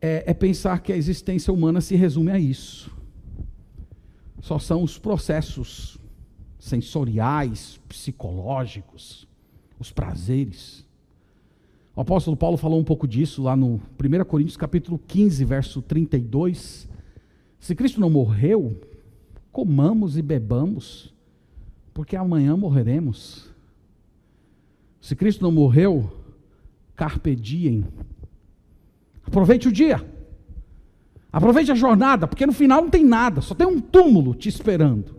é, 0.00 0.24
é 0.26 0.34
pensar 0.34 0.80
que 0.80 0.92
a 0.92 0.96
existência 0.96 1.52
humana 1.52 1.80
se 1.80 1.94
resume 1.94 2.30
a 2.30 2.38
isso. 2.38 2.90
Só 4.40 4.58
são 4.58 4.82
os 4.82 4.98
processos 4.98 5.98
sensoriais, 6.58 7.80
psicológicos, 7.88 9.28
os 9.78 9.92
prazeres. 9.92 10.84
O 11.94 12.00
apóstolo 12.00 12.36
Paulo 12.36 12.56
falou 12.56 12.80
um 12.80 12.84
pouco 12.84 13.06
disso 13.06 13.42
lá 13.42 13.54
no 13.54 13.80
1 13.98 14.24
Coríntios 14.24 14.56
capítulo 14.56 14.98
15, 15.06 15.44
verso 15.44 15.80
32. 15.80 16.88
Se 17.60 17.74
Cristo 17.74 18.00
não 18.00 18.10
morreu, 18.10 18.80
comamos 19.54 20.18
e 20.18 20.22
bebamos, 20.22 21.14
porque 21.94 22.16
amanhã 22.16 22.56
morreremos. 22.56 23.48
Se 25.00 25.14
Cristo 25.14 25.44
não 25.44 25.52
morreu, 25.52 26.12
carpe 26.96 27.36
diem. 27.36 27.86
Aproveite 29.24 29.68
o 29.68 29.72
dia. 29.72 30.04
Aproveite 31.32 31.70
a 31.70 31.74
jornada, 31.76 32.26
porque 32.26 32.44
no 32.44 32.52
final 32.52 32.82
não 32.82 32.90
tem 32.90 33.04
nada, 33.04 33.40
só 33.40 33.54
tem 33.54 33.64
um 33.64 33.80
túmulo 33.80 34.34
te 34.34 34.48
esperando 34.48 35.14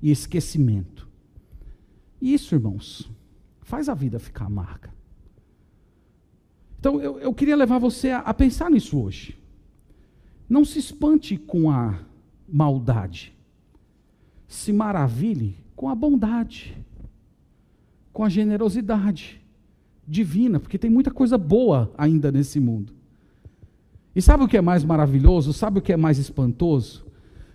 e 0.00 0.10
esquecimento. 0.10 1.06
E 2.22 2.32
isso, 2.32 2.54
irmãos, 2.54 3.10
faz 3.60 3.90
a 3.90 3.94
vida 3.94 4.18
ficar 4.18 4.46
amarga. 4.46 4.94
Então 6.80 7.02
eu, 7.02 7.18
eu 7.18 7.34
queria 7.34 7.54
levar 7.54 7.78
você 7.78 8.12
a, 8.12 8.20
a 8.20 8.32
pensar 8.32 8.70
nisso 8.70 8.98
hoje. 8.98 9.38
Não 10.48 10.64
se 10.64 10.78
espante 10.78 11.36
com 11.36 11.70
a 11.70 11.98
maldade. 12.48 13.33
Se 14.54 14.72
maravilhe 14.72 15.56
com 15.74 15.88
a 15.88 15.96
bondade, 15.96 16.76
com 18.12 18.22
a 18.22 18.28
generosidade 18.28 19.42
divina, 20.06 20.60
porque 20.60 20.78
tem 20.78 20.88
muita 20.88 21.10
coisa 21.10 21.36
boa 21.36 21.92
ainda 21.98 22.30
nesse 22.30 22.60
mundo. 22.60 22.94
E 24.14 24.22
sabe 24.22 24.44
o 24.44 24.48
que 24.48 24.56
é 24.56 24.60
mais 24.60 24.84
maravilhoso? 24.84 25.52
Sabe 25.52 25.80
o 25.80 25.82
que 25.82 25.92
é 25.92 25.96
mais 25.96 26.18
espantoso? 26.18 27.04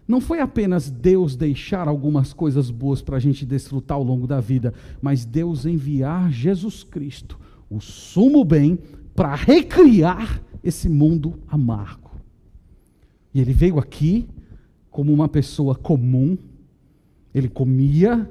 Não 0.05 0.19
foi 0.19 0.41
apenas 0.41 0.91
Deus 0.91 1.37
deixar 1.37 1.87
algumas 1.87 2.33
coisas 2.33 2.69
boas 2.69 3.01
para 3.01 3.15
a 3.15 3.19
gente 3.19 3.45
desfrutar 3.45 3.95
ao 3.95 4.03
longo 4.03 4.27
da 4.27 4.41
vida, 4.41 4.73
mas 5.01 5.23
Deus 5.23 5.65
enviar 5.65 6.29
Jesus 6.29 6.83
Cristo, 6.83 7.39
o 7.69 7.79
sumo 7.79 8.43
bem, 8.43 8.77
para 9.15 9.33
recriar 9.35 10.43
esse 10.61 10.89
mundo 10.89 11.39
amargo. 11.47 12.11
E 13.33 13.39
ele 13.39 13.53
veio 13.53 13.79
aqui 13.79 14.27
como 14.91 15.13
uma 15.13 15.29
pessoa 15.29 15.75
comum, 15.75 16.37
ele 17.33 17.47
comia, 17.47 18.29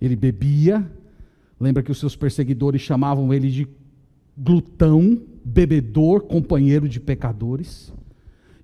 ele 0.00 0.16
bebia. 0.16 0.90
Lembra 1.60 1.82
que 1.82 1.92
os 1.92 1.98
seus 1.98 2.16
perseguidores 2.16 2.80
chamavam 2.80 3.32
ele 3.32 3.50
de 3.50 3.68
glutão, 4.36 5.20
bebedor, 5.44 6.22
companheiro 6.22 6.88
de 6.88 6.98
pecadores. 6.98 7.92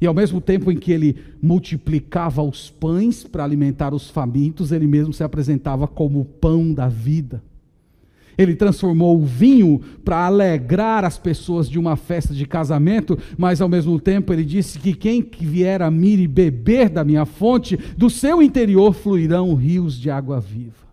E 0.01 0.07
ao 0.07 0.15
mesmo 0.15 0.41
tempo 0.41 0.71
em 0.71 0.77
que 0.77 0.93
ele 0.93 1.17
multiplicava 1.43 2.43
os 2.43 2.71
pães 2.71 3.25
para 3.25 3.45
alimentar 3.45 3.93
os 3.93 4.09
famintos, 4.09 4.71
ele 4.71 4.87
mesmo 4.87 5.13
se 5.13 5.25
apresentava 5.25 5.89
como 5.89 6.21
o 6.21 6.25
pão 6.25 6.73
da 6.73 6.89
vida. 6.89 7.43
Ele 8.39 8.55
transformou 8.55 9.21
o 9.21 9.27
vinho 9.27 9.81
para 10.05 10.25
alegrar 10.25 11.05
as 11.05 11.19
pessoas 11.19 11.69
de 11.69 11.77
uma 11.77 11.97
festa 11.97 12.33
de 12.33 12.47
casamento, 12.47 13.19
mas 13.37 13.61
ao 13.61 13.69
mesmo 13.69 14.01
tempo 14.01 14.33
ele 14.33 14.45
disse 14.45 14.79
que 14.79 14.95
quem 14.95 15.29
vier 15.41 15.83
a 15.83 15.91
mim 15.91 16.13
e 16.13 16.29
beber 16.29 16.89
da 16.89 17.03
minha 17.03 17.27
fonte, 17.27 17.77
do 17.97 18.09
seu 18.09 18.41
interior 18.41 18.95
fluirão 18.95 19.55
rios 19.55 19.99
de 19.99 20.09
água 20.09 20.39
viva. 20.39 20.87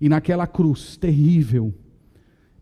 E 0.00 0.08
naquela 0.08 0.46
cruz 0.46 0.96
terrível, 0.96 1.74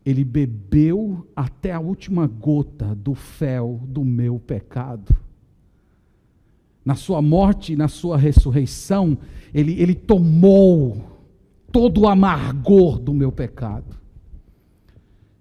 ele 0.04 0.24
bebeu 0.24 1.26
até 1.36 1.72
a 1.72 1.80
última 1.80 2.26
gota 2.26 2.94
do 2.94 3.14
fel 3.14 3.82
do 3.86 4.02
meu 4.02 4.38
pecado. 4.38 5.14
Na 6.82 6.94
sua 6.94 7.20
morte 7.20 7.74
e 7.74 7.76
na 7.76 7.86
sua 7.86 8.16
ressurreição, 8.16 9.18
ele, 9.52 9.78
ele 9.78 9.94
tomou 9.94 11.19
todo 11.72 12.02
o 12.02 12.08
amargor 12.08 12.98
do 12.98 13.14
meu 13.14 13.30
pecado. 13.30 13.98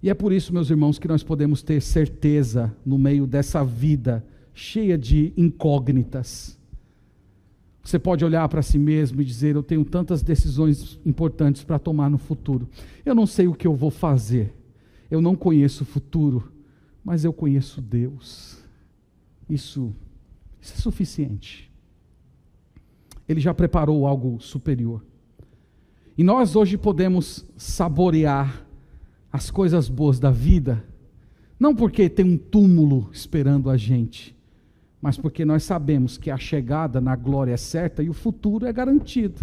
E 0.02 0.08
é 0.08 0.14
por 0.14 0.32
isso, 0.32 0.52
meus 0.52 0.70
irmãos, 0.70 0.98
que 0.98 1.08
nós 1.08 1.22
podemos 1.22 1.62
ter 1.62 1.80
certeza 1.82 2.74
no 2.84 2.98
meio 2.98 3.26
dessa 3.26 3.64
vida 3.64 4.24
cheia 4.54 4.96
de 4.96 5.32
incógnitas. 5.36 6.58
Você 7.82 7.98
pode 7.98 8.24
olhar 8.24 8.48
para 8.48 8.62
si 8.62 8.78
mesmo 8.78 9.20
e 9.20 9.24
dizer: 9.24 9.56
Eu 9.56 9.62
tenho 9.62 9.84
tantas 9.84 10.22
decisões 10.22 10.98
importantes 11.04 11.64
para 11.64 11.78
tomar 11.78 12.08
no 12.08 12.18
futuro. 12.18 12.68
Eu 13.04 13.14
não 13.14 13.26
sei 13.26 13.46
o 13.48 13.54
que 13.54 13.66
eu 13.66 13.74
vou 13.74 13.90
fazer. 13.90 14.54
Eu 15.10 15.20
não 15.20 15.34
conheço 15.34 15.82
o 15.82 15.86
futuro, 15.86 16.52
mas 17.04 17.24
eu 17.24 17.32
conheço 17.32 17.80
Deus. 17.80 18.62
Isso, 19.48 19.92
isso 20.60 20.74
é 20.74 20.80
suficiente. 20.80 21.70
Ele 23.28 23.40
já 23.40 23.52
preparou 23.52 24.06
algo 24.06 24.40
superior. 24.40 25.04
E 26.20 26.22
nós 26.22 26.54
hoje 26.54 26.76
podemos 26.76 27.46
saborear 27.56 28.62
as 29.32 29.50
coisas 29.50 29.88
boas 29.88 30.20
da 30.20 30.30
vida, 30.30 30.84
não 31.58 31.74
porque 31.74 32.10
tem 32.10 32.26
um 32.26 32.36
túmulo 32.36 33.08
esperando 33.10 33.70
a 33.70 33.76
gente, 33.78 34.36
mas 35.00 35.16
porque 35.16 35.46
nós 35.46 35.62
sabemos 35.62 36.18
que 36.18 36.30
a 36.30 36.36
chegada 36.36 37.00
na 37.00 37.16
glória 37.16 37.54
é 37.54 37.56
certa 37.56 38.02
e 38.02 38.10
o 38.10 38.12
futuro 38.12 38.66
é 38.66 38.72
garantido. 38.74 39.40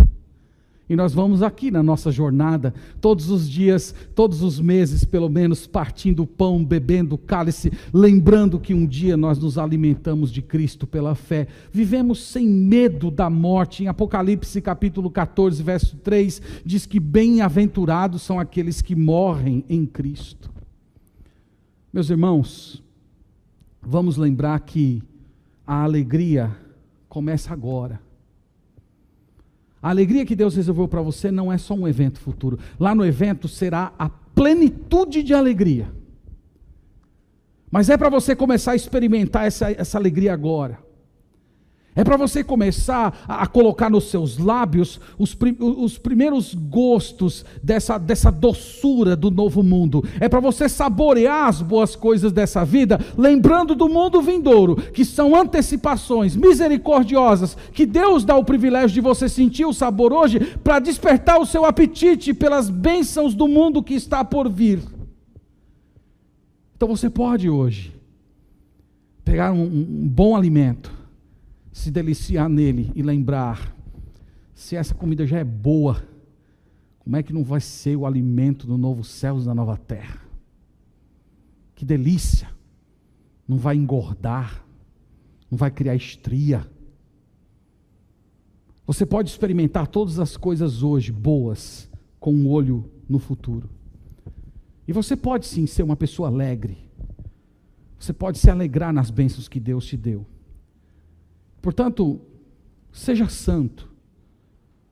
E 0.90 0.96
nós 0.96 1.14
vamos 1.14 1.44
aqui 1.44 1.70
na 1.70 1.84
nossa 1.84 2.12
jornada, 2.12 2.74
todos 3.02 3.30
os 3.30 3.50
dias, 3.50 3.94
todos 4.16 4.42
os 4.42 4.58
meses, 4.58 5.04
pelo 5.04 5.28
menos, 5.28 5.68
partindo 5.68 6.24
o 6.24 6.28
pão, 6.28 6.64
bebendo 6.64 7.16
o 7.16 7.18
cálice, 7.18 7.72
lembrando 7.94 8.58
que 8.58 8.74
um 8.74 8.86
dia 8.86 9.18
nós 9.18 9.38
nos 9.38 9.58
alimentamos 9.58 10.32
de 10.32 10.42
Cristo 10.42 10.88
pela 10.88 11.14
fé. 11.14 11.48
Vivemos 11.74 12.24
sem 12.24 12.48
medo 12.48 13.12
da 13.12 13.30
morte. 13.30 13.84
Em 13.84 13.88
Apocalipse 13.88 14.62
capítulo 14.62 15.12
14, 15.12 15.62
verso 15.62 15.98
3, 15.98 16.42
diz 16.64 16.86
que 16.86 17.02
bem-aventurados 17.02 18.22
são 18.22 18.40
aqueles 18.40 18.82
que 18.82 18.96
morrem 18.96 19.66
em 19.68 19.86
Cristo. 19.86 20.50
Meus 21.92 22.10
irmãos, 22.10 22.82
vamos 23.82 24.16
lembrar 24.16 24.58
que 24.62 25.04
a 25.66 25.84
alegria 25.84 26.56
começa 27.10 27.52
agora. 27.52 28.07
A 29.82 29.90
alegria 29.90 30.26
que 30.26 30.36
Deus 30.36 30.56
reservou 30.56 30.88
para 30.88 31.02
você 31.02 31.30
não 31.30 31.52
é 31.52 31.58
só 31.58 31.74
um 31.74 31.88
evento 31.88 32.20
futuro. 32.20 32.58
Lá 32.80 32.96
no 32.96 33.06
evento 33.06 33.48
será 33.48 33.94
a 33.98 34.10
plenitude 34.10 35.22
de 35.22 35.34
alegria. 35.34 35.92
Mas 37.70 37.90
é 37.90 37.98
para 37.98 38.10
você 38.10 38.36
começar 38.36 38.72
a 38.72 38.76
experimentar 38.76 39.46
essa, 39.46 39.70
essa 39.72 39.98
alegria 39.98 40.34
agora. 40.34 40.87
É 41.98 42.04
para 42.04 42.16
você 42.16 42.44
começar 42.44 43.24
a, 43.28 43.48
colocar 43.48 43.90
nos 43.90 44.12
seus 44.12 44.38
lábios 44.38 45.02
os, 45.18 45.36
os 45.60 45.98
primeiros 45.98 46.54
gostos 46.54 47.44
dessa, 47.64 47.98
dessa 47.98 48.32
doçura 48.32 49.16
do 49.16 49.32
novo 49.32 49.64
mundo. 49.64 50.04
É 50.20 50.30
para 50.30 50.40
você 50.40 50.70
saborear 50.70 51.48
as 51.48 51.60
boas 51.64 51.96
coisas 51.96 52.32
dessa 52.32 52.64
vida, 52.64 53.04
lembrando 53.18 53.74
do 53.74 53.90
mundo 53.90 54.22
vindouro, 54.22 54.76
que 54.76 55.04
são 55.04 55.36
antecipações 55.36 56.36
misericordiosas, 56.36 57.58
que 57.74 57.84
Deus 57.84 58.24
dá 58.24 58.36
o 58.36 58.46
privilégio 58.46 58.94
de 58.94 59.02
você 59.02 59.28
sentir 59.28 59.66
o 59.66 59.74
sabor 59.74 60.14
hoje, 60.14 60.40
para 60.64 60.78
despertar 60.78 61.40
o 61.40 61.48
seu 61.48 61.66
apetite 61.66 62.32
pelas 62.32 62.70
bênçãos 62.70 63.34
do 63.34 63.48
mundo 63.48 63.82
que 63.82 63.96
está 63.96 64.24
por 64.24 64.48
vir. 64.48 64.84
Então 66.76 66.90
você 66.90 67.10
pode 67.10 67.50
hoje 67.50 67.92
pegar 69.26 69.52
um, 69.52 69.64
um 69.64 70.08
bom 70.08 70.36
alimento 70.36 70.97
se 71.78 71.92
deliciar 71.92 72.50
nele 72.50 72.92
e 72.96 73.04
lembrar: 73.04 73.76
se 74.54 74.76
essa 74.76 74.96
comida 74.96 75.28
já 75.28 75.38
é 75.38 75.44
boa, 75.44 76.04
como 76.98 77.16
é 77.16 77.22
que 77.22 77.32
não 77.32 77.44
vai 77.44 77.62
ser 77.62 77.96
o 77.96 78.06
alimento 78.06 78.66
do 78.66 78.78
novo 78.78 79.04
céu 79.04 79.40
e 79.40 79.46
da 79.46 79.54
nova 79.54 79.78
terra? 79.78 80.20
Que 81.76 81.86
delícia! 81.86 82.50
Não 83.48 83.58
vai 83.58 83.76
engordar, 83.76 84.66
não 85.52 85.58
vai 85.58 85.70
criar 85.70 85.96
estria. 85.96 86.68
Você 88.86 89.06
pode 89.06 89.30
experimentar 89.30 89.88
todas 89.88 90.20
as 90.20 90.36
coisas 90.36 90.82
hoje 90.82 91.12
boas 91.12 91.90
com 92.20 92.34
um 92.34 92.50
olho 92.50 92.90
no 93.08 93.20
futuro. 93.20 93.70
E 94.88 94.92
você 94.92 95.16
pode 95.16 95.46
sim 95.46 95.68
ser 95.68 95.84
uma 95.84 95.96
pessoa 95.96 96.28
alegre. 96.28 96.78
Você 98.00 98.12
pode 98.12 98.40
se 98.40 98.50
alegrar 98.50 98.92
nas 98.92 99.12
bênçãos 99.12 99.48
que 99.48 99.60
Deus 99.60 99.86
te 99.86 99.96
deu. 99.96 100.26
Portanto, 101.62 102.22
seja 102.92 103.28
santo, 103.28 103.90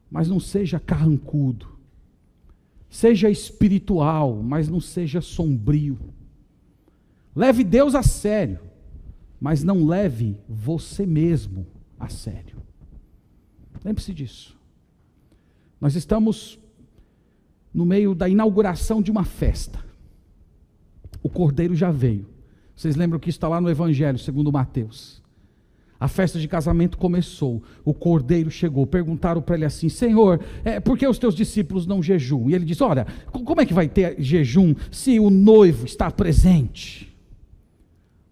mas 0.10 0.28
não 0.28 0.40
seja 0.40 0.80
carrancudo. 0.80 1.76
Seja 2.90 3.30
espiritual, 3.30 4.42
mas 4.42 4.70
não 4.70 4.80
seja 4.80 5.20
sombrio. 5.20 5.98
Leve 7.36 7.64
Deus 7.64 7.94
a 7.94 8.02
sério, 8.02 8.60
mas 9.40 9.64
não 9.64 9.86
leve 9.86 10.38
você 10.48 11.06
mesmo 11.06 11.68
a 12.00 12.08
sério. 12.08 12.58
Lembre-se 13.84 14.14
disso. 14.14 14.58
Nós 15.82 15.96
estamos 15.96 16.58
no 17.74 17.86
meio 17.86 18.16
da 18.16 18.30
inauguração 18.30 19.02
de 19.02 19.12
uma 19.12 19.26
festa. 19.26 19.84
O 21.22 21.30
cordeiro 21.30 21.76
já 21.76 21.92
veio. 21.92 22.26
Vocês 22.76 22.96
lembram 22.96 23.20
que 23.20 23.30
está 23.30 23.48
lá 23.48 23.60
no 23.60 23.70
Evangelho, 23.70 24.18
segundo 24.18 24.52
Mateus. 24.52 25.22
A 26.00 26.08
festa 26.08 26.40
de 26.40 26.48
casamento 26.48 26.98
começou, 26.98 27.64
o 27.84 27.94
cordeiro 27.94 28.52
chegou. 28.52 28.86
Perguntaram 28.86 29.42
para 29.42 29.56
ele 29.56 29.66
assim: 29.66 29.88
Senhor, 29.88 30.42
é, 30.64 30.80
por 30.80 30.98
que 30.98 31.08
os 31.08 31.18
teus 31.18 31.34
discípulos 31.34 31.88
não 31.88 32.04
jejuam? 32.04 32.50
E 32.50 32.54
ele 32.54 32.66
disse: 32.66 32.84
Olha, 32.84 33.08
como 33.32 33.62
é 33.62 33.66
que 33.66 33.74
vai 33.74 33.88
ter 33.88 34.22
jejum 34.22 34.76
se 34.92 35.20
o 35.20 35.30
noivo 35.30 35.86
está 35.86 36.12
presente? 36.12 37.16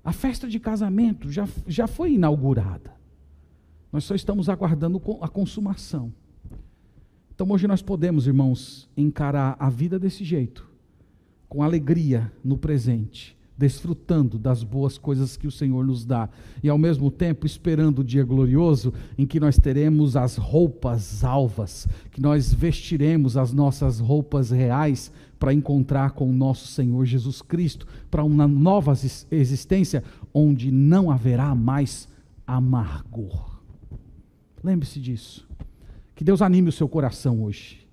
A 0.03 0.11
festa 0.11 0.47
de 0.47 0.59
casamento 0.59 1.32
já, 1.32 1.47
já 1.66 1.88
foi 1.88 2.14
inaugurada. 2.14 2.91
Nós 3.91 4.03
só 4.03 4.16
estamos 4.16 4.49
aguardando 4.49 5.01
a 5.22 5.30
consumação. 5.30 6.11
Então 7.34 7.49
hoje 7.49 7.68
nós 7.68 7.82
podemos, 7.82 8.28
irmãos, 8.28 8.89
encarar 8.97 9.55
a 9.57 9.70
vida 9.70 9.97
desse 9.97 10.24
jeito, 10.26 10.70
com 11.47 11.64
alegria 11.64 12.32
no 12.43 12.57
presente 12.57 13.38
desfrutando 13.57 14.39
das 14.39 14.63
boas 14.63 14.97
coisas 14.97 15.37
que 15.37 15.47
o 15.47 15.51
Senhor 15.51 15.85
nos 15.85 16.05
dá 16.05 16.29
e 16.61 16.69
ao 16.69 16.77
mesmo 16.77 17.11
tempo 17.11 17.45
esperando 17.45 17.99
o 17.99 18.03
dia 18.03 18.23
glorioso 18.23 18.93
em 19.17 19.25
que 19.25 19.39
nós 19.39 19.57
teremos 19.57 20.15
as 20.15 20.37
roupas 20.37 21.23
alvas, 21.23 21.87
que 22.11 22.21
nós 22.21 22.53
vestiremos 22.53 23.37
as 23.37 23.53
nossas 23.53 23.99
roupas 23.99 24.49
reais 24.49 25.11
para 25.37 25.53
encontrar 25.53 26.11
com 26.11 26.29
o 26.29 26.33
nosso 26.33 26.67
Senhor 26.67 27.05
Jesus 27.05 27.41
Cristo, 27.41 27.85
para 28.09 28.23
uma 28.23 28.47
nova 28.47 28.93
existência 29.29 30.03
onde 30.33 30.71
não 30.71 31.11
haverá 31.11 31.53
mais 31.53 32.07
amargor. 32.47 33.59
Lembre-se 34.63 34.99
disso. 34.99 35.47
Que 36.15 36.23
Deus 36.23 36.41
anime 36.41 36.69
o 36.69 36.71
seu 36.71 36.87
coração 36.87 37.43
hoje. 37.43 37.85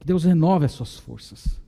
Que 0.00 0.06
Deus 0.06 0.24
renove 0.24 0.64
as 0.64 0.72
suas 0.72 0.98
forças. 0.98 1.63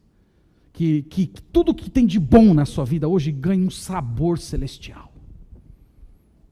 Que, 0.76 1.00
que, 1.04 1.26
tudo 1.26 1.74
que 1.74 1.88
tem 1.88 2.04
de 2.04 2.20
bom 2.20 2.52
na 2.52 2.66
sua 2.66 2.84
vida 2.84 3.08
hoje 3.08 3.32
ganhe 3.32 3.64
um 3.64 3.70
sabor 3.70 4.38
celestial. 4.38 5.10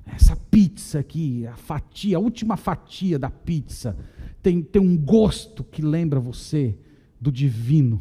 Essa 0.06 0.34
pizza 0.34 1.00
aqui, 1.00 1.46
a 1.46 1.54
fatia, 1.56 2.16
a 2.16 2.20
última 2.20 2.56
fatia 2.56 3.18
da 3.18 3.28
pizza, 3.28 3.94
tem, 4.42 4.62
tem 4.62 4.80
um 4.80 4.96
gosto 4.96 5.62
que 5.62 5.82
lembra 5.82 6.18
você 6.18 6.74
do 7.20 7.30
divino, 7.30 8.00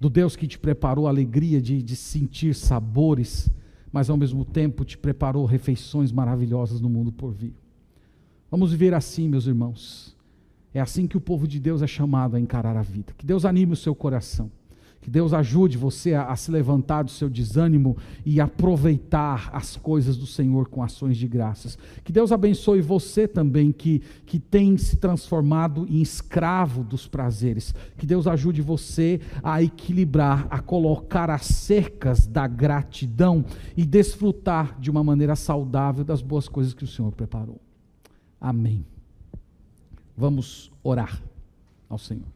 do 0.00 0.08
Deus 0.08 0.36
que 0.36 0.46
te 0.46 0.58
preparou 0.58 1.06
a 1.06 1.10
alegria 1.10 1.60
de, 1.60 1.82
de 1.82 1.96
sentir 1.96 2.54
sabores, 2.54 3.50
mas 3.92 4.08
ao 4.08 4.16
mesmo 4.16 4.42
tempo 4.42 4.86
te 4.86 4.96
preparou 4.96 5.44
refeições 5.44 6.10
maravilhosas 6.10 6.80
no 6.80 6.88
mundo 6.88 7.12
por 7.12 7.30
vir. 7.30 7.52
Vamos 8.50 8.70
viver 8.70 8.94
assim, 8.94 9.28
meus 9.28 9.46
irmãos. 9.46 10.16
É 10.72 10.80
assim 10.80 11.06
que 11.06 11.18
o 11.18 11.20
povo 11.20 11.46
de 11.46 11.60
Deus 11.60 11.82
é 11.82 11.86
chamado 11.86 12.36
a 12.36 12.40
encarar 12.40 12.74
a 12.74 12.82
vida. 12.82 13.12
Que 13.18 13.26
Deus 13.26 13.44
anime 13.44 13.74
o 13.74 13.76
seu 13.76 13.94
coração. 13.94 14.50
Que 15.06 15.10
Deus 15.10 15.32
ajude 15.32 15.78
você 15.78 16.14
a, 16.14 16.24
a, 16.24 16.34
se 16.34 16.50
levantar 16.50 17.04
do 17.04 17.12
seu 17.12 17.30
desânimo 17.30 17.96
e 18.24 18.40
aproveitar 18.40 19.50
as 19.52 19.76
coisas 19.76 20.16
do 20.16 20.26
Senhor 20.26 20.68
com 20.68 20.82
ações 20.82 21.16
de 21.16 21.28
graças. 21.28 21.78
Que 22.02 22.10
Deus 22.10 22.32
abençoe 22.32 22.80
você 22.80 23.28
também, 23.28 23.70
que, 23.70 24.02
que 24.26 24.40
tem 24.40 24.76
se 24.76 24.96
transformado 24.96 25.86
em 25.88 26.02
escravo 26.02 26.82
dos 26.82 27.06
prazeres. 27.06 27.72
Que 27.96 28.04
Deus 28.04 28.26
ajude 28.26 28.60
você 28.60 29.20
a 29.44 29.62
equilibrar, 29.62 30.48
a 30.50 30.58
colocar 30.58 31.30
as 31.30 31.46
cercas 31.46 32.26
da 32.26 32.48
gratidão 32.48 33.44
e 33.76 33.86
desfrutar 33.86 34.76
de 34.80 34.90
uma 34.90 35.04
maneira 35.04 35.36
saudável 35.36 36.04
das 36.04 36.20
boas 36.20 36.48
coisas 36.48 36.74
que 36.74 36.82
o 36.82 36.88
Senhor 36.88 37.12
preparou. 37.12 37.60
Amém. 38.40 38.84
Vamos 40.16 40.72
orar 40.82 41.22
ao 41.88 41.96
Senhor. 41.96 42.35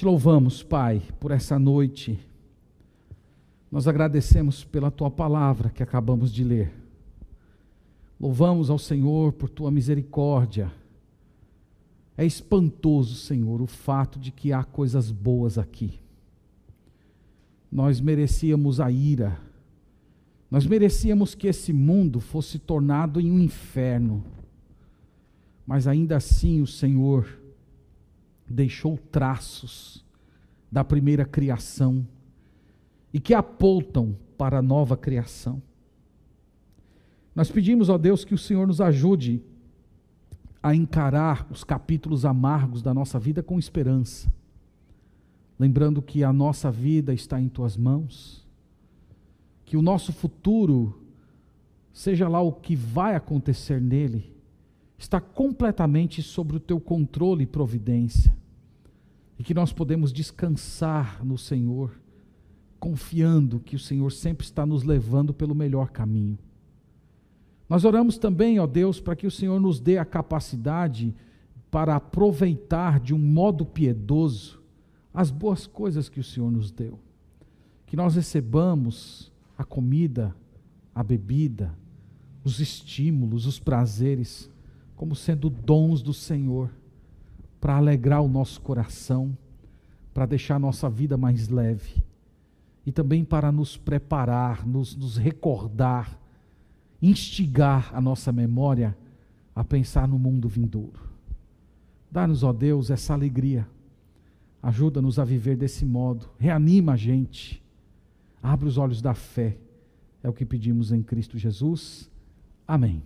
Te 0.00 0.06
louvamos, 0.06 0.62
Pai, 0.62 1.02
por 1.20 1.30
essa 1.30 1.58
noite. 1.58 2.18
Nós 3.70 3.86
agradecemos 3.86 4.64
pela 4.64 4.90
tua 4.90 5.10
palavra 5.10 5.68
que 5.68 5.82
acabamos 5.82 6.32
de 6.32 6.42
ler. 6.42 6.72
Louvamos 8.18 8.70
ao 8.70 8.78
Senhor 8.78 9.34
por 9.34 9.50
tua 9.50 9.70
misericórdia. 9.70 10.72
É 12.16 12.24
espantoso, 12.24 13.14
Senhor, 13.14 13.60
o 13.60 13.66
fato 13.66 14.18
de 14.18 14.32
que 14.32 14.54
há 14.54 14.64
coisas 14.64 15.10
boas 15.10 15.58
aqui. 15.58 16.00
Nós 17.70 18.00
merecíamos 18.00 18.80
a 18.80 18.90
ira. 18.90 19.38
Nós 20.50 20.66
merecíamos 20.66 21.34
que 21.34 21.46
esse 21.46 21.74
mundo 21.74 22.20
fosse 22.20 22.58
tornado 22.58 23.20
em 23.20 23.30
um 23.30 23.38
inferno. 23.38 24.24
Mas 25.66 25.86
ainda 25.86 26.16
assim 26.16 26.62
o 26.62 26.66
Senhor 26.66 27.39
deixou 28.50 28.98
traços 28.98 30.04
da 30.70 30.82
primeira 30.82 31.24
criação 31.24 32.06
e 33.12 33.20
que 33.20 33.32
apontam 33.32 34.16
para 34.36 34.58
a 34.58 34.62
nova 34.62 34.96
criação. 34.96 35.62
Nós 37.34 37.50
pedimos, 37.50 37.88
ó 37.88 37.96
Deus, 37.96 38.24
que 38.24 38.34
o 38.34 38.38
Senhor 38.38 38.66
nos 38.66 38.80
ajude 38.80 39.42
a 40.62 40.74
encarar 40.74 41.46
os 41.50 41.64
capítulos 41.64 42.24
amargos 42.24 42.82
da 42.82 42.92
nossa 42.92 43.18
vida 43.18 43.42
com 43.42 43.58
esperança, 43.58 44.30
lembrando 45.58 46.02
que 46.02 46.22
a 46.24 46.32
nossa 46.32 46.70
vida 46.70 47.14
está 47.14 47.40
em 47.40 47.48
tuas 47.48 47.76
mãos, 47.76 48.46
que 49.64 49.76
o 49.76 49.82
nosso 49.82 50.12
futuro, 50.12 51.00
seja 51.92 52.28
lá 52.28 52.40
o 52.40 52.52
que 52.52 52.74
vai 52.74 53.14
acontecer 53.14 53.80
nele, 53.80 54.34
está 55.00 55.18
completamente 55.18 56.22
sobre 56.22 56.58
o 56.58 56.60
teu 56.60 56.78
controle 56.78 57.44
e 57.44 57.46
providência 57.46 58.36
e 59.38 59.42
que 59.42 59.54
nós 59.54 59.72
podemos 59.72 60.12
descansar 60.12 61.24
no 61.24 61.38
Senhor, 61.38 61.98
confiando 62.78 63.58
que 63.58 63.74
o 63.74 63.78
Senhor 63.78 64.12
sempre 64.12 64.44
está 64.44 64.66
nos 64.66 64.82
levando 64.82 65.32
pelo 65.32 65.54
melhor 65.54 65.88
caminho. 65.88 66.38
Nós 67.66 67.86
oramos 67.86 68.18
também, 68.18 68.58
ó 68.58 68.66
Deus, 68.66 69.00
para 69.00 69.16
que 69.16 69.26
o 69.26 69.30
Senhor 69.30 69.58
nos 69.58 69.80
dê 69.80 69.96
a 69.96 70.04
capacidade 70.04 71.14
para 71.70 71.96
aproveitar 71.96 73.00
de 73.00 73.14
um 73.14 73.18
modo 73.18 73.64
piedoso 73.64 74.60
as 75.14 75.30
boas 75.30 75.66
coisas 75.66 76.10
que 76.10 76.20
o 76.20 76.24
Senhor 76.24 76.50
nos 76.50 76.70
deu. 76.70 77.00
Que 77.86 77.96
nós 77.96 78.16
recebamos 78.16 79.32
a 79.56 79.64
comida, 79.64 80.36
a 80.94 81.02
bebida, 81.02 81.74
os 82.44 82.60
estímulos, 82.60 83.46
os 83.46 83.58
prazeres, 83.58 84.49
como 85.00 85.16
sendo 85.16 85.48
dons 85.48 86.02
do 86.02 86.12
Senhor 86.12 86.70
para 87.58 87.74
alegrar 87.74 88.20
o 88.20 88.28
nosso 88.28 88.60
coração, 88.60 89.34
para 90.12 90.26
deixar 90.26 90.56
a 90.56 90.58
nossa 90.58 90.90
vida 90.90 91.16
mais 91.16 91.48
leve 91.48 92.02
e 92.84 92.92
também 92.92 93.24
para 93.24 93.50
nos 93.50 93.78
preparar, 93.78 94.66
nos, 94.66 94.94
nos 94.94 95.16
recordar, 95.16 96.20
instigar 97.00 97.90
a 97.94 98.00
nossa 98.02 98.30
memória 98.30 98.94
a 99.56 99.64
pensar 99.64 100.06
no 100.06 100.18
mundo 100.18 100.50
vindouro. 100.50 101.00
Dá-nos, 102.10 102.42
ó 102.42 102.52
Deus, 102.52 102.90
essa 102.90 103.14
alegria. 103.14 103.66
Ajuda-nos 104.62 105.18
a 105.18 105.24
viver 105.24 105.56
desse 105.56 105.86
modo. 105.86 106.28
Reanima 106.38 106.92
a 106.92 106.96
gente. 106.96 107.64
Abre 108.42 108.68
os 108.68 108.76
olhos 108.76 109.00
da 109.00 109.14
fé. 109.14 109.56
É 110.22 110.28
o 110.28 110.34
que 110.34 110.44
pedimos 110.44 110.92
em 110.92 111.02
Cristo 111.02 111.38
Jesus. 111.38 112.10
Amém. 112.68 113.02